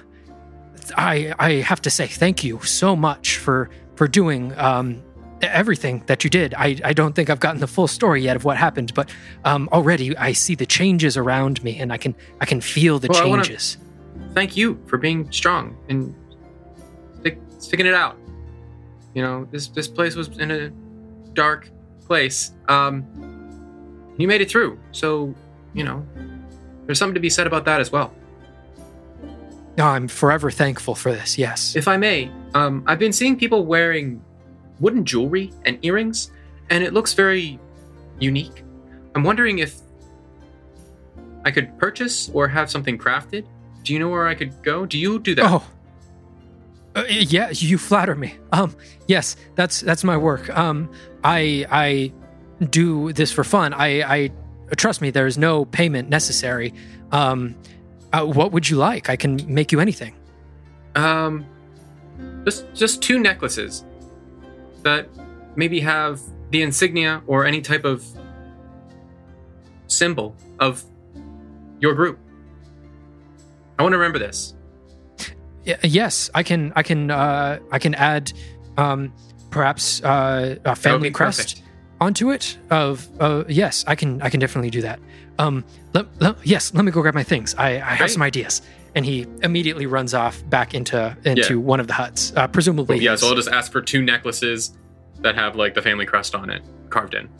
[0.97, 5.03] I I have to say thank you so much for for doing um."
[5.43, 8.44] Everything that you did, I, I don't think I've gotten the full story yet of
[8.47, 9.11] what happened, but
[9.44, 13.09] um, already I see the changes around me, and I can I can feel the
[13.09, 13.77] Well, changes.
[14.32, 16.15] Thank you for being strong and
[17.20, 18.16] stick, sticking it out.
[19.16, 20.68] You know, this this place was in a
[21.32, 21.70] dark
[22.05, 22.52] place.
[22.68, 23.02] Um,
[24.18, 25.34] you made it through, so
[25.72, 26.06] you know,
[26.84, 28.12] there's something to be said about that as well.
[29.78, 31.38] No, I'm forever thankful for this.
[31.38, 31.76] Yes.
[31.76, 34.22] If I may, um, I've been seeing people wearing
[34.80, 36.30] wooden jewelry and earrings,
[36.68, 37.59] and it looks very
[38.20, 38.64] unique.
[39.14, 39.76] I'm wondering if
[41.47, 43.47] I could purchase or have something crafted.
[43.82, 44.84] Do you know where I could go?
[44.84, 45.47] Do you do that?
[45.47, 45.64] Oh.
[46.97, 48.35] Uh, yeah, you flatter me.
[48.52, 48.74] Um,
[49.06, 50.48] yes, that's that's my work.
[50.56, 50.90] Um,
[51.23, 52.12] I I
[52.70, 53.74] do this for fun.
[53.74, 54.31] I I
[54.77, 55.10] trust me.
[55.10, 56.73] There is no payment necessary.
[57.12, 57.55] Um,
[58.14, 59.10] uh, what would you like?
[59.10, 60.14] I can make you anything.
[60.94, 61.44] Um,
[62.44, 63.85] just just two necklaces
[64.82, 65.06] that
[65.55, 68.06] maybe have the insignia or any type of
[69.86, 70.82] symbol of
[71.78, 72.18] your group.
[73.78, 74.56] I want to remember this.
[75.82, 76.72] Yes, I can.
[76.76, 77.10] I can.
[77.10, 78.32] Uh, I can add,
[78.76, 79.12] um,
[79.51, 81.38] perhaps uh, a family crest.
[81.56, 81.62] perfect.
[82.01, 85.01] onto it of uh yes i can i can definitely do that
[85.38, 85.64] um
[85.94, 88.10] let, let- yes let me go grab my things i i have Great.
[88.10, 88.60] some ideas
[88.94, 91.64] and he immediately runs off back into into Yeah.
[91.72, 93.20] one of the huts uh presumably yeah, his.
[93.20, 94.76] so I'll just ask for two necklaces
[95.20, 97.30] that have like the family crest on it carved in.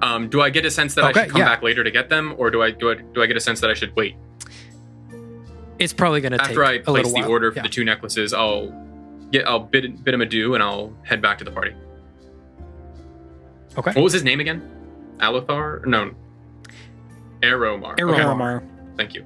[0.00, 1.48] Um, do I get a sense that I should come yeah.
[1.48, 3.60] back later to get them, or do I do I do I get a sense
[3.60, 4.16] that I should wait
[5.78, 6.62] It's probably going to take a few.
[6.62, 7.30] after I place little the while.
[7.30, 7.62] order for Yeah.
[7.62, 8.32] the two necklaces?
[8.34, 8.72] I'll
[9.30, 11.74] get I'll bid bid him adieu and I'll head back to the party.
[13.76, 13.92] Okay.
[13.92, 14.62] What was his name again?
[15.18, 15.84] Alothar?
[15.86, 16.12] No.
[17.42, 17.96] Aeromar.
[17.98, 18.56] Aeromar.
[18.58, 19.24] Okay, Thank you.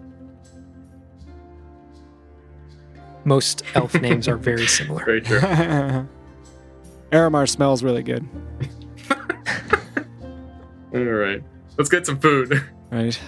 [3.25, 5.05] Most elf names are very similar.
[5.05, 5.39] Very true.
[7.13, 8.27] Aramar smells really good.
[10.95, 11.43] All right.
[11.79, 12.63] Let's get some food.
[12.91, 13.19] Right.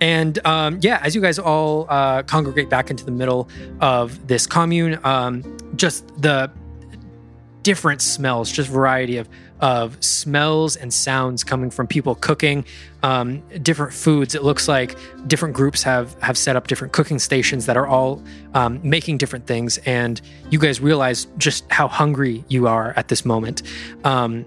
[0.00, 3.48] And um, yeah, as you guys all uh, congregate back into the middle
[3.80, 5.42] of this commune, um,
[5.76, 6.50] just the
[7.62, 9.28] different smells, just variety of
[9.60, 12.64] of smells and sounds coming from people cooking
[13.02, 14.34] um, different foods.
[14.34, 14.96] It looks like
[15.26, 18.22] different groups have have set up different cooking stations that are all
[18.52, 23.24] um, making different things, and you guys realize just how hungry you are at this
[23.24, 23.62] moment.
[24.04, 24.44] Um,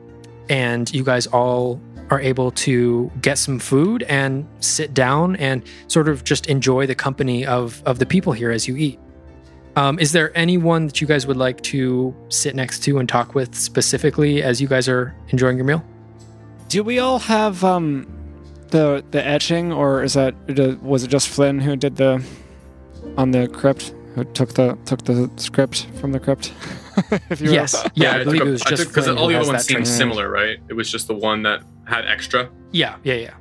[0.50, 6.08] and you guys all are able to get some food and sit down and sort
[6.08, 9.00] of just enjoy the company of of the people here as you eat.
[9.76, 13.36] Um, is there anyone that you guys would like to sit next to and talk
[13.36, 15.84] with specifically as you guys are enjoying your meal?
[16.68, 18.08] Do we all have um
[18.70, 20.34] the the etching, or is that
[20.82, 22.24] was it just Flynn who did the
[23.18, 23.94] on the crypt?
[24.16, 26.54] Who took the took the script from the crypt?
[27.30, 29.48] if you yes, yeah, I, believe took it was I just because all the has
[29.48, 30.58] other ones that seemed similar, right?
[30.70, 32.50] It was just the one that had extra.
[32.72, 33.34] Yeah, yeah, yeah.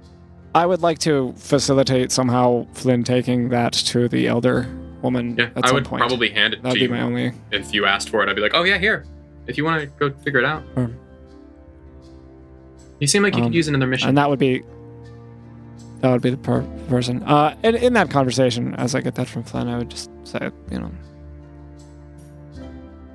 [0.54, 4.66] I would like to facilitate somehow Flynn taking that to the elder
[5.02, 6.00] woman Yeah, at I some would point.
[6.00, 7.32] probably hand it That'd to be you my only.
[7.52, 8.28] if you asked for it.
[8.28, 9.04] I'd be like, "Oh yeah, here.
[9.46, 10.90] If you want to go figure it out." Sure.
[13.00, 14.08] You seem like you Um, could use another mission.
[14.08, 14.62] and that would be
[16.00, 17.22] that would be the per- person.
[17.24, 20.50] Uh, in, in that conversation, as I get that from Flynn, I would just say,
[20.70, 20.90] you know,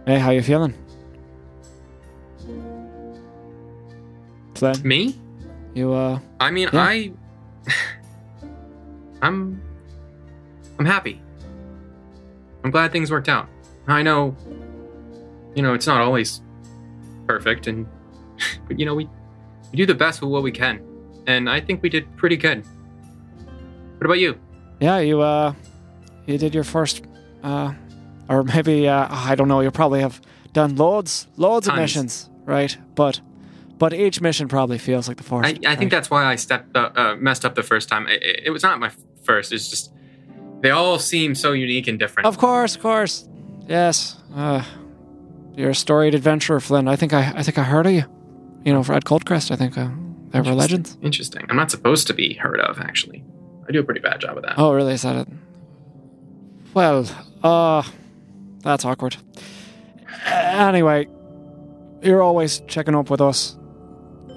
[0.05, 0.73] hey, how you feeling,
[4.55, 4.75] Flynn?
[4.83, 5.15] Me?
[5.73, 6.81] You uh, I mean, Yeah.
[6.81, 7.11] I,
[9.21, 9.61] I'm,
[10.79, 11.21] I'm happy.
[12.63, 13.47] I'm glad things worked out.
[13.87, 14.35] I know,
[15.55, 16.41] you know, it's not always
[17.27, 17.87] perfect, and
[18.67, 19.09] but you know, we
[19.71, 20.81] we do the best with what we can,
[21.27, 22.63] and I think we did pretty good.
[23.97, 24.37] What about you?
[24.79, 25.53] yeah, you uh,
[26.25, 27.03] you did your first,
[27.43, 27.73] uh,
[28.29, 29.61] or maybe uh, I don't know.
[29.61, 30.21] You probably have
[30.53, 32.75] done loads, loads of missions, right?
[32.95, 33.21] But
[33.81, 35.43] but each mission probably feels like the first.
[35.43, 35.89] I, I think right?
[35.89, 38.07] that's why I stepped uh, uh, messed up the first time.
[38.07, 38.91] It, it, it was not my
[39.23, 39.51] first.
[39.51, 39.91] It's just
[40.59, 42.27] they all seem so unique and different.
[42.27, 43.27] Of course, of course.
[43.67, 44.17] Yes.
[44.35, 44.63] Uh,
[45.55, 46.87] you're a storied adventurer, Flynn.
[46.87, 48.03] I think I, I think I heard of you.
[48.63, 49.89] You know, Fred Coldcrest, I think uh,
[50.29, 50.95] they were legends.
[51.01, 51.47] Interesting.
[51.49, 53.23] I'm not supposed to be heard of, actually.
[53.67, 54.59] I do a pretty bad job of that.
[54.59, 54.93] Oh, really?
[54.93, 55.27] Is that it?
[56.75, 57.07] Well,
[57.41, 57.81] uh,
[58.61, 59.17] that's awkward.
[60.27, 61.07] Anyway,
[62.03, 63.57] you're always checking up with us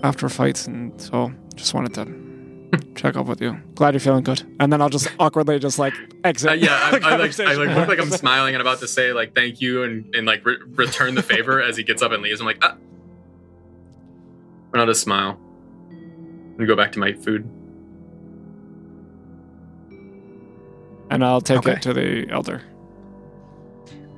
[0.05, 3.59] after fights, and so just wanted to check up with you.
[3.74, 4.43] Glad you're feeling good.
[4.60, 6.51] And then I'll just awkwardly just like exit.
[6.51, 8.86] Uh, yeah, the I, I like I like, look like I'm smiling and about to
[8.89, 12.12] say like thank you and, and like re- return the favor as he gets up
[12.12, 12.40] and leaves.
[12.40, 12.76] I'm like, ah.
[14.72, 15.39] And I'll just smile
[15.90, 17.48] and go back to my food.
[21.10, 21.72] and I'll take Okay.
[21.72, 22.62] it to the elder.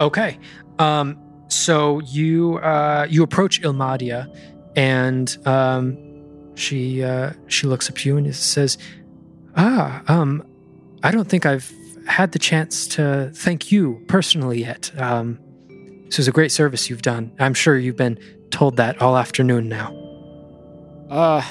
[0.00, 0.38] Okay.
[0.78, 1.18] Um,
[1.48, 4.34] so you uh, you approach Ilmadia,
[4.76, 5.96] and um,
[6.54, 8.78] she uh, she looks up at you and says,
[9.56, 10.46] "Ah, um,
[11.02, 11.72] I don't think I've
[12.06, 14.92] had the chance to thank you personally yet.
[15.00, 15.40] Um,
[16.04, 17.32] this was a great service you've done.
[17.38, 18.18] I'm sure you've been
[18.50, 19.92] told that all afternoon now.
[21.10, 21.42] Uh,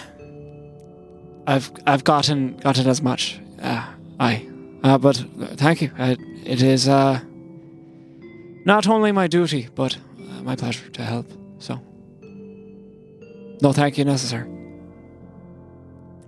[1.47, 3.39] I've I've gotten gotten as much.
[3.61, 3.85] Uh,
[4.19, 4.47] I,
[4.83, 5.91] uh, but uh, thank you.
[5.97, 6.15] Uh,
[6.45, 7.19] it is uh
[8.65, 11.31] not only my duty, but uh, my pleasure to help.
[11.59, 11.79] So,
[13.61, 14.49] no thank you necessary.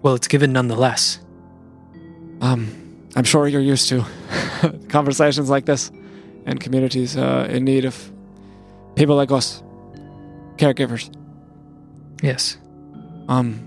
[0.01, 1.19] Well, it's given nonetheless.
[2.41, 4.05] Um, I'm sure you're used to
[4.89, 5.91] conversations like this
[6.45, 8.11] and communities uh, in need of
[8.95, 9.63] people like us,
[10.57, 11.13] caregivers.
[12.21, 12.57] Yes.
[13.27, 13.63] Um.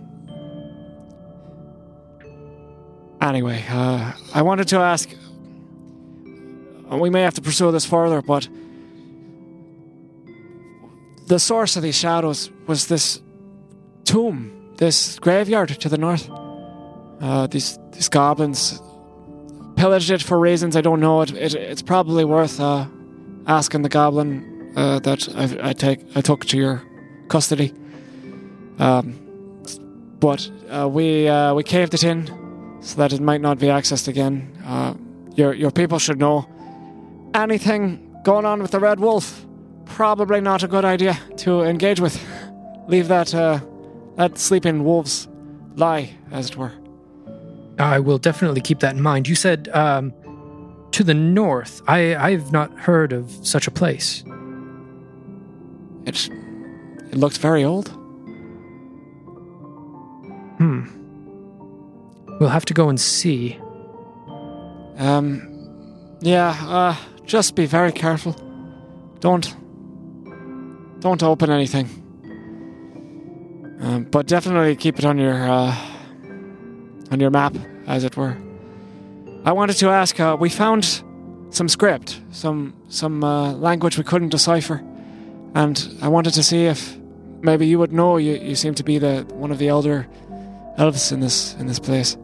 [3.21, 5.11] Anyway, uh, I wanted to ask.
[6.91, 8.49] We may have to pursue this further, but
[11.27, 13.21] the source of these shadows was this
[14.11, 16.29] tomb, this graveyard to the north.
[17.21, 18.83] Uh, these these goblins
[19.77, 21.23] pillaged it for reasons I don't know.
[21.23, 22.87] It, it it's probably worth uh,
[23.47, 26.83] asking the goblin uh, that I, I take I took to your
[27.29, 27.73] custody.
[28.79, 29.15] Um,
[30.19, 32.27] but uh, we uh, we caved it in
[32.81, 34.51] so that it might not be accessed again.
[34.67, 34.95] Uh,
[35.37, 36.49] your your people should know
[37.33, 39.47] anything going on with the Red Wolf.
[39.85, 42.19] Probably not a good idea to engage with.
[42.89, 43.35] Leave that
[44.21, 45.29] that sleeping wolves
[45.77, 46.73] lie, as it were.
[47.79, 49.27] I will definitely keep that in mind.
[49.27, 50.13] You said um,
[50.91, 51.81] to the north.
[51.89, 54.23] I, I've not heard of such a place.
[56.05, 56.29] It,
[57.11, 57.89] it looked very old.
[60.59, 60.85] Hmm.
[62.39, 63.59] We'll have to go and see.
[64.99, 68.37] Um, yeah, uh, just be very careful.
[69.21, 69.57] Don't,
[71.01, 72.00] don't open anything.
[73.81, 75.75] Um, but definitely keep it on your, uh,
[77.11, 78.37] on your map, as it were.
[79.45, 80.21] I wanted to ask.
[80.21, 81.03] Uh, we found
[81.51, 84.83] some script, some some uh, language we couldn't decipher,
[85.55, 86.99] and I wanted to see if
[87.41, 88.19] maybe you would know.
[88.19, 90.07] You you seem to be the one of the elder
[90.77, 92.19] elves in this in this place,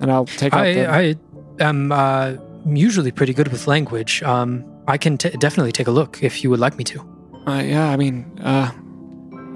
[0.00, 1.16] and I'll take out the, I, I
[1.58, 4.22] am uh, usually pretty good with language.
[4.22, 7.00] Um, I can t- definitely take a look if you would like me to.
[7.46, 8.70] Uh, yeah, I mean, uh,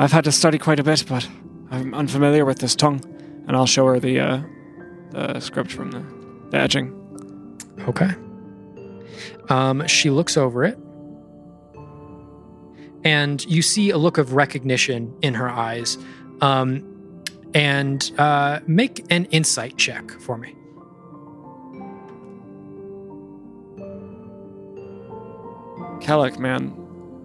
[0.01, 1.28] I've had to study quite a bit, but
[1.70, 3.05] I'm unfamiliar with this tongue,
[3.47, 4.43] and I'll show her the uh,
[5.10, 6.02] the script from the,
[6.48, 6.97] the etching.
[7.86, 8.09] Okay.
[9.51, 10.78] Um, she looks over it,
[13.05, 15.98] and you see a look of recognition in her eyes.
[16.40, 17.22] Um,
[17.52, 20.55] and uh, make an insight check for me.
[26.01, 26.72] Kellic, man,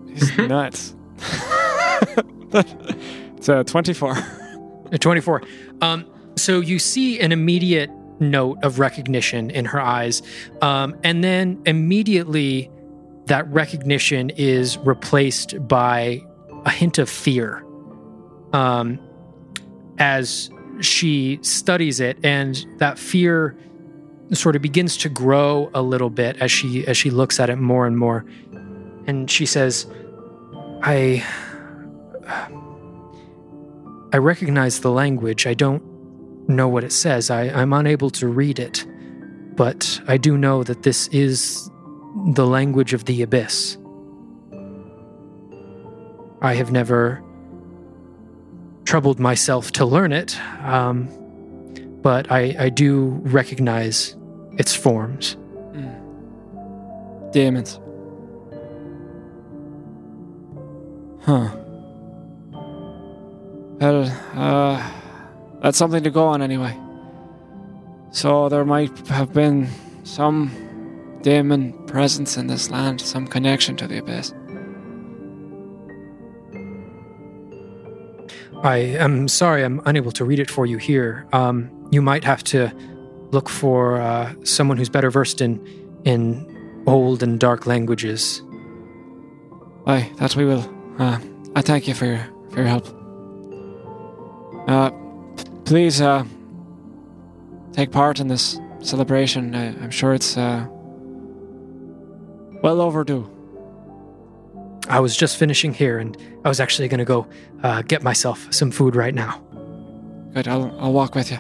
[0.10, 0.94] he's nuts.
[3.38, 4.16] it's a 24.
[4.92, 5.42] A 24.
[5.82, 6.06] Um,
[6.36, 10.22] so you see an immediate note of recognition in her eyes.
[10.62, 12.72] Um, and then immediately
[13.26, 16.24] that recognition is replaced by
[16.66, 17.66] a hint of fear
[18.54, 19.00] um,
[19.98, 20.50] as
[20.80, 22.18] she studies it.
[22.24, 23.58] And that fear
[24.34, 27.58] sort of begins to grow a little bit as she as she looks at it
[27.58, 28.26] more and more
[29.06, 29.86] and she says
[30.82, 31.24] i
[34.14, 35.84] i recognize the language i don't
[36.48, 38.86] know what it says I, i'm unable to read it
[39.56, 41.70] but i do know that this is
[42.28, 43.78] the language of the abyss
[46.42, 47.24] i have never
[48.84, 51.10] troubled myself to learn it um,
[52.06, 54.16] but I, I do recognize
[54.60, 55.36] its forms.
[57.32, 57.80] Demons.
[61.24, 61.50] Huh.
[63.80, 64.04] Well,
[64.34, 64.92] uh,
[65.62, 66.78] that's something to go on anyway.
[68.12, 69.68] So there might have been
[70.04, 74.34] some demon presence in this land, some connection to the abyss.
[78.64, 81.28] I am sorry I'm unable to read it for you here.
[81.34, 82.74] Um, you might have to
[83.32, 85.60] look for uh, someone who's better versed in
[86.06, 88.42] in old and dark languages.
[89.88, 90.64] Aye, that we will.
[90.98, 91.20] Uh,
[91.56, 93.05] I thank you for your for your help.
[94.68, 96.24] Uh, p- please, uh,
[97.74, 99.54] take part in this celebration.
[99.54, 100.66] I, I'm sure it's uh,
[102.64, 103.30] well overdue.
[104.88, 107.28] I was just finishing here, and I was actually going to go
[107.64, 109.42] uh, get myself some food right now.
[110.34, 110.48] Good.
[110.48, 111.40] I'll I'll walk with you.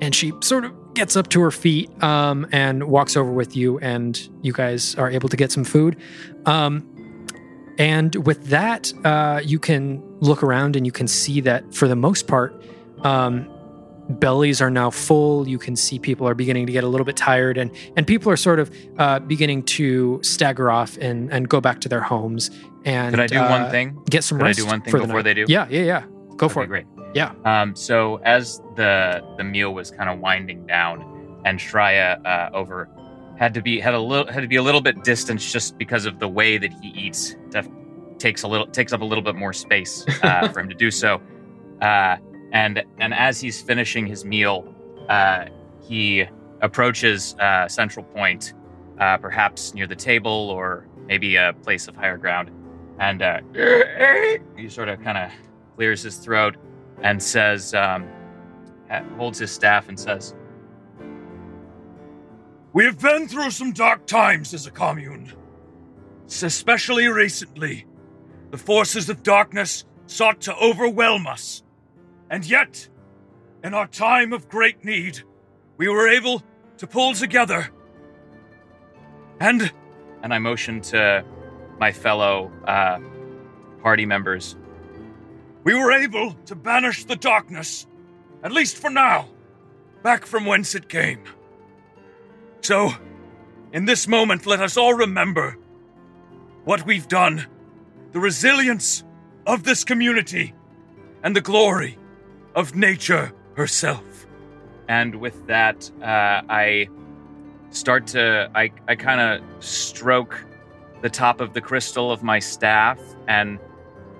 [0.00, 3.78] And she sort of gets up to her feet um, and walks over with you,
[3.78, 5.96] and you guys are able to get some food.
[6.46, 6.89] Um,
[7.80, 11.96] and with that, uh, you can look around and you can see that for the
[11.96, 12.62] most part,
[13.04, 13.48] um,
[14.10, 15.48] bellies are now full.
[15.48, 18.30] You can see people are beginning to get a little bit tired, and and people
[18.30, 22.50] are sort of uh, beginning to stagger off and and go back to their homes.
[22.84, 23.98] And Could I do uh, one thing?
[24.10, 25.22] Get some Could I do one thing for the before night.
[25.22, 25.46] they do?
[25.48, 26.04] Yeah, yeah, yeah.
[26.36, 26.66] Go for it.
[26.66, 26.84] Great.
[27.14, 27.32] Yeah.
[27.46, 32.90] Um, so as the the meal was kind of winding down, and Shreya uh, over
[33.40, 36.04] had to be had a little had to be a little bit distanced just because
[36.04, 37.34] of the way that he eats.
[37.48, 37.68] Def-
[38.18, 40.90] takes a little takes up a little bit more space uh, for him to do
[40.90, 41.20] so.
[41.80, 42.16] Uh,
[42.52, 44.72] and and as he's finishing his meal,
[45.08, 45.46] uh,
[45.82, 46.26] he
[46.60, 48.52] approaches uh, Central Point,
[48.98, 52.50] uh, perhaps near the table or maybe a place of higher ground,
[52.98, 53.40] and uh,
[54.56, 55.30] he sort of kind of
[55.76, 56.56] clears his throat
[57.02, 58.06] and says, um,
[59.16, 60.34] holds his staff and says,
[62.72, 65.32] We have been through some dark times as a commune.
[66.26, 67.86] Especially recently,
[68.50, 71.62] the forces of darkness sought to overwhelm us.
[72.30, 72.88] And yet,
[73.64, 75.22] in our time of great need,
[75.76, 76.44] we were able
[76.78, 77.68] to pull together.
[79.40, 79.72] And
[80.22, 81.24] and I motion to
[81.78, 83.00] my fellow uh,
[83.82, 84.56] party members.
[85.64, 87.86] we were able to banish the darkness,
[88.42, 89.28] at least for now,
[90.02, 91.24] back from whence it came.
[92.62, 92.92] So,
[93.72, 95.56] in this moment, let us all remember
[96.64, 97.46] what we've done,
[98.12, 99.02] the resilience
[99.46, 100.54] of this community,
[101.22, 101.98] and the glory
[102.54, 104.26] of nature herself.
[104.88, 106.88] And with that, uh, I
[107.70, 110.44] start to I I kind of stroke
[111.00, 113.58] the top of the crystal of my staff, and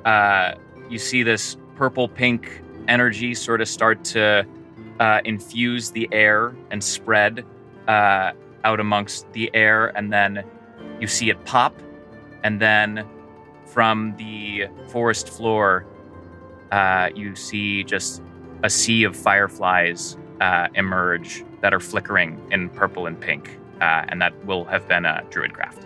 [0.04, 0.54] uh,
[0.88, 4.46] you see this purple pink energy sort of start to
[4.98, 7.44] uh, infuse the air and spread
[7.88, 8.32] uh,
[8.64, 10.44] out amongst the air, and then
[11.00, 11.74] you see it pop,
[12.42, 13.06] and then
[13.66, 15.86] from the forest floor,
[16.72, 18.22] uh, you see just
[18.62, 24.20] a sea of fireflies uh, emerge that are flickering in purple and pink, uh, and
[24.20, 25.84] that will have been a druidcraft.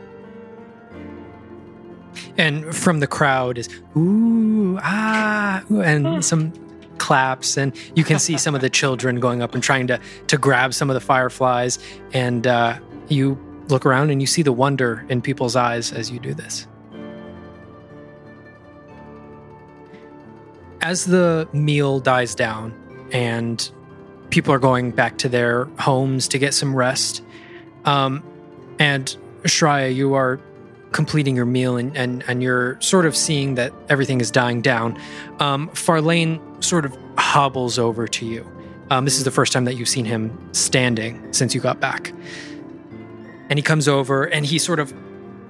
[2.38, 6.52] And from the crowd is ooh ah ooh, and some
[6.98, 10.38] claps and you can see some of the children going up and trying to to
[10.38, 11.78] grab some of the fireflies
[12.12, 13.38] and uh, you
[13.68, 16.66] look around and you see the wonder in people's eyes as you do this.
[20.80, 22.74] As the meal dies down
[23.12, 23.70] and
[24.30, 27.22] people are going back to their homes to get some rest,
[27.84, 28.22] um,
[28.78, 30.40] and Shreya, you are
[30.92, 34.98] completing your meal and, and, and you're sort of seeing that everything is dying down,
[35.40, 38.50] um, Farlane sort of hobbles over to you.
[38.90, 42.12] Um, this is the first time that you've seen him standing since you got back.
[43.48, 44.94] And he comes over and he sort of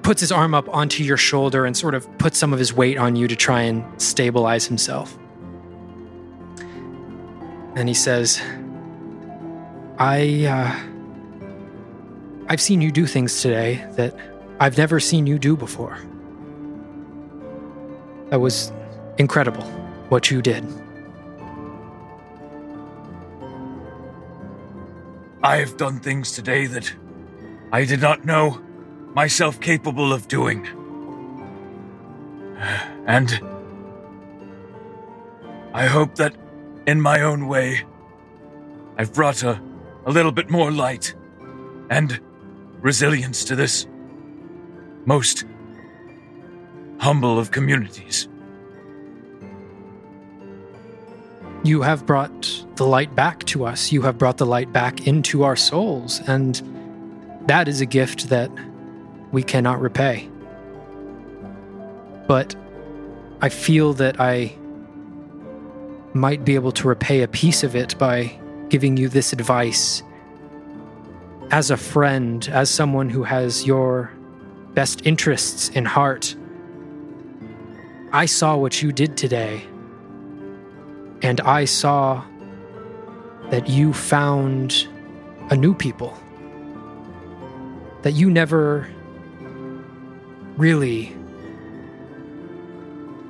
[0.03, 2.99] puts his arm up onto your shoulder and sort of puts some of his weight
[2.99, 5.17] on you to try and stabilize himself.
[7.77, 8.41] And he says,
[9.99, 10.81] I, uh,
[12.49, 14.15] I've seen you do things today that
[14.61, 15.99] I've never seen you do before.
[18.31, 18.73] That was
[19.19, 19.65] incredible
[20.09, 20.65] what you did.
[25.45, 26.91] I have done things today that
[27.71, 28.63] I did not know
[29.15, 30.67] myself capable of doing.
[33.07, 33.39] And
[35.75, 36.35] I hope that
[36.87, 37.85] in my own way,
[38.97, 39.61] I've brought a,
[40.07, 41.15] a little bit more light
[41.91, 42.19] and
[42.81, 43.87] resilience to this
[45.05, 45.45] most
[47.01, 48.29] humble of communities.
[51.65, 53.93] You have brought the light back to us.
[53.93, 56.21] You have brought the light back into our souls.
[56.27, 56.61] And
[57.47, 58.51] that is a gift that
[59.33, 60.29] we cannot repay.
[62.27, 62.55] But
[63.41, 64.57] I feel that I
[66.15, 68.39] might be able to repay a piece of it by
[68.69, 70.03] giving you this advice
[71.51, 74.11] as a friend, as someone who has your
[74.73, 76.35] best interests in heart.
[78.13, 79.65] I saw what you did today,
[81.23, 82.25] and I saw
[83.55, 84.89] that you found
[85.51, 86.13] a new people,
[88.03, 88.91] that you never
[90.57, 91.15] really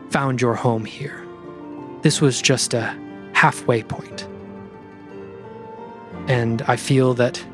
[0.08, 1.22] found your home here.
[2.00, 2.98] This was just a
[3.34, 4.26] halfway point.
[6.26, 7.44] And I feel that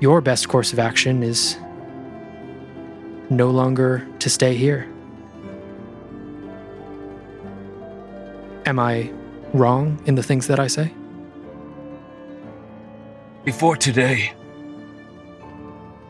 [0.00, 1.56] your best course of action is
[3.30, 4.86] no longer to stay here.
[8.66, 9.10] Am I
[9.54, 10.92] wrong in the things that I say?
[13.46, 14.32] Before today,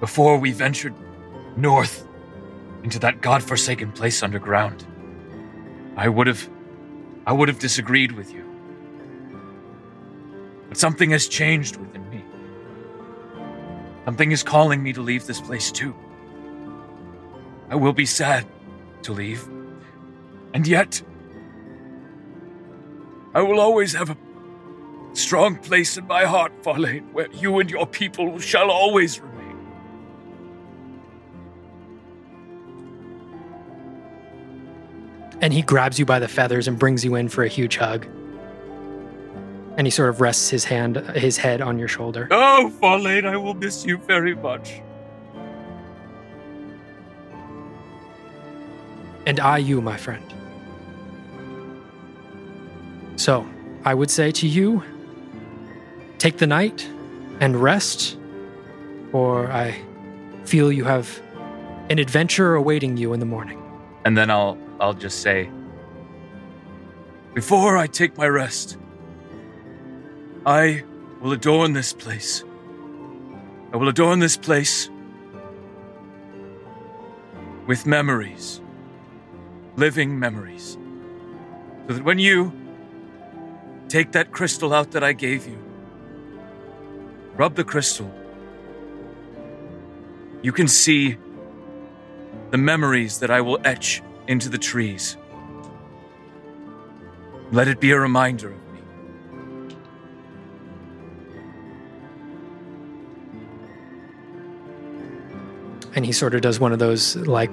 [0.01, 0.95] before we ventured
[1.55, 2.09] north
[2.83, 4.87] into that godforsaken place underground,
[5.99, 6.49] I would have
[7.27, 8.43] I would have disagreed with you.
[10.71, 12.25] But something has changed within me.
[14.07, 15.95] Something is calling me to leave this place too.
[17.69, 18.47] I will be sad
[19.03, 19.47] to leave.
[20.55, 21.03] And yet,
[23.35, 24.17] I will always have a
[25.17, 29.37] strong place in my heart, Farlane, where you and your people shall always remain.
[35.41, 38.07] And he grabs you by the feathers and brings you in for a huge hug.
[39.77, 42.29] And he sort of rests his hand, his head on your shoulder.
[42.31, 44.81] Oh, Farlane, I will miss you very much.
[49.27, 50.23] And I you, my friend.
[53.17, 53.47] So,
[53.85, 54.83] I would say to you,
[56.19, 56.89] take the night
[57.41, 58.17] and rest,
[59.13, 59.79] or I
[60.45, 61.21] feel you have
[61.91, 63.63] an adventure awaiting you in the morning.
[64.05, 65.51] And then I'll I'll just say,
[67.35, 68.79] Before I take my rest,
[70.45, 70.85] I
[71.21, 72.45] will adorn this place.
[73.73, 74.89] I will adorn this place
[77.67, 78.61] with memories,
[79.77, 80.79] living memories,
[81.89, 82.53] so that when you
[83.89, 85.59] take that crystal out that I gave you,
[87.37, 88.11] Rub the crystal.
[90.43, 91.19] You can see
[92.51, 95.17] the memories that I will etch into the trees.
[97.53, 98.81] Let it be a reminder of me.
[105.95, 107.51] And he sort of does one of those like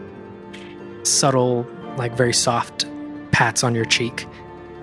[1.04, 2.86] subtle, like very soft
[3.32, 4.28] pats on your cheek,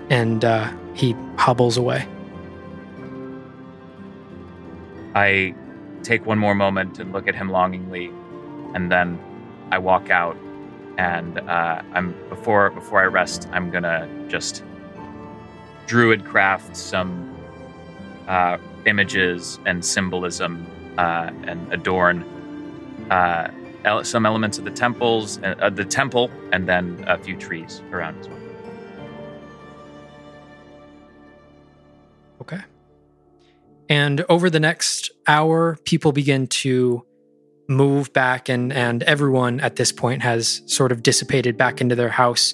[0.09, 2.07] and uh, he hobbles away.
[5.15, 5.53] I
[6.03, 8.11] take one more moment and look at him longingly,
[8.73, 9.19] and then
[9.71, 10.37] I walk out.
[10.97, 14.63] And uh, I'm before before I rest, I'm gonna just
[15.87, 17.35] druidcraft some
[18.27, 20.65] uh, images and symbolism
[20.97, 22.23] uh, and adorn
[23.09, 23.49] uh,
[23.83, 28.19] ele- some elements of the temples, uh, the temple, and then a few trees around
[28.19, 28.40] as well.
[33.91, 37.05] And over the next hour, people begin to
[37.67, 42.07] move back, and, and everyone at this point has sort of dissipated back into their
[42.07, 42.53] house.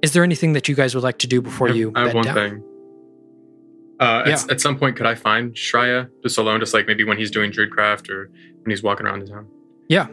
[0.00, 2.14] Is there anything that you guys would like to do before I you I have
[2.14, 2.34] one down?
[2.34, 2.64] thing.
[3.98, 4.34] Uh, Yeah.
[4.34, 7.32] at, at some point, could I find Shreya just alone, just like maybe when he's
[7.32, 8.30] doing Druidcraft or
[8.62, 9.48] when he's walking around the town?
[9.88, 10.06] Yeah.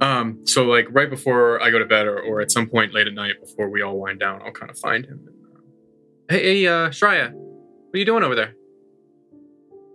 [0.00, 0.40] Um.
[0.46, 3.12] So like right before I go to bed, or, or at some point late at
[3.12, 5.20] night before we all wind down, I'll kind of find him.
[5.26, 8.54] And, uh, hey, hey, uh, Shreya, what are you doing over there?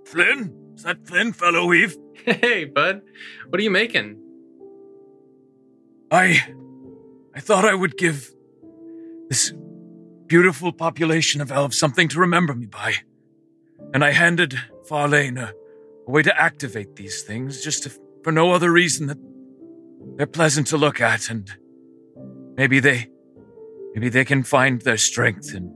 [0.06, 0.74] Flynn?
[0.76, 1.96] Is that Flynn, fellow Eve?
[2.26, 3.02] Hey, bud,
[3.50, 4.20] what are you making?
[6.10, 6.42] I.
[7.36, 8.32] I thought I would give
[9.30, 9.54] this
[10.26, 12.96] beautiful population of elves something to remember me by.
[13.94, 14.58] And I handed
[14.90, 15.54] Farlane a,
[16.08, 17.92] a way to activate these things, just to,
[18.24, 19.20] for no other reason that
[20.16, 21.52] they're pleasant to look at, and
[22.56, 23.10] maybe they.
[23.94, 25.74] Maybe they can find their strength in,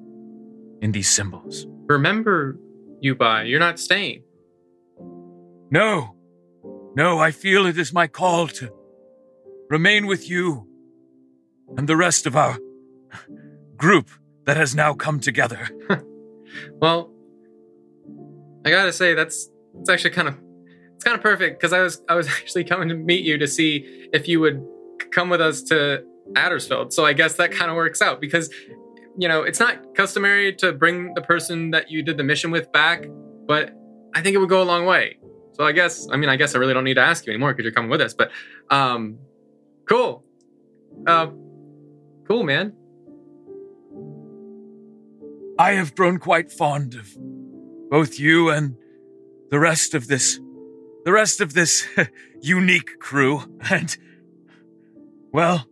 [0.82, 1.66] in these symbols.
[1.88, 2.60] Remember,
[3.02, 4.24] you by you're not staying.
[5.72, 6.16] No,
[6.96, 8.74] no, I feel it is my call to
[9.70, 10.68] remain with you
[11.78, 12.58] and the rest of our
[13.78, 14.10] group
[14.46, 15.70] that has now come together.
[16.82, 17.12] Well,
[18.66, 19.50] I gotta say that's
[19.80, 20.36] it's actually kind of
[20.96, 23.48] it's kind of perfect because I was I was actually coming to meet you to
[23.48, 24.66] see if you would
[25.12, 26.04] come with us to
[26.34, 26.94] Addersfeld.
[26.94, 28.50] So I guess that kind of works out because
[29.20, 32.72] you know it's not customary to bring the person that you did the mission with
[32.72, 33.06] back,
[33.46, 33.72] but
[34.16, 35.18] I think it would go a long way.
[35.54, 37.54] So I guess I mean I guess I really don't need to ask you anymore
[37.54, 38.14] because you're coming with us.
[38.14, 38.32] But
[38.70, 39.20] um,
[39.88, 40.24] cool,
[41.06, 41.28] uh,
[42.28, 42.74] cool man.
[45.60, 47.18] I have grown quite fond of
[47.90, 48.78] both you and
[49.52, 50.40] the rest of this,
[51.04, 51.86] the rest of this
[52.42, 53.98] unique crew, and,
[55.34, 55.68] well,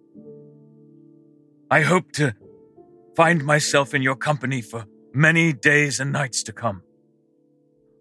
[1.72, 2.36] I hope to
[3.18, 6.84] find myself in your company for many days and nights to come.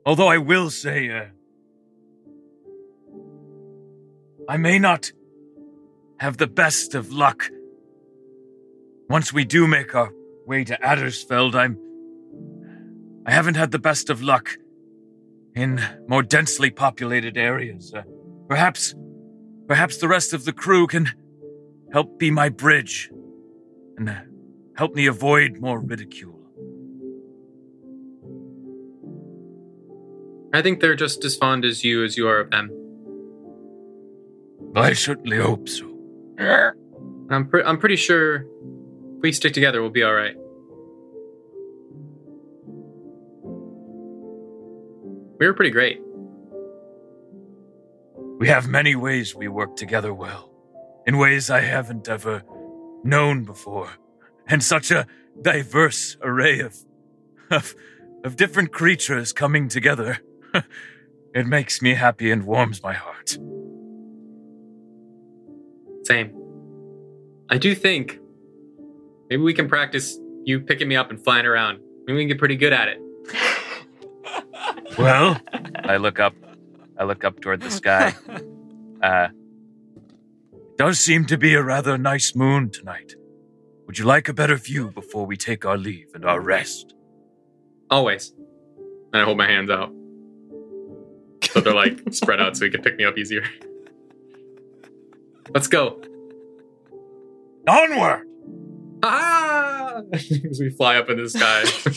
[0.05, 1.25] Although I will say, uh,
[4.47, 5.11] I may not
[6.21, 7.51] have the best of luck
[9.09, 10.13] once we do make our
[10.47, 11.55] way to Addersfeld.
[11.55, 11.79] I'm.
[13.25, 14.51] I haven't had the best of luck
[15.55, 17.95] in more densely populated areas.
[17.95, 18.03] Uh,
[18.49, 18.95] perhaps,
[19.67, 21.11] perhaps the rest of the crew can
[21.91, 23.11] help be my bridge
[23.97, 24.21] and uh,
[24.77, 26.41] help me avoid more ridicule.
[30.55, 32.71] I think they're just as fond as you as you are of them.
[34.75, 35.93] I certainly hope so.
[37.31, 40.37] I'm pre- I'm pretty sure if we stick together, we'll be all right.
[45.39, 46.01] We were pretty great.
[48.39, 50.51] We have many ways we work together well,
[51.07, 52.43] in ways I haven't ever
[53.03, 53.91] known before,
[54.47, 55.07] and such a
[55.41, 56.85] diverse array of
[57.51, 57.75] of,
[58.25, 60.19] of different creatures coming together.
[61.35, 63.39] it makes me happy and warms my heart.
[66.05, 66.33] Same.
[67.49, 68.19] I do think
[69.31, 71.81] maybe we can practice you picking me up and flying around.
[72.07, 73.01] Maybe we can get pretty good at it.
[74.99, 75.39] Well,
[75.85, 76.35] I look up.
[76.99, 78.15] I look up toward the sky.
[79.03, 79.29] Uh,
[80.79, 83.15] does seem to be a rather nice moon tonight.
[83.87, 86.95] Would you like a better view before we take our leave and our rest?
[87.91, 88.33] Always.
[89.13, 89.93] And I hold my hands out.
[91.53, 93.45] So they're like spread out so he can pick me up easier.
[95.55, 96.01] Let's go.
[97.69, 98.27] Onward!
[99.03, 100.01] Ah!
[100.13, 101.65] As we fly up in the sky.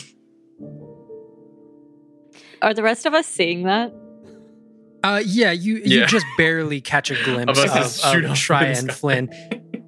[2.62, 3.92] Are the rest of us seeing that?
[5.02, 6.06] Uh, yeah, you you Yeah.
[6.06, 8.92] just barely catch a glimpse Of of, us of, shoot off Shry and.
[8.92, 9.30] Flynn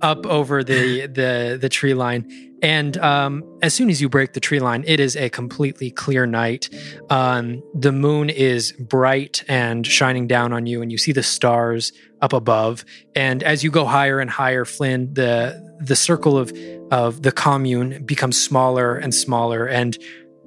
[0.03, 2.51] up over the, the the tree line.
[2.63, 6.27] And um, as soon as you break the tree line, it is a completely clear
[6.27, 6.69] night.
[7.11, 11.93] Um, the moon is bright and shining down on you, and you see the stars
[12.21, 12.85] up above.
[13.17, 16.53] And as you go higher and higher, Flynn, the the circle of
[16.93, 19.99] of the commune becomes smaller and smaller, and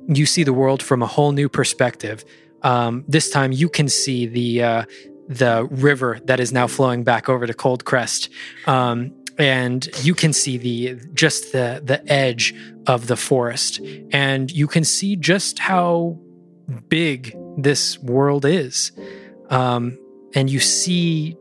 [0.07, 2.23] you see the world from a whole new perspective.
[2.61, 4.83] Um, this time, you can see the uh,
[5.27, 8.29] the river that is now flowing back over to Cold Crest.
[8.67, 12.53] Um, and you can see the just the the edge
[12.87, 13.81] of the forest
[14.11, 16.17] and you can see just how
[16.89, 18.91] big this world is
[19.49, 19.97] um,
[20.33, 21.37] and you see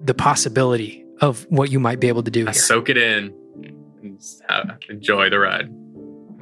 [0.00, 3.34] the possibility of what you might be able to do soak it in
[4.48, 5.70] and enjoy the ride.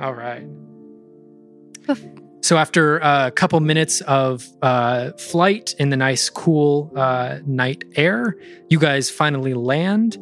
[0.01, 0.47] All right.
[2.43, 8.37] So after a couple minutes of uh, flight in the nice, cool uh, night air,
[8.69, 10.19] you guys finally land.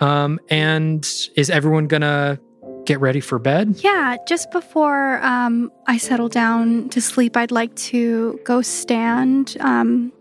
[0.00, 2.38] Um, and is everyone gonna
[2.84, 3.76] get ready for bed?
[3.82, 10.12] Yeah, just before um, I settle down to sleep, I'd like to go stand um,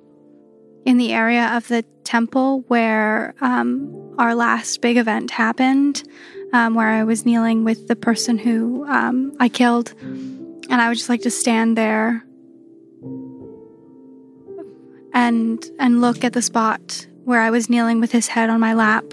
[0.86, 6.04] in the area of the temple where um, our last big event happened,
[6.54, 9.94] um, where I was kneeling with the person who um, I killed.
[10.02, 12.24] And I would just like to stand there
[15.14, 18.74] and and look at the spot where I was kneeling with his head on my
[18.74, 19.06] lap.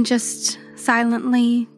[0.00, 1.68] And just silently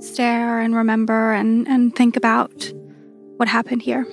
[0.00, 2.70] stare and remember and, and think about
[3.38, 4.04] what happened here.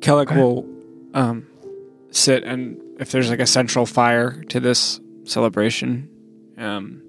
[0.00, 0.36] Kellic Okay.
[0.36, 0.66] will
[1.14, 1.46] um,
[2.10, 6.10] sit and if there's like a central fire to this celebration,
[6.58, 7.00] um,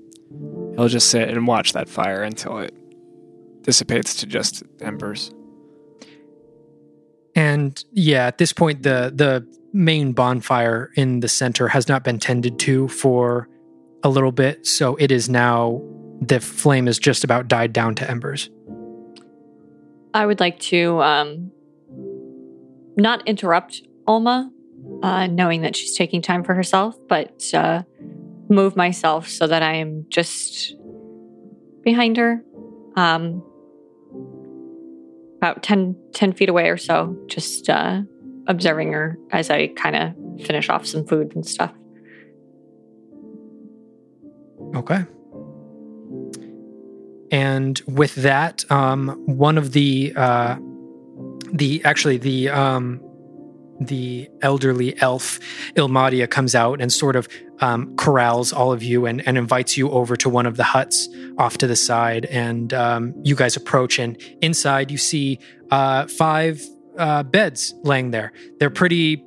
[0.78, 2.74] he'll just sit and watch that fire until it
[3.64, 5.34] dissipates to just embers.
[7.36, 12.20] And yeah, at this point, the the main bonfire in the center has not been
[12.20, 13.50] tended to for
[14.04, 15.82] a little bit, so it is now
[16.22, 18.50] the flame is just about died down to embers.
[20.14, 21.52] I would like to um,
[22.96, 24.50] not interrupt Olma,
[25.02, 27.84] uh, knowing that she's taking time for herself, but uh,
[28.50, 30.76] move myself so that I am just
[31.82, 32.44] behind her,
[32.96, 33.44] um,
[35.38, 38.02] about 10, 10 feet away or so, just uh,
[38.48, 41.74] observing her as I kind of finish off some food and stuff.
[44.76, 45.06] Okay.
[47.32, 50.56] And with that, um, one of the uh,
[51.52, 53.02] the actually the um,
[53.80, 55.40] the elderly elf
[55.76, 57.28] Ilmadia comes out and sort of
[57.60, 61.10] um, corrals all of you and, and invites you over to one of the huts
[61.38, 62.26] off to the side.
[62.26, 65.40] And um, you guys approach, and inside you see
[65.72, 66.62] uh, five
[66.98, 68.32] uh, beds laying there.
[68.60, 69.24] They're pretty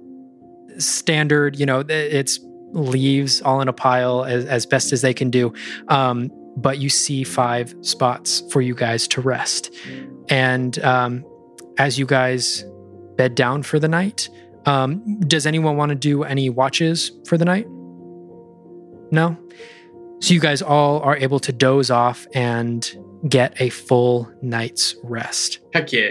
[0.79, 1.59] standard.
[1.59, 2.41] You know, it's
[2.73, 5.53] leaves all in a pile as, as best as they can do.
[5.89, 9.75] Um, but you see five spots for you guys to rest.
[10.29, 11.25] And um,
[11.79, 12.65] as you guys
[13.17, 14.29] bed down for the night,
[14.65, 17.67] um, does anyone want to do any watches for the night?
[19.13, 19.37] No?
[20.21, 22.91] So you guys all are able to doze off and
[23.29, 26.11] get a full night's rest Heck yeah.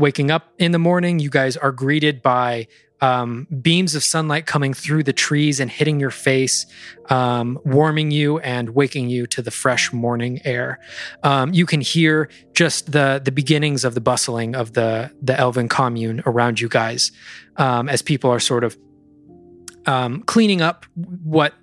[0.00, 2.66] Waking up in the morning, you guys are greeted by
[3.00, 6.66] um, beams of sunlight coming through the trees and hitting your face,
[7.08, 10.78] um, warming you and waking you to the fresh morning air.
[11.22, 15.68] Um, you can hear just the the beginnings of the bustling of the the elven
[15.68, 17.12] commune around you guys
[17.56, 18.76] um, as people are sort of
[19.86, 20.84] um, cleaning up
[21.24, 21.54] what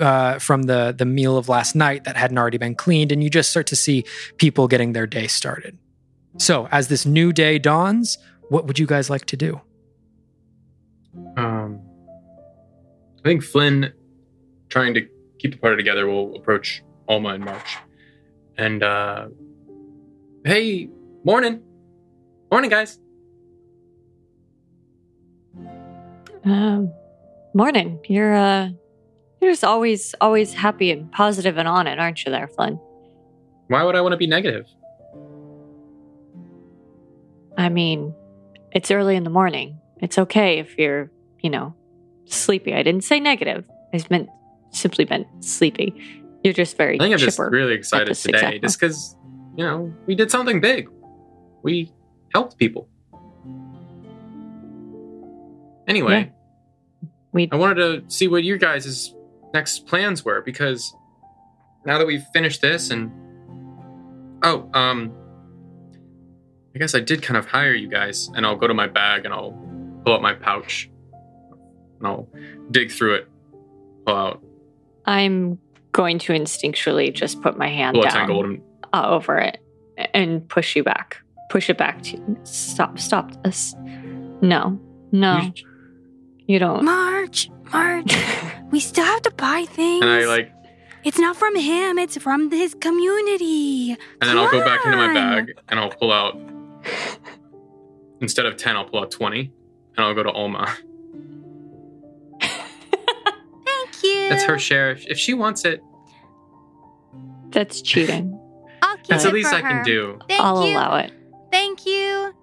[0.00, 3.30] uh, from the the meal of last night that hadn't already been cleaned, and you
[3.30, 4.04] just start to see
[4.36, 5.76] people getting their day started.
[6.38, 8.18] So, as this new day dawns,
[8.48, 9.60] what would you guys like to do?
[11.36, 11.80] Um,
[13.18, 13.92] I think Flynn,
[14.68, 15.08] trying to
[15.38, 17.76] keep the party together, will approach Olma and March.
[18.58, 19.28] And, uh,
[20.44, 20.88] hey,
[21.24, 21.62] morning.
[22.50, 22.98] Morning, guys.
[26.44, 26.92] Um,
[27.54, 27.98] morning.
[28.08, 28.68] You're uh,
[29.40, 32.78] you're just always always happy and positive and on it, aren't you, there, Flynn?
[33.68, 34.66] Why would I want to be negative?
[37.56, 38.14] I mean,
[38.72, 39.80] it's early in the morning.
[39.98, 41.10] It's okay if you're,
[41.40, 41.74] you know,
[42.26, 42.74] sleepy.
[42.74, 43.64] I didn't say negative.
[43.94, 44.28] I meant
[44.70, 45.94] simply meant sleepy.
[46.44, 49.16] You're just very I think I'm just really excited today just because,
[49.56, 50.88] you know, we did something big.
[51.62, 51.92] We
[52.34, 52.88] helped people.
[55.88, 56.32] Anyway,
[57.32, 59.14] We I wanted to see what your guys'
[59.54, 60.94] next plans were because
[61.84, 63.10] now that we've finished this and
[64.42, 65.12] oh, um
[66.76, 69.24] I guess I did kind of hire you guys and I'll go to my bag
[69.24, 69.52] and I'll
[70.04, 70.90] pull out my pouch
[71.98, 72.28] and I'll
[72.70, 73.28] dig through it,
[74.04, 74.42] pull out
[75.06, 75.58] I'm
[75.92, 78.62] going to instinctually just put my hand down ten
[78.92, 79.58] uh, over it
[80.12, 81.16] and push you back.
[81.48, 82.98] Push it back to stop.
[82.98, 83.74] Stop this.
[84.42, 84.78] No,
[85.12, 85.52] no, you-
[86.46, 86.84] you don't.
[86.84, 88.14] March, March,
[88.70, 90.02] we still have to buy things.
[90.02, 90.52] and I like
[91.04, 91.98] It's not from him.
[91.98, 93.92] It's from his community.
[94.20, 96.36] And then I'll go back into my bag and I'll pull out
[98.20, 99.52] instead of 10, I'll pull out 20
[99.96, 100.68] and I'll go to Olma.
[102.40, 104.28] Thank you.
[104.28, 104.90] That's her share.
[104.92, 105.82] If, if she wants it,
[107.50, 108.38] That's cheating.
[108.82, 110.18] I'll keep that's it the least for I can do.
[110.28, 110.72] Thank I'll you.
[110.76, 111.12] allow it.
[111.50, 112.34] Thank you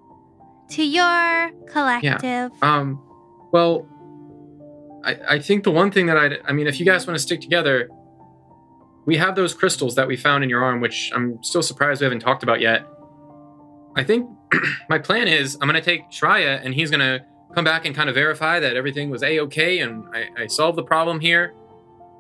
[0.72, 2.52] to your collective.
[2.62, 3.02] Um,
[3.52, 3.88] well,
[5.04, 7.22] I, I think the one thing that I, I mean, if you guys want to
[7.22, 7.90] stick together,
[9.06, 12.06] we have those crystals that we found in your arm, which I'm still surprised we
[12.06, 12.88] haven't talked about yet.
[13.96, 14.30] I think
[14.90, 17.96] my plan is I'm going to take Shreya and he's going to come back and
[17.96, 21.54] kind of verify that everything was a okay and I, I solved the problem here.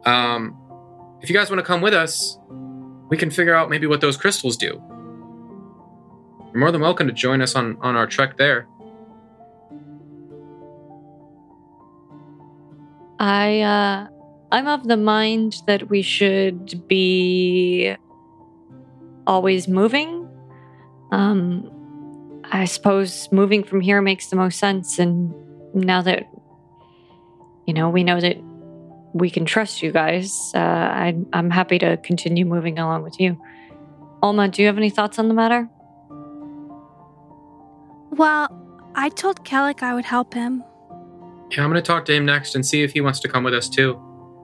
[0.06, 0.58] Um,
[1.22, 2.38] if you guys want to come with us,
[3.10, 4.82] we can figure out maybe what those crystals do.
[6.52, 8.68] You're more than welcome to join us on on our trek there.
[13.20, 14.08] I uh
[14.52, 17.95] I'm of the mind that we should be
[19.26, 20.23] always moving.
[21.14, 21.69] Um
[22.44, 25.34] I suppose moving from here makes the most sense and
[25.73, 26.23] now that
[27.65, 28.38] you know, we know that
[29.14, 30.60] we can trust you guys, uh
[31.06, 33.38] I I'm happy to continue moving along with you.
[34.23, 35.69] Olma, do you have any thoughts on the matter?
[38.11, 38.48] Well,
[38.95, 40.64] I told Kellic I would help him.
[41.52, 43.53] Yeah, I'm gonna talk to him next and see if he wants to come with
[43.53, 43.99] us too.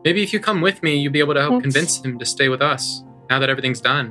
[0.06, 1.64] Maybe if you come with me, you'll be able to help Oops.
[1.64, 4.08] convince him to stay with us now that everything's done.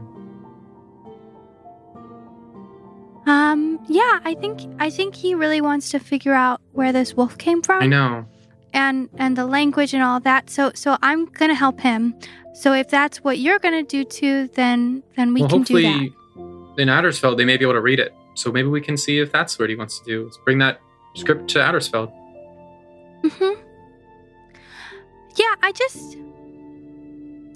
[3.29, 7.37] Um, yeah, I think I think he really wants to figure out where this wolf
[7.37, 8.25] came from I know.
[8.73, 10.49] and and the language and all that.
[10.49, 12.15] So so I'm gonna help him.
[12.55, 15.89] So if that's what you're gonna do too, then then we well, can do that.
[15.89, 16.15] hopefully
[16.83, 18.15] in Addersfeld they may be able to read it.
[18.35, 20.25] So maybe we can see if that's what he wants to do.
[20.25, 20.81] Let's bring that
[21.15, 22.11] script to Addersfeld.
[23.25, 23.61] hmm
[25.37, 26.17] Yeah, I just.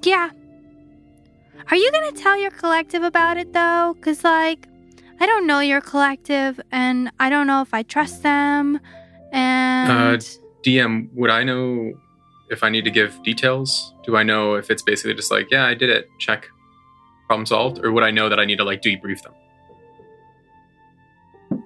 [0.03, 0.31] Yeah.
[1.71, 3.97] Are you gonna tell your collective about it though?
[4.01, 4.67] Cause like,
[5.21, 8.81] I don't know your collective, and I don't know if I trust them.
[9.33, 10.21] And
[10.65, 11.93] DM, would I know
[12.51, 13.95] if I need to give details?
[14.05, 16.49] Do I know if it's basically just like, yeah, I did it, check,
[17.27, 19.33] problem solved, or would I know that I need to like debrief them?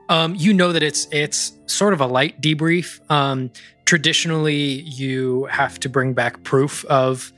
[0.08, 3.00] Um, you know that it's it's sort of a light debrief.
[3.10, 3.50] Um,
[3.84, 7.32] traditionally, you have to bring back proof of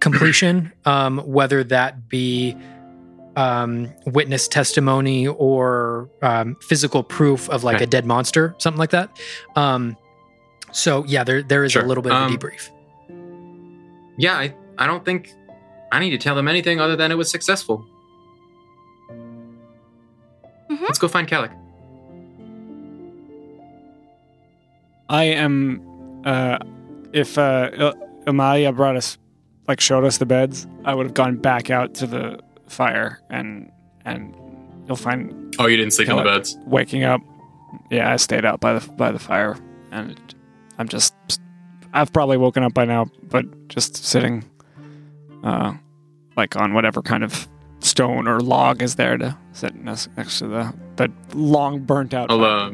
[0.00, 2.56] completion, um, whether that be
[3.36, 7.84] um, witness testimony or um, physical proof of like Okay.
[7.84, 9.10] a dead monster, something like that.
[9.56, 9.96] Um,
[10.72, 11.82] so yeah, there there is Sure.
[11.82, 12.70] a little bit of Um, a debrief.
[14.18, 15.32] Yeah, I, I don't think
[15.90, 17.84] I need to tell them anything other than it was successful.
[20.70, 20.82] Mhm.
[20.82, 21.52] Let's go find Kellic.
[25.08, 25.82] I am.
[26.24, 26.58] Uh,
[27.12, 29.18] if uh, Il- Amalia brought us,
[29.68, 32.38] like, showed us the beds, I would have gone back out to the
[32.72, 33.70] fire and
[34.04, 34.34] and
[34.86, 36.56] you'll find Oh, you didn't sleep in the beds.
[36.66, 37.20] waking up.
[37.90, 39.56] Yeah, I stayed out by the by the fire,
[39.90, 40.18] and
[40.78, 41.14] I'm just.
[41.94, 44.44] I've probably woken up by now, but just sitting,
[45.44, 45.74] uh,
[46.36, 47.46] like on whatever kind of
[47.80, 52.30] stone or log is there to sit next, next to the the long burnt out.
[52.30, 52.72] I'll uh,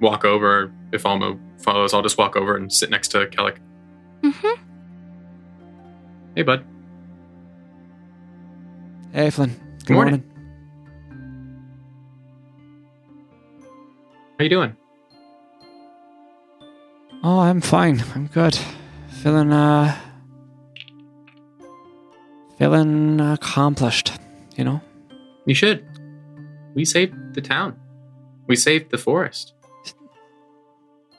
[0.00, 1.92] walk over if Olma follows.
[1.94, 3.56] I'll just walk over and sit next to Kellic.
[4.22, 4.58] Mhm.
[6.36, 6.64] Hey, bud.
[9.12, 9.50] Hey, Flynn.
[9.84, 10.24] Good morning.
[10.24, 10.28] morning.
[14.38, 14.76] How you doing?
[17.22, 18.02] Oh, I'm fine.
[18.14, 18.58] I'm good.
[19.22, 19.94] Feeling uh
[22.58, 24.12] feeling accomplished,
[24.56, 24.80] you know?
[25.44, 25.84] You should.
[26.74, 27.78] We saved the town.
[28.46, 29.52] We saved the forest.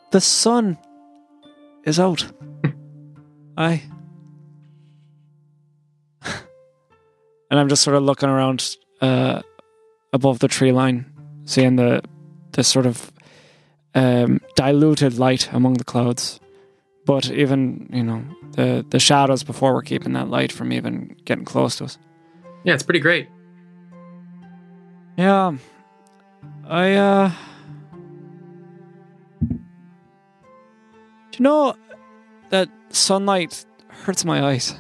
[0.10, 0.80] The sun
[1.84, 2.26] is out.
[3.58, 3.84] I
[7.54, 9.44] And I'm just sort of looking around uh
[10.12, 11.06] above the tree line,
[11.46, 12.02] seeing the
[12.54, 13.12] the sort of
[13.94, 16.40] um, diluted light among the clouds.
[17.06, 18.24] But even, you know,
[18.54, 22.00] the the shadows before were keeping that light from even getting close to us.
[22.64, 23.30] Yeah, it's pretty great.
[25.16, 25.56] Yeah.
[26.68, 27.32] I uh
[31.30, 31.76] Do you know
[32.50, 34.74] that sunlight hurts my eyes?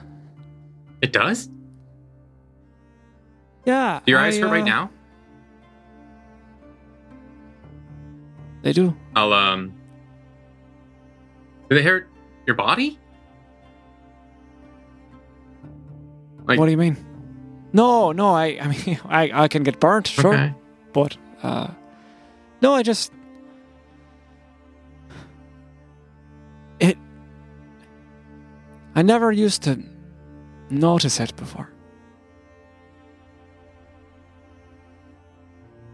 [1.04, 1.52] It does?
[3.66, 4.02] Yeah.
[4.06, 4.92] Do your eyes I, hurt right uh, now?
[8.62, 8.96] They do.
[9.16, 9.74] I'll, um.
[11.70, 12.10] Do they hurt
[12.46, 13.00] your body?
[16.46, 16.98] Like- what do you mean?
[17.74, 20.34] No, no, I I mean I, I can get burnt, sure.
[20.34, 20.54] Okay.
[20.94, 21.70] But uh
[22.62, 23.12] no, I just
[26.80, 26.98] it
[28.96, 29.82] I never used to
[30.70, 31.73] notice it before.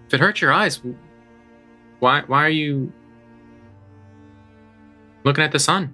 [0.09, 0.81] If it hurts your eyes,
[1.99, 2.91] why why are you
[5.23, 5.93] looking at the sun?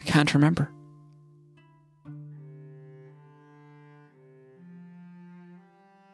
[0.00, 0.72] I can't remember.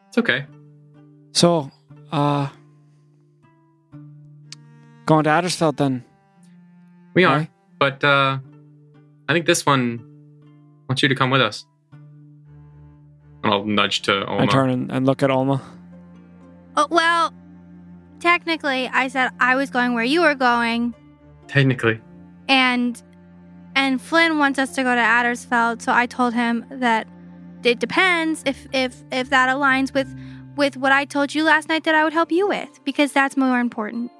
[0.09, 0.45] It's okay.
[1.31, 1.71] So,
[2.11, 2.49] uh,
[5.07, 6.05] going to Addersfeld then.
[7.15, 7.37] We are.
[7.37, 7.49] Aye.
[7.79, 8.37] But uh
[9.27, 10.04] I think this one
[10.95, 11.65] wants you to come with us.
[13.43, 15.59] And I'll nudge to I turn and, and look at Olma.
[16.77, 17.33] Oh, well,
[18.21, 20.95] technically, I said I was going where you were going,
[21.47, 21.99] Technically.
[22.47, 23.01] and
[23.75, 25.81] and Flynn wants us to go to Addersfeld.
[25.81, 27.07] So I told him that
[27.65, 30.07] it depends if if if that aligns with
[30.55, 33.35] with what I told you last night that I would help you with because that's
[33.35, 34.11] more important.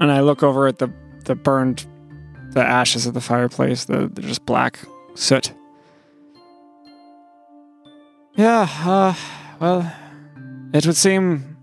[0.00, 0.90] And I look over at the,
[1.24, 1.86] the burned,
[2.52, 4.78] the ashes of the fireplace, the, the just black
[5.16, 5.52] soot.
[8.36, 9.14] Yeah, uh,
[9.58, 9.92] well,
[10.72, 11.56] it would seem,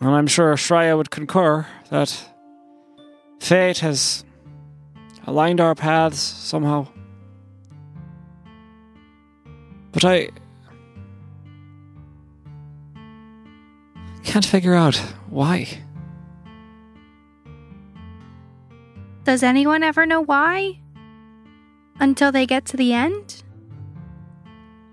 [0.00, 2.14] and I'm sure Shreya would concur, that
[3.40, 4.24] fate has
[5.26, 6.86] aligned our paths somehow.
[9.92, 10.28] But I
[14.22, 14.96] can't figure out
[15.30, 15.66] why.
[19.24, 20.78] Does anyone ever know why?
[22.00, 23.42] Until they get to the end?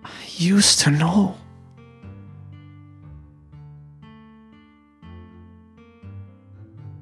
[0.04, 1.36] I used to know.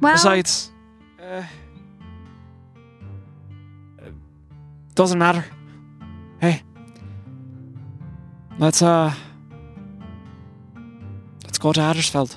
[0.01, 0.71] Well, Besides,
[1.21, 1.43] uh,
[4.95, 5.45] doesn't matter.
[6.41, 6.61] Hey,
[8.59, 9.13] let's uh,
[11.45, 12.35] let's go to Addersfeld.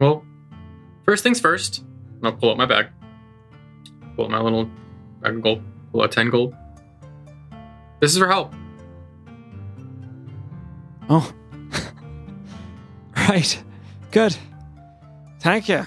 [0.00, 0.24] Well,
[1.04, 1.82] first things first.
[2.22, 2.86] I'll pull out my bag.
[4.14, 4.70] Pull out my little
[5.20, 5.62] bag of gold.
[6.02, 6.54] Out 10 gold.
[8.00, 8.52] This is for help.
[11.08, 11.32] Oh,
[13.16, 13.62] right,
[14.10, 14.36] good.
[15.40, 15.86] Thank you.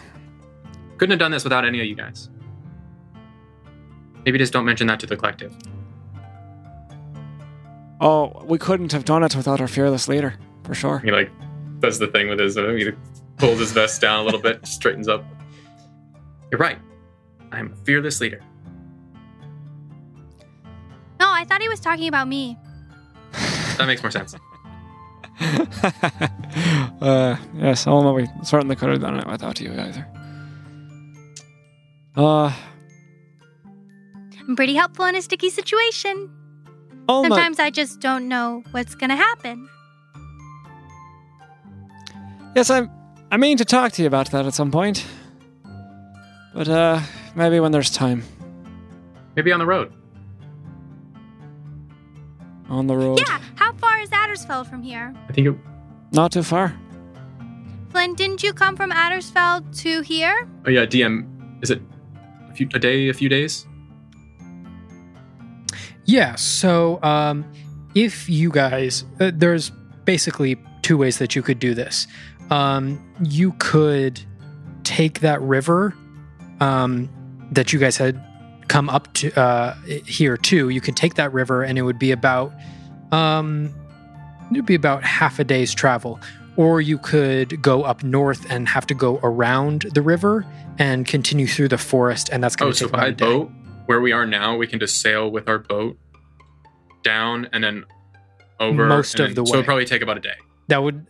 [0.97, 2.29] Couldn't have done this without any of you guys.
[4.25, 5.55] Maybe just don't mention that to the collective.
[7.99, 10.99] Oh, we couldn't have done it without our fearless leader, for sure.
[10.99, 11.31] He like
[11.79, 12.91] does the thing with his, uh, he
[13.37, 15.23] pulls his vest down a little bit, straightens up.
[16.51, 16.77] You're right.
[17.51, 18.41] I'm a fearless leader.
[21.37, 22.57] No, I thought he was talking about me.
[23.77, 24.33] That makes more sense.
[25.39, 30.07] uh, yes, Olma, we certainly could have done it without you either.
[32.15, 32.51] Uh,
[34.47, 36.31] I'm pretty helpful in a sticky situation.
[37.07, 39.69] Olma, Sometimes I just don't know what's gonna happen.
[42.55, 42.89] yes, I'm.
[43.29, 45.05] I mean to talk to you about that at some point,
[46.55, 47.01] but uh,
[47.35, 48.23] maybe when there's time
[49.35, 49.93] Maybe on the road.
[52.69, 53.19] On the road.
[53.19, 55.13] Yeah, how far is Addersfeld from here?
[55.29, 55.55] I think it,
[56.11, 56.73] Not too far.
[57.91, 60.47] Flynn, didn't you come from Addersfeld to here?
[60.65, 61.25] oh yeah, DM,
[61.63, 61.81] is it
[62.49, 63.65] a, few, a day, a few days?
[66.05, 66.35] Yeah.
[66.35, 67.45] So, um,
[67.95, 69.71] if you guys, uh, there's
[70.05, 72.07] basically two ways that you could do this.
[72.49, 74.21] Um, you could
[74.83, 75.93] take that river
[76.61, 77.09] um,
[77.51, 78.23] that you guys had
[78.67, 79.75] come up to uh,
[80.05, 80.69] here too.
[80.69, 82.51] You could take that river, and it would be about
[83.11, 83.73] um,
[84.51, 86.19] it would be about half a day's travel.
[86.55, 90.43] Or you could go up north and have to go around the river
[90.79, 93.51] and continue through the forest, and that's going Oh, to so take about by boat,
[93.85, 95.97] where we are now, we can just sail with our boat
[97.03, 97.85] down and then
[98.59, 100.33] over Most of then- the So it'd probably take about a day.
[100.67, 101.05] that would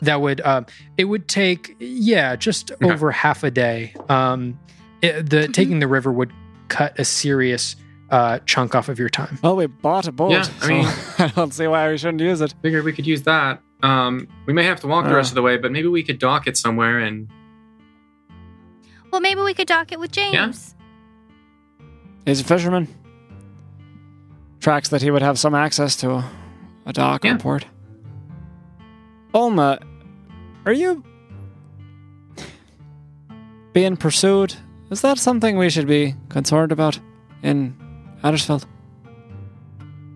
[0.00, 2.90] that would um it would take yeah just Okay.
[2.90, 4.58] over half a day um
[5.02, 5.52] it, the Mm-hmm.
[5.52, 6.32] taking the river would
[6.68, 7.76] cut a serious
[8.10, 10.30] uh chunk off of your time Well, we bought a boat.
[10.32, 10.86] Yeah, I so mean-
[11.18, 12.54] I don't see why we shouldn't use it.
[12.62, 13.60] Figured we could use that.
[13.82, 15.16] Um, we may have to walk the Uh.
[15.16, 17.28] rest of the way, but maybe we could dock it somewhere and
[19.10, 20.74] Well, maybe we could dock it with James.
[20.74, 21.86] Yeah.
[22.26, 22.86] He's a fisherman.
[24.60, 26.30] Tracks that he would have some access to a,
[26.86, 27.34] a dock Yeah.
[27.34, 27.66] or port.
[29.34, 29.82] Olma,
[30.64, 31.02] are you
[33.72, 34.54] being pursued?
[34.92, 36.98] Is that something we should be concerned about
[37.42, 37.74] in
[38.22, 38.64] Addersfeld?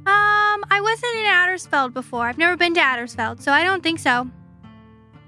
[0.06, 2.26] Um, I wasn't in Addersfeld before.
[2.28, 4.28] I've never been to Addersfeld, so I don't think so.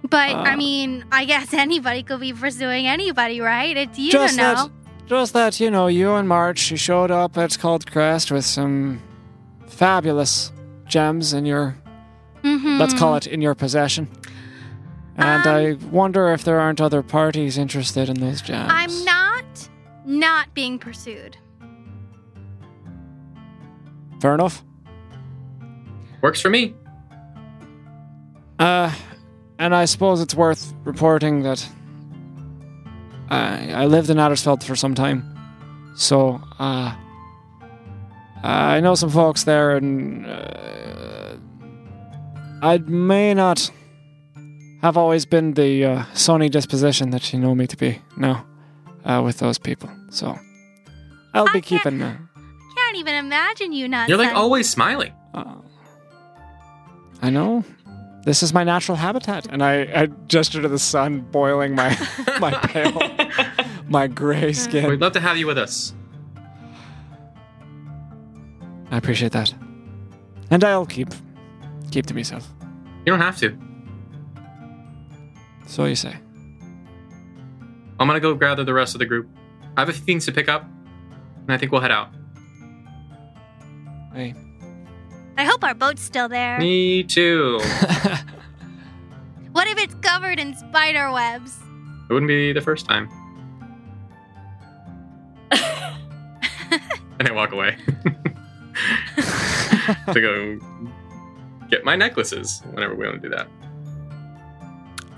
[0.09, 0.57] But I Uh.
[0.57, 3.77] mean, I guess anybody could be pursuing anybody, right?
[3.77, 4.71] It's you just don't that, know.
[5.07, 9.01] just that you know, you and March, you showed up at Cold Crest with some
[9.67, 10.53] fabulous
[10.87, 11.77] gems in your
[12.45, 12.79] Mm-hmm.
[12.79, 14.07] let's call it in your possession.
[15.17, 18.71] And Um, I wonder if there aren't other parties interested in those gems.
[18.73, 19.28] I'm not
[20.09, 21.37] not being pursued.
[24.21, 24.65] Fair enough.
[26.23, 26.75] Works for me.
[28.59, 28.93] Uh,
[29.59, 31.69] and I suppose it's worth reporting that
[33.29, 35.23] I I lived in Addersfeld for some time,
[35.95, 36.95] so uh,
[38.43, 41.37] I know some folks there, and uh,
[42.63, 43.71] I may not
[44.83, 48.48] have always been the uh, sunny disposition that you know me to be now
[49.09, 49.91] uh, with those people.
[50.11, 50.39] So
[51.35, 52.03] I'll I be can't- keeping.
[52.03, 52.17] Uh,
[52.77, 54.09] Can't even imagine you not.
[54.09, 55.13] You're like sun- always smiling.
[55.35, 55.57] uh,
[57.21, 57.65] I know.
[58.25, 61.97] This is my natural habitat, and I, I gesture to the sun, boiling my
[62.41, 63.01] my pale,
[63.89, 64.89] my gray skin.
[64.89, 65.95] We'd love to have you with us.
[68.91, 69.53] I appreciate that,
[70.51, 71.09] and I'll keep
[71.91, 72.47] keep to myself.
[73.05, 73.57] You don't have to.
[75.67, 76.17] So you say.
[77.99, 79.29] I'm gonna go gather the rest of the group.
[79.77, 82.11] I have a few things to pick up, and I think we'll head out.
[84.15, 84.35] Hey.
[85.37, 86.59] I hope our boat's still there.
[86.59, 87.61] Me too.
[89.59, 91.59] What if it's covered in spider webs?
[92.09, 93.09] It wouldn't be the first time.
[95.51, 97.77] and I walk away
[100.13, 100.61] to go
[101.71, 103.49] get my necklaces whenever we want to do that.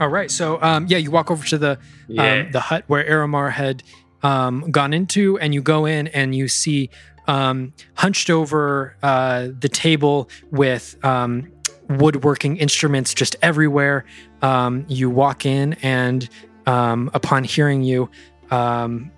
[0.01, 0.31] All right.
[0.31, 1.79] So, um, yeah, you walk over to the
[2.09, 2.33] Yeah.
[2.47, 3.83] um, the hut where Aeromar had
[4.23, 6.91] um, gone into, and you go in and you see
[7.29, 11.53] um, hunched over uh, the table with um,
[11.89, 14.05] woodworking instruments just everywhere.
[14.43, 16.29] Um, you walk in, and
[16.67, 18.11] um, upon hearing you,
[18.51, 19.11] um,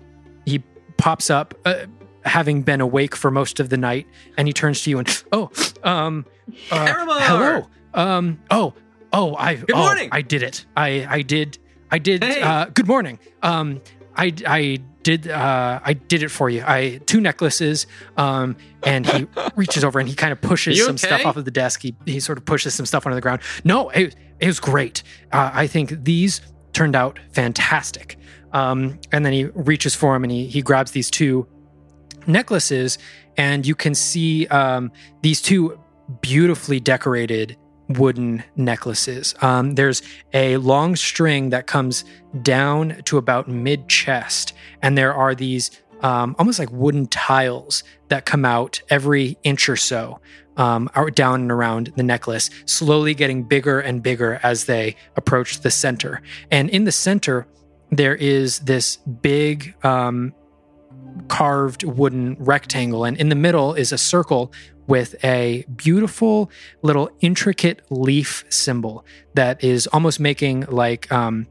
[0.45, 0.61] he
[0.97, 1.85] pops up, uh,
[2.25, 4.05] having been awake for most of the night,
[4.37, 5.49] and he turns to you and, oh,
[5.83, 6.25] um,
[6.71, 7.19] uh, Aeromar!
[7.21, 7.67] hello.
[7.93, 8.73] Um, oh,
[9.13, 10.09] oh, I, Good oh, morning.
[10.11, 10.65] I did it.
[10.75, 11.57] I, I did,
[11.91, 12.23] I did.
[12.23, 12.41] Hey.
[12.41, 13.19] Uh, good morning.
[13.41, 13.81] Um,
[14.15, 16.63] I, I did, uh, I did it for you.
[16.65, 17.87] I two necklaces.
[18.17, 21.45] Um, and he reaches over and he kind of pushes You some stuff off of
[21.45, 21.81] the desk.
[21.81, 23.41] He, he sort of pushes some stuff onto the ground.
[23.63, 25.03] No, it, it was great.
[25.31, 26.41] Uh, I think these
[26.73, 28.17] turned out fantastic.
[28.51, 31.47] Um, and then he reaches for him and he, he grabs these two
[32.27, 32.97] necklaces
[33.35, 34.91] and you can see um,
[35.21, 35.79] these two
[36.21, 37.57] beautifully decorated
[37.89, 39.35] wooden necklaces.
[39.41, 40.01] Um, there's
[40.33, 42.05] a long string that comes
[42.41, 48.25] down to about mid chest, and there are these um, almost like wooden tiles that
[48.25, 50.19] come out every inch or so.
[50.55, 55.61] Um, out down and around the necklace, slowly getting bigger and bigger as they approach
[55.61, 56.21] the center.
[56.51, 57.47] And in the center,
[57.89, 60.31] there is this big um,
[61.27, 64.51] carved wooden rectangle, and in the middle is a circle
[64.87, 66.49] with a beautiful
[66.81, 71.47] little intricate leaf symbol that is almost making like um,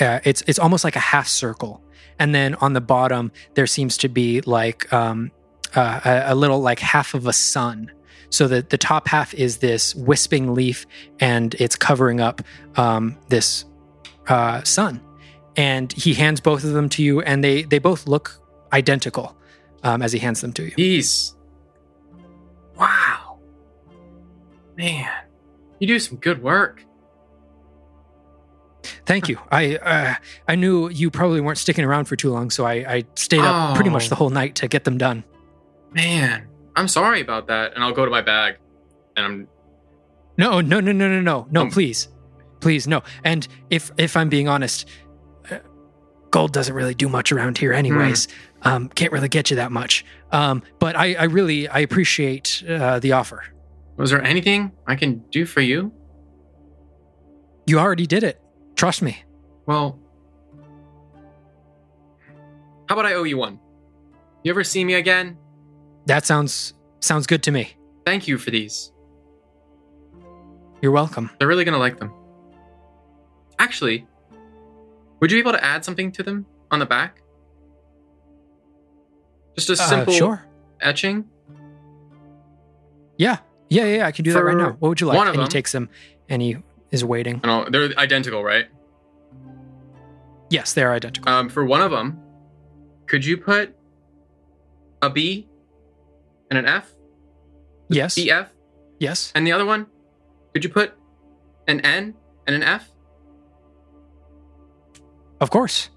[0.00, 1.82] uh, it's it's almost like a half circle,
[2.18, 5.30] and then on the bottom there seems to be like um,
[5.74, 7.90] uh, a, a little like half of a sun.
[8.30, 10.86] So that the top half is this wisping leaf,
[11.20, 12.42] and it's covering up
[12.74, 13.64] um, this
[14.26, 15.00] uh, sun.
[15.56, 18.40] And he hands both of them to you, and they they both look
[18.72, 19.36] identical
[19.84, 20.72] um, as he hands them to you.
[20.72, 21.33] Peace.
[22.78, 23.38] Wow.
[24.76, 25.08] Man,
[25.78, 26.84] you do some good work.
[29.06, 29.38] Thank you.
[29.50, 30.14] I uh,
[30.48, 33.74] I knew you probably weren't sticking around for too long, so I, I stayed up
[33.76, 34.08] pretty much Oh.
[34.10, 35.24] the whole night to get them done.
[35.92, 36.46] Man,
[36.76, 37.74] I'm sorry about that.
[37.74, 38.56] And I'll go to my bag.
[39.16, 39.48] And I'm
[40.36, 41.60] No, no, no, no, no, no, no.
[41.62, 42.08] Um, please,
[42.60, 43.02] please, no.
[43.22, 44.86] And if if I'm being honest,
[45.50, 45.58] uh,
[46.30, 48.28] gold doesn't really do much around here, anyways.
[48.64, 50.04] Um, can't really get you that much.
[50.32, 53.44] Um, but I, I really I appreciate uh, the offer.
[53.96, 55.92] was there anything I can do for you?
[57.66, 58.40] You already did it.
[58.76, 59.22] Trust me.
[59.66, 59.98] Well,
[62.88, 63.58] how about I owe you one?
[64.42, 65.38] You ever see me again?
[66.06, 67.76] That sounds sounds good to me.
[68.04, 68.92] Thank you for these.
[70.82, 71.30] You're welcome.
[71.38, 72.12] They're really gonna like them.
[73.58, 74.06] Actually,
[75.20, 77.22] would you be able to add something to them on the back?
[79.56, 80.44] Just a Uh, simple sure.
[80.80, 81.24] etching?
[83.18, 83.38] Yeah.
[83.68, 84.76] Yeah, yeah, yeah, I can do that right now.
[84.78, 85.16] What would you like?
[85.16, 85.88] one of and he takes them
[86.28, 86.58] and he
[86.90, 87.40] is waiting.
[87.42, 88.66] I know they're identical, right?
[90.50, 91.32] Yes, they are identical.
[91.32, 92.20] Um, for one of them,
[93.06, 93.74] could you put
[95.02, 95.48] a B
[96.50, 96.90] and an F?
[97.88, 98.16] yes.
[98.16, 98.48] BF?
[99.00, 99.32] Yes.
[99.34, 99.86] And the other one,
[100.52, 100.92] could you put
[101.66, 102.14] an N
[102.46, 102.90] and an F?
[105.40, 105.90] Of course.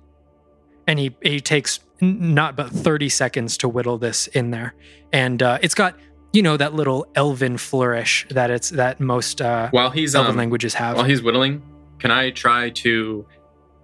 [0.87, 4.73] And he he takes not but 30 seconds to whittle this in there.
[5.13, 5.95] And uh, it's got,
[6.33, 10.37] you know, that little elven flourish that it's that most uh, While he's elven um,
[10.37, 10.95] languages have.
[10.97, 11.61] while he's whittling,
[11.99, 13.25] can I try to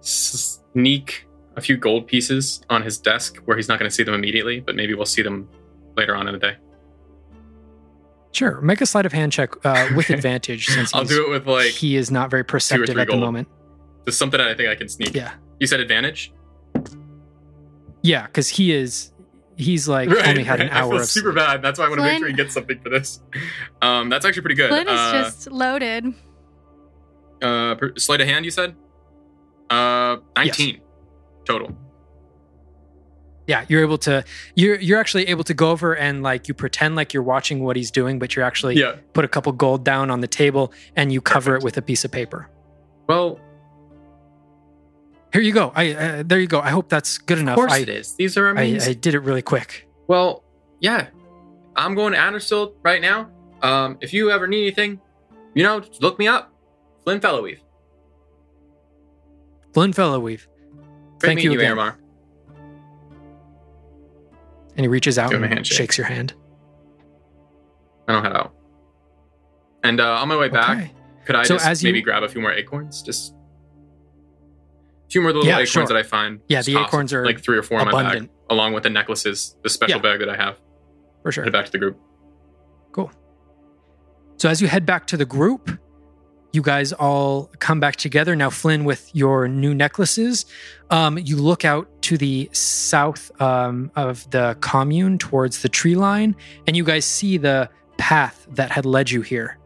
[0.00, 1.26] sneak
[1.56, 4.60] a few gold pieces on his desk where he's not going to see them immediately,
[4.60, 5.48] but maybe we'll see them
[5.96, 6.56] later on in the day?
[8.32, 8.60] Sure.
[8.60, 10.14] Make a sleight of hand check uh, with Okay.
[10.14, 13.20] advantage since I'll do it with like he is not very perceptive at the gold.
[13.20, 13.48] moment.
[14.04, 15.14] There's something that I think I can sneak.
[15.14, 15.32] Yeah.
[15.60, 16.32] You said advantage?
[18.04, 19.10] Yeah, because he is
[19.56, 20.76] he's like only had an right.
[20.76, 21.36] I hour feel of super sleep.
[21.36, 21.62] bad.
[21.62, 23.20] That's why I want to make sure he gets something for this.
[23.82, 24.68] Um, that's actually pretty good.
[24.68, 26.06] Flynn is uh, just loaded.
[27.42, 28.44] uh, per- sleight of hand.
[28.44, 28.76] You said,
[29.70, 30.80] uh, nineteen
[31.44, 31.76] total.
[33.46, 34.24] Yeah, you're able to
[34.54, 37.76] you're you're actually able to go over and like you pretend like you're watching what
[37.76, 38.96] he's doing, but you're actually Yeah.
[39.12, 41.62] put a couple gold down on the table and you cover Perfect.
[41.62, 42.48] it with a piece of paper.
[43.06, 43.38] Well,
[45.34, 45.72] Here you go.
[45.74, 46.60] I uh, there you go.
[46.60, 47.54] I hope that's good enough.
[47.54, 48.14] of course I, it is.
[48.14, 48.88] These are amazing.
[48.88, 49.88] I did it really quick.
[50.06, 50.44] Well,
[50.78, 51.08] yeah.
[51.74, 53.28] I'm going to Andersill right now.
[53.60, 55.00] Um, if you ever need anything,
[55.54, 56.52] you know, just look me up.
[57.02, 57.58] Flynn Fellowweave.
[59.72, 60.46] Flynn Fellowweave.
[61.20, 61.76] Thank you you, again.
[61.76, 61.96] Aeromar.
[64.76, 66.34] And he reaches out Give him a and shakes your hand.
[68.06, 68.54] I don't head out.
[69.82, 70.92] And uh, on my way back,
[71.24, 73.02] could I So just as you- maybe grab a few more acorns?
[73.02, 73.34] Just
[75.14, 75.86] few more little Yeah, acorns sure.
[75.86, 76.40] that I find.
[76.48, 78.26] Yeah, the acorns are like three or four in my abundant.
[78.30, 80.02] bag, along with the necklaces, the special Yeah.
[80.02, 80.56] bag that I have.
[81.22, 81.44] For sure.
[81.44, 81.96] Head back to the group.
[82.90, 83.12] Cool.
[84.38, 85.70] So as you head back to the group,
[86.52, 88.34] you guys all come back together.
[88.34, 90.46] Now, Flynn, with your new necklaces,
[90.90, 96.34] um, you look out to the south um, of the commune towards the tree line,
[96.66, 99.58] and you guys see the path that had led you here.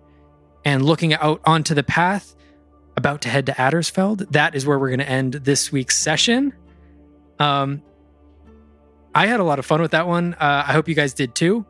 [0.66, 2.34] And looking out onto the path,
[2.98, 6.52] about to head to Addersfeld, that is where we're going to end this week's session.
[7.38, 7.82] Um,
[9.14, 10.34] I had a lot of fun with that one.
[10.34, 11.64] Uh, I hope you guys did too.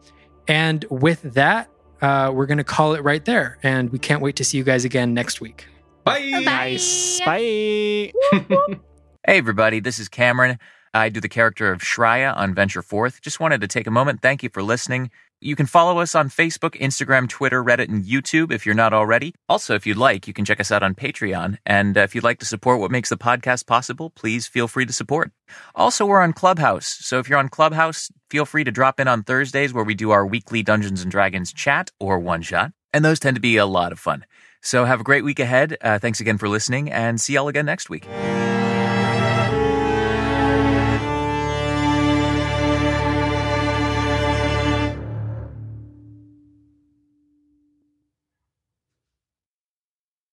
[0.48, 3.58] And with that, uh, we're going to call it right there.
[3.62, 5.66] And we can't wait to see you guys again next week.
[6.04, 6.30] Bye.
[6.32, 6.40] Bye.
[6.40, 7.20] Nice.
[7.20, 8.12] Bye.
[9.26, 10.58] Hey, everybody, this is Cameron.
[10.94, 13.20] I do the character of Shreya on Venture Forth.
[13.20, 14.22] Just wanted to take a moment.
[14.22, 15.10] Thank you for listening.
[15.40, 19.34] You can follow us on Facebook, Instagram, Twitter, Reddit, and YouTube if you're not already.
[19.48, 21.58] Also, if you'd like, you can check us out on Patreon.
[21.64, 24.84] And uh, if you'd like to support what makes the podcast possible, please feel free
[24.84, 25.30] to support.
[25.76, 26.86] Also, we're on Clubhouse.
[26.86, 30.10] So if you're on Clubhouse, feel free to drop in on Thursdays where we do
[30.10, 32.72] our weekly Dungeons and Dragons chat or one shot.
[32.92, 34.24] And those tend to be a lot of fun.
[34.60, 35.76] So have a great week ahead.
[35.80, 38.08] Uh, thanks again for listening and see y'all again next week.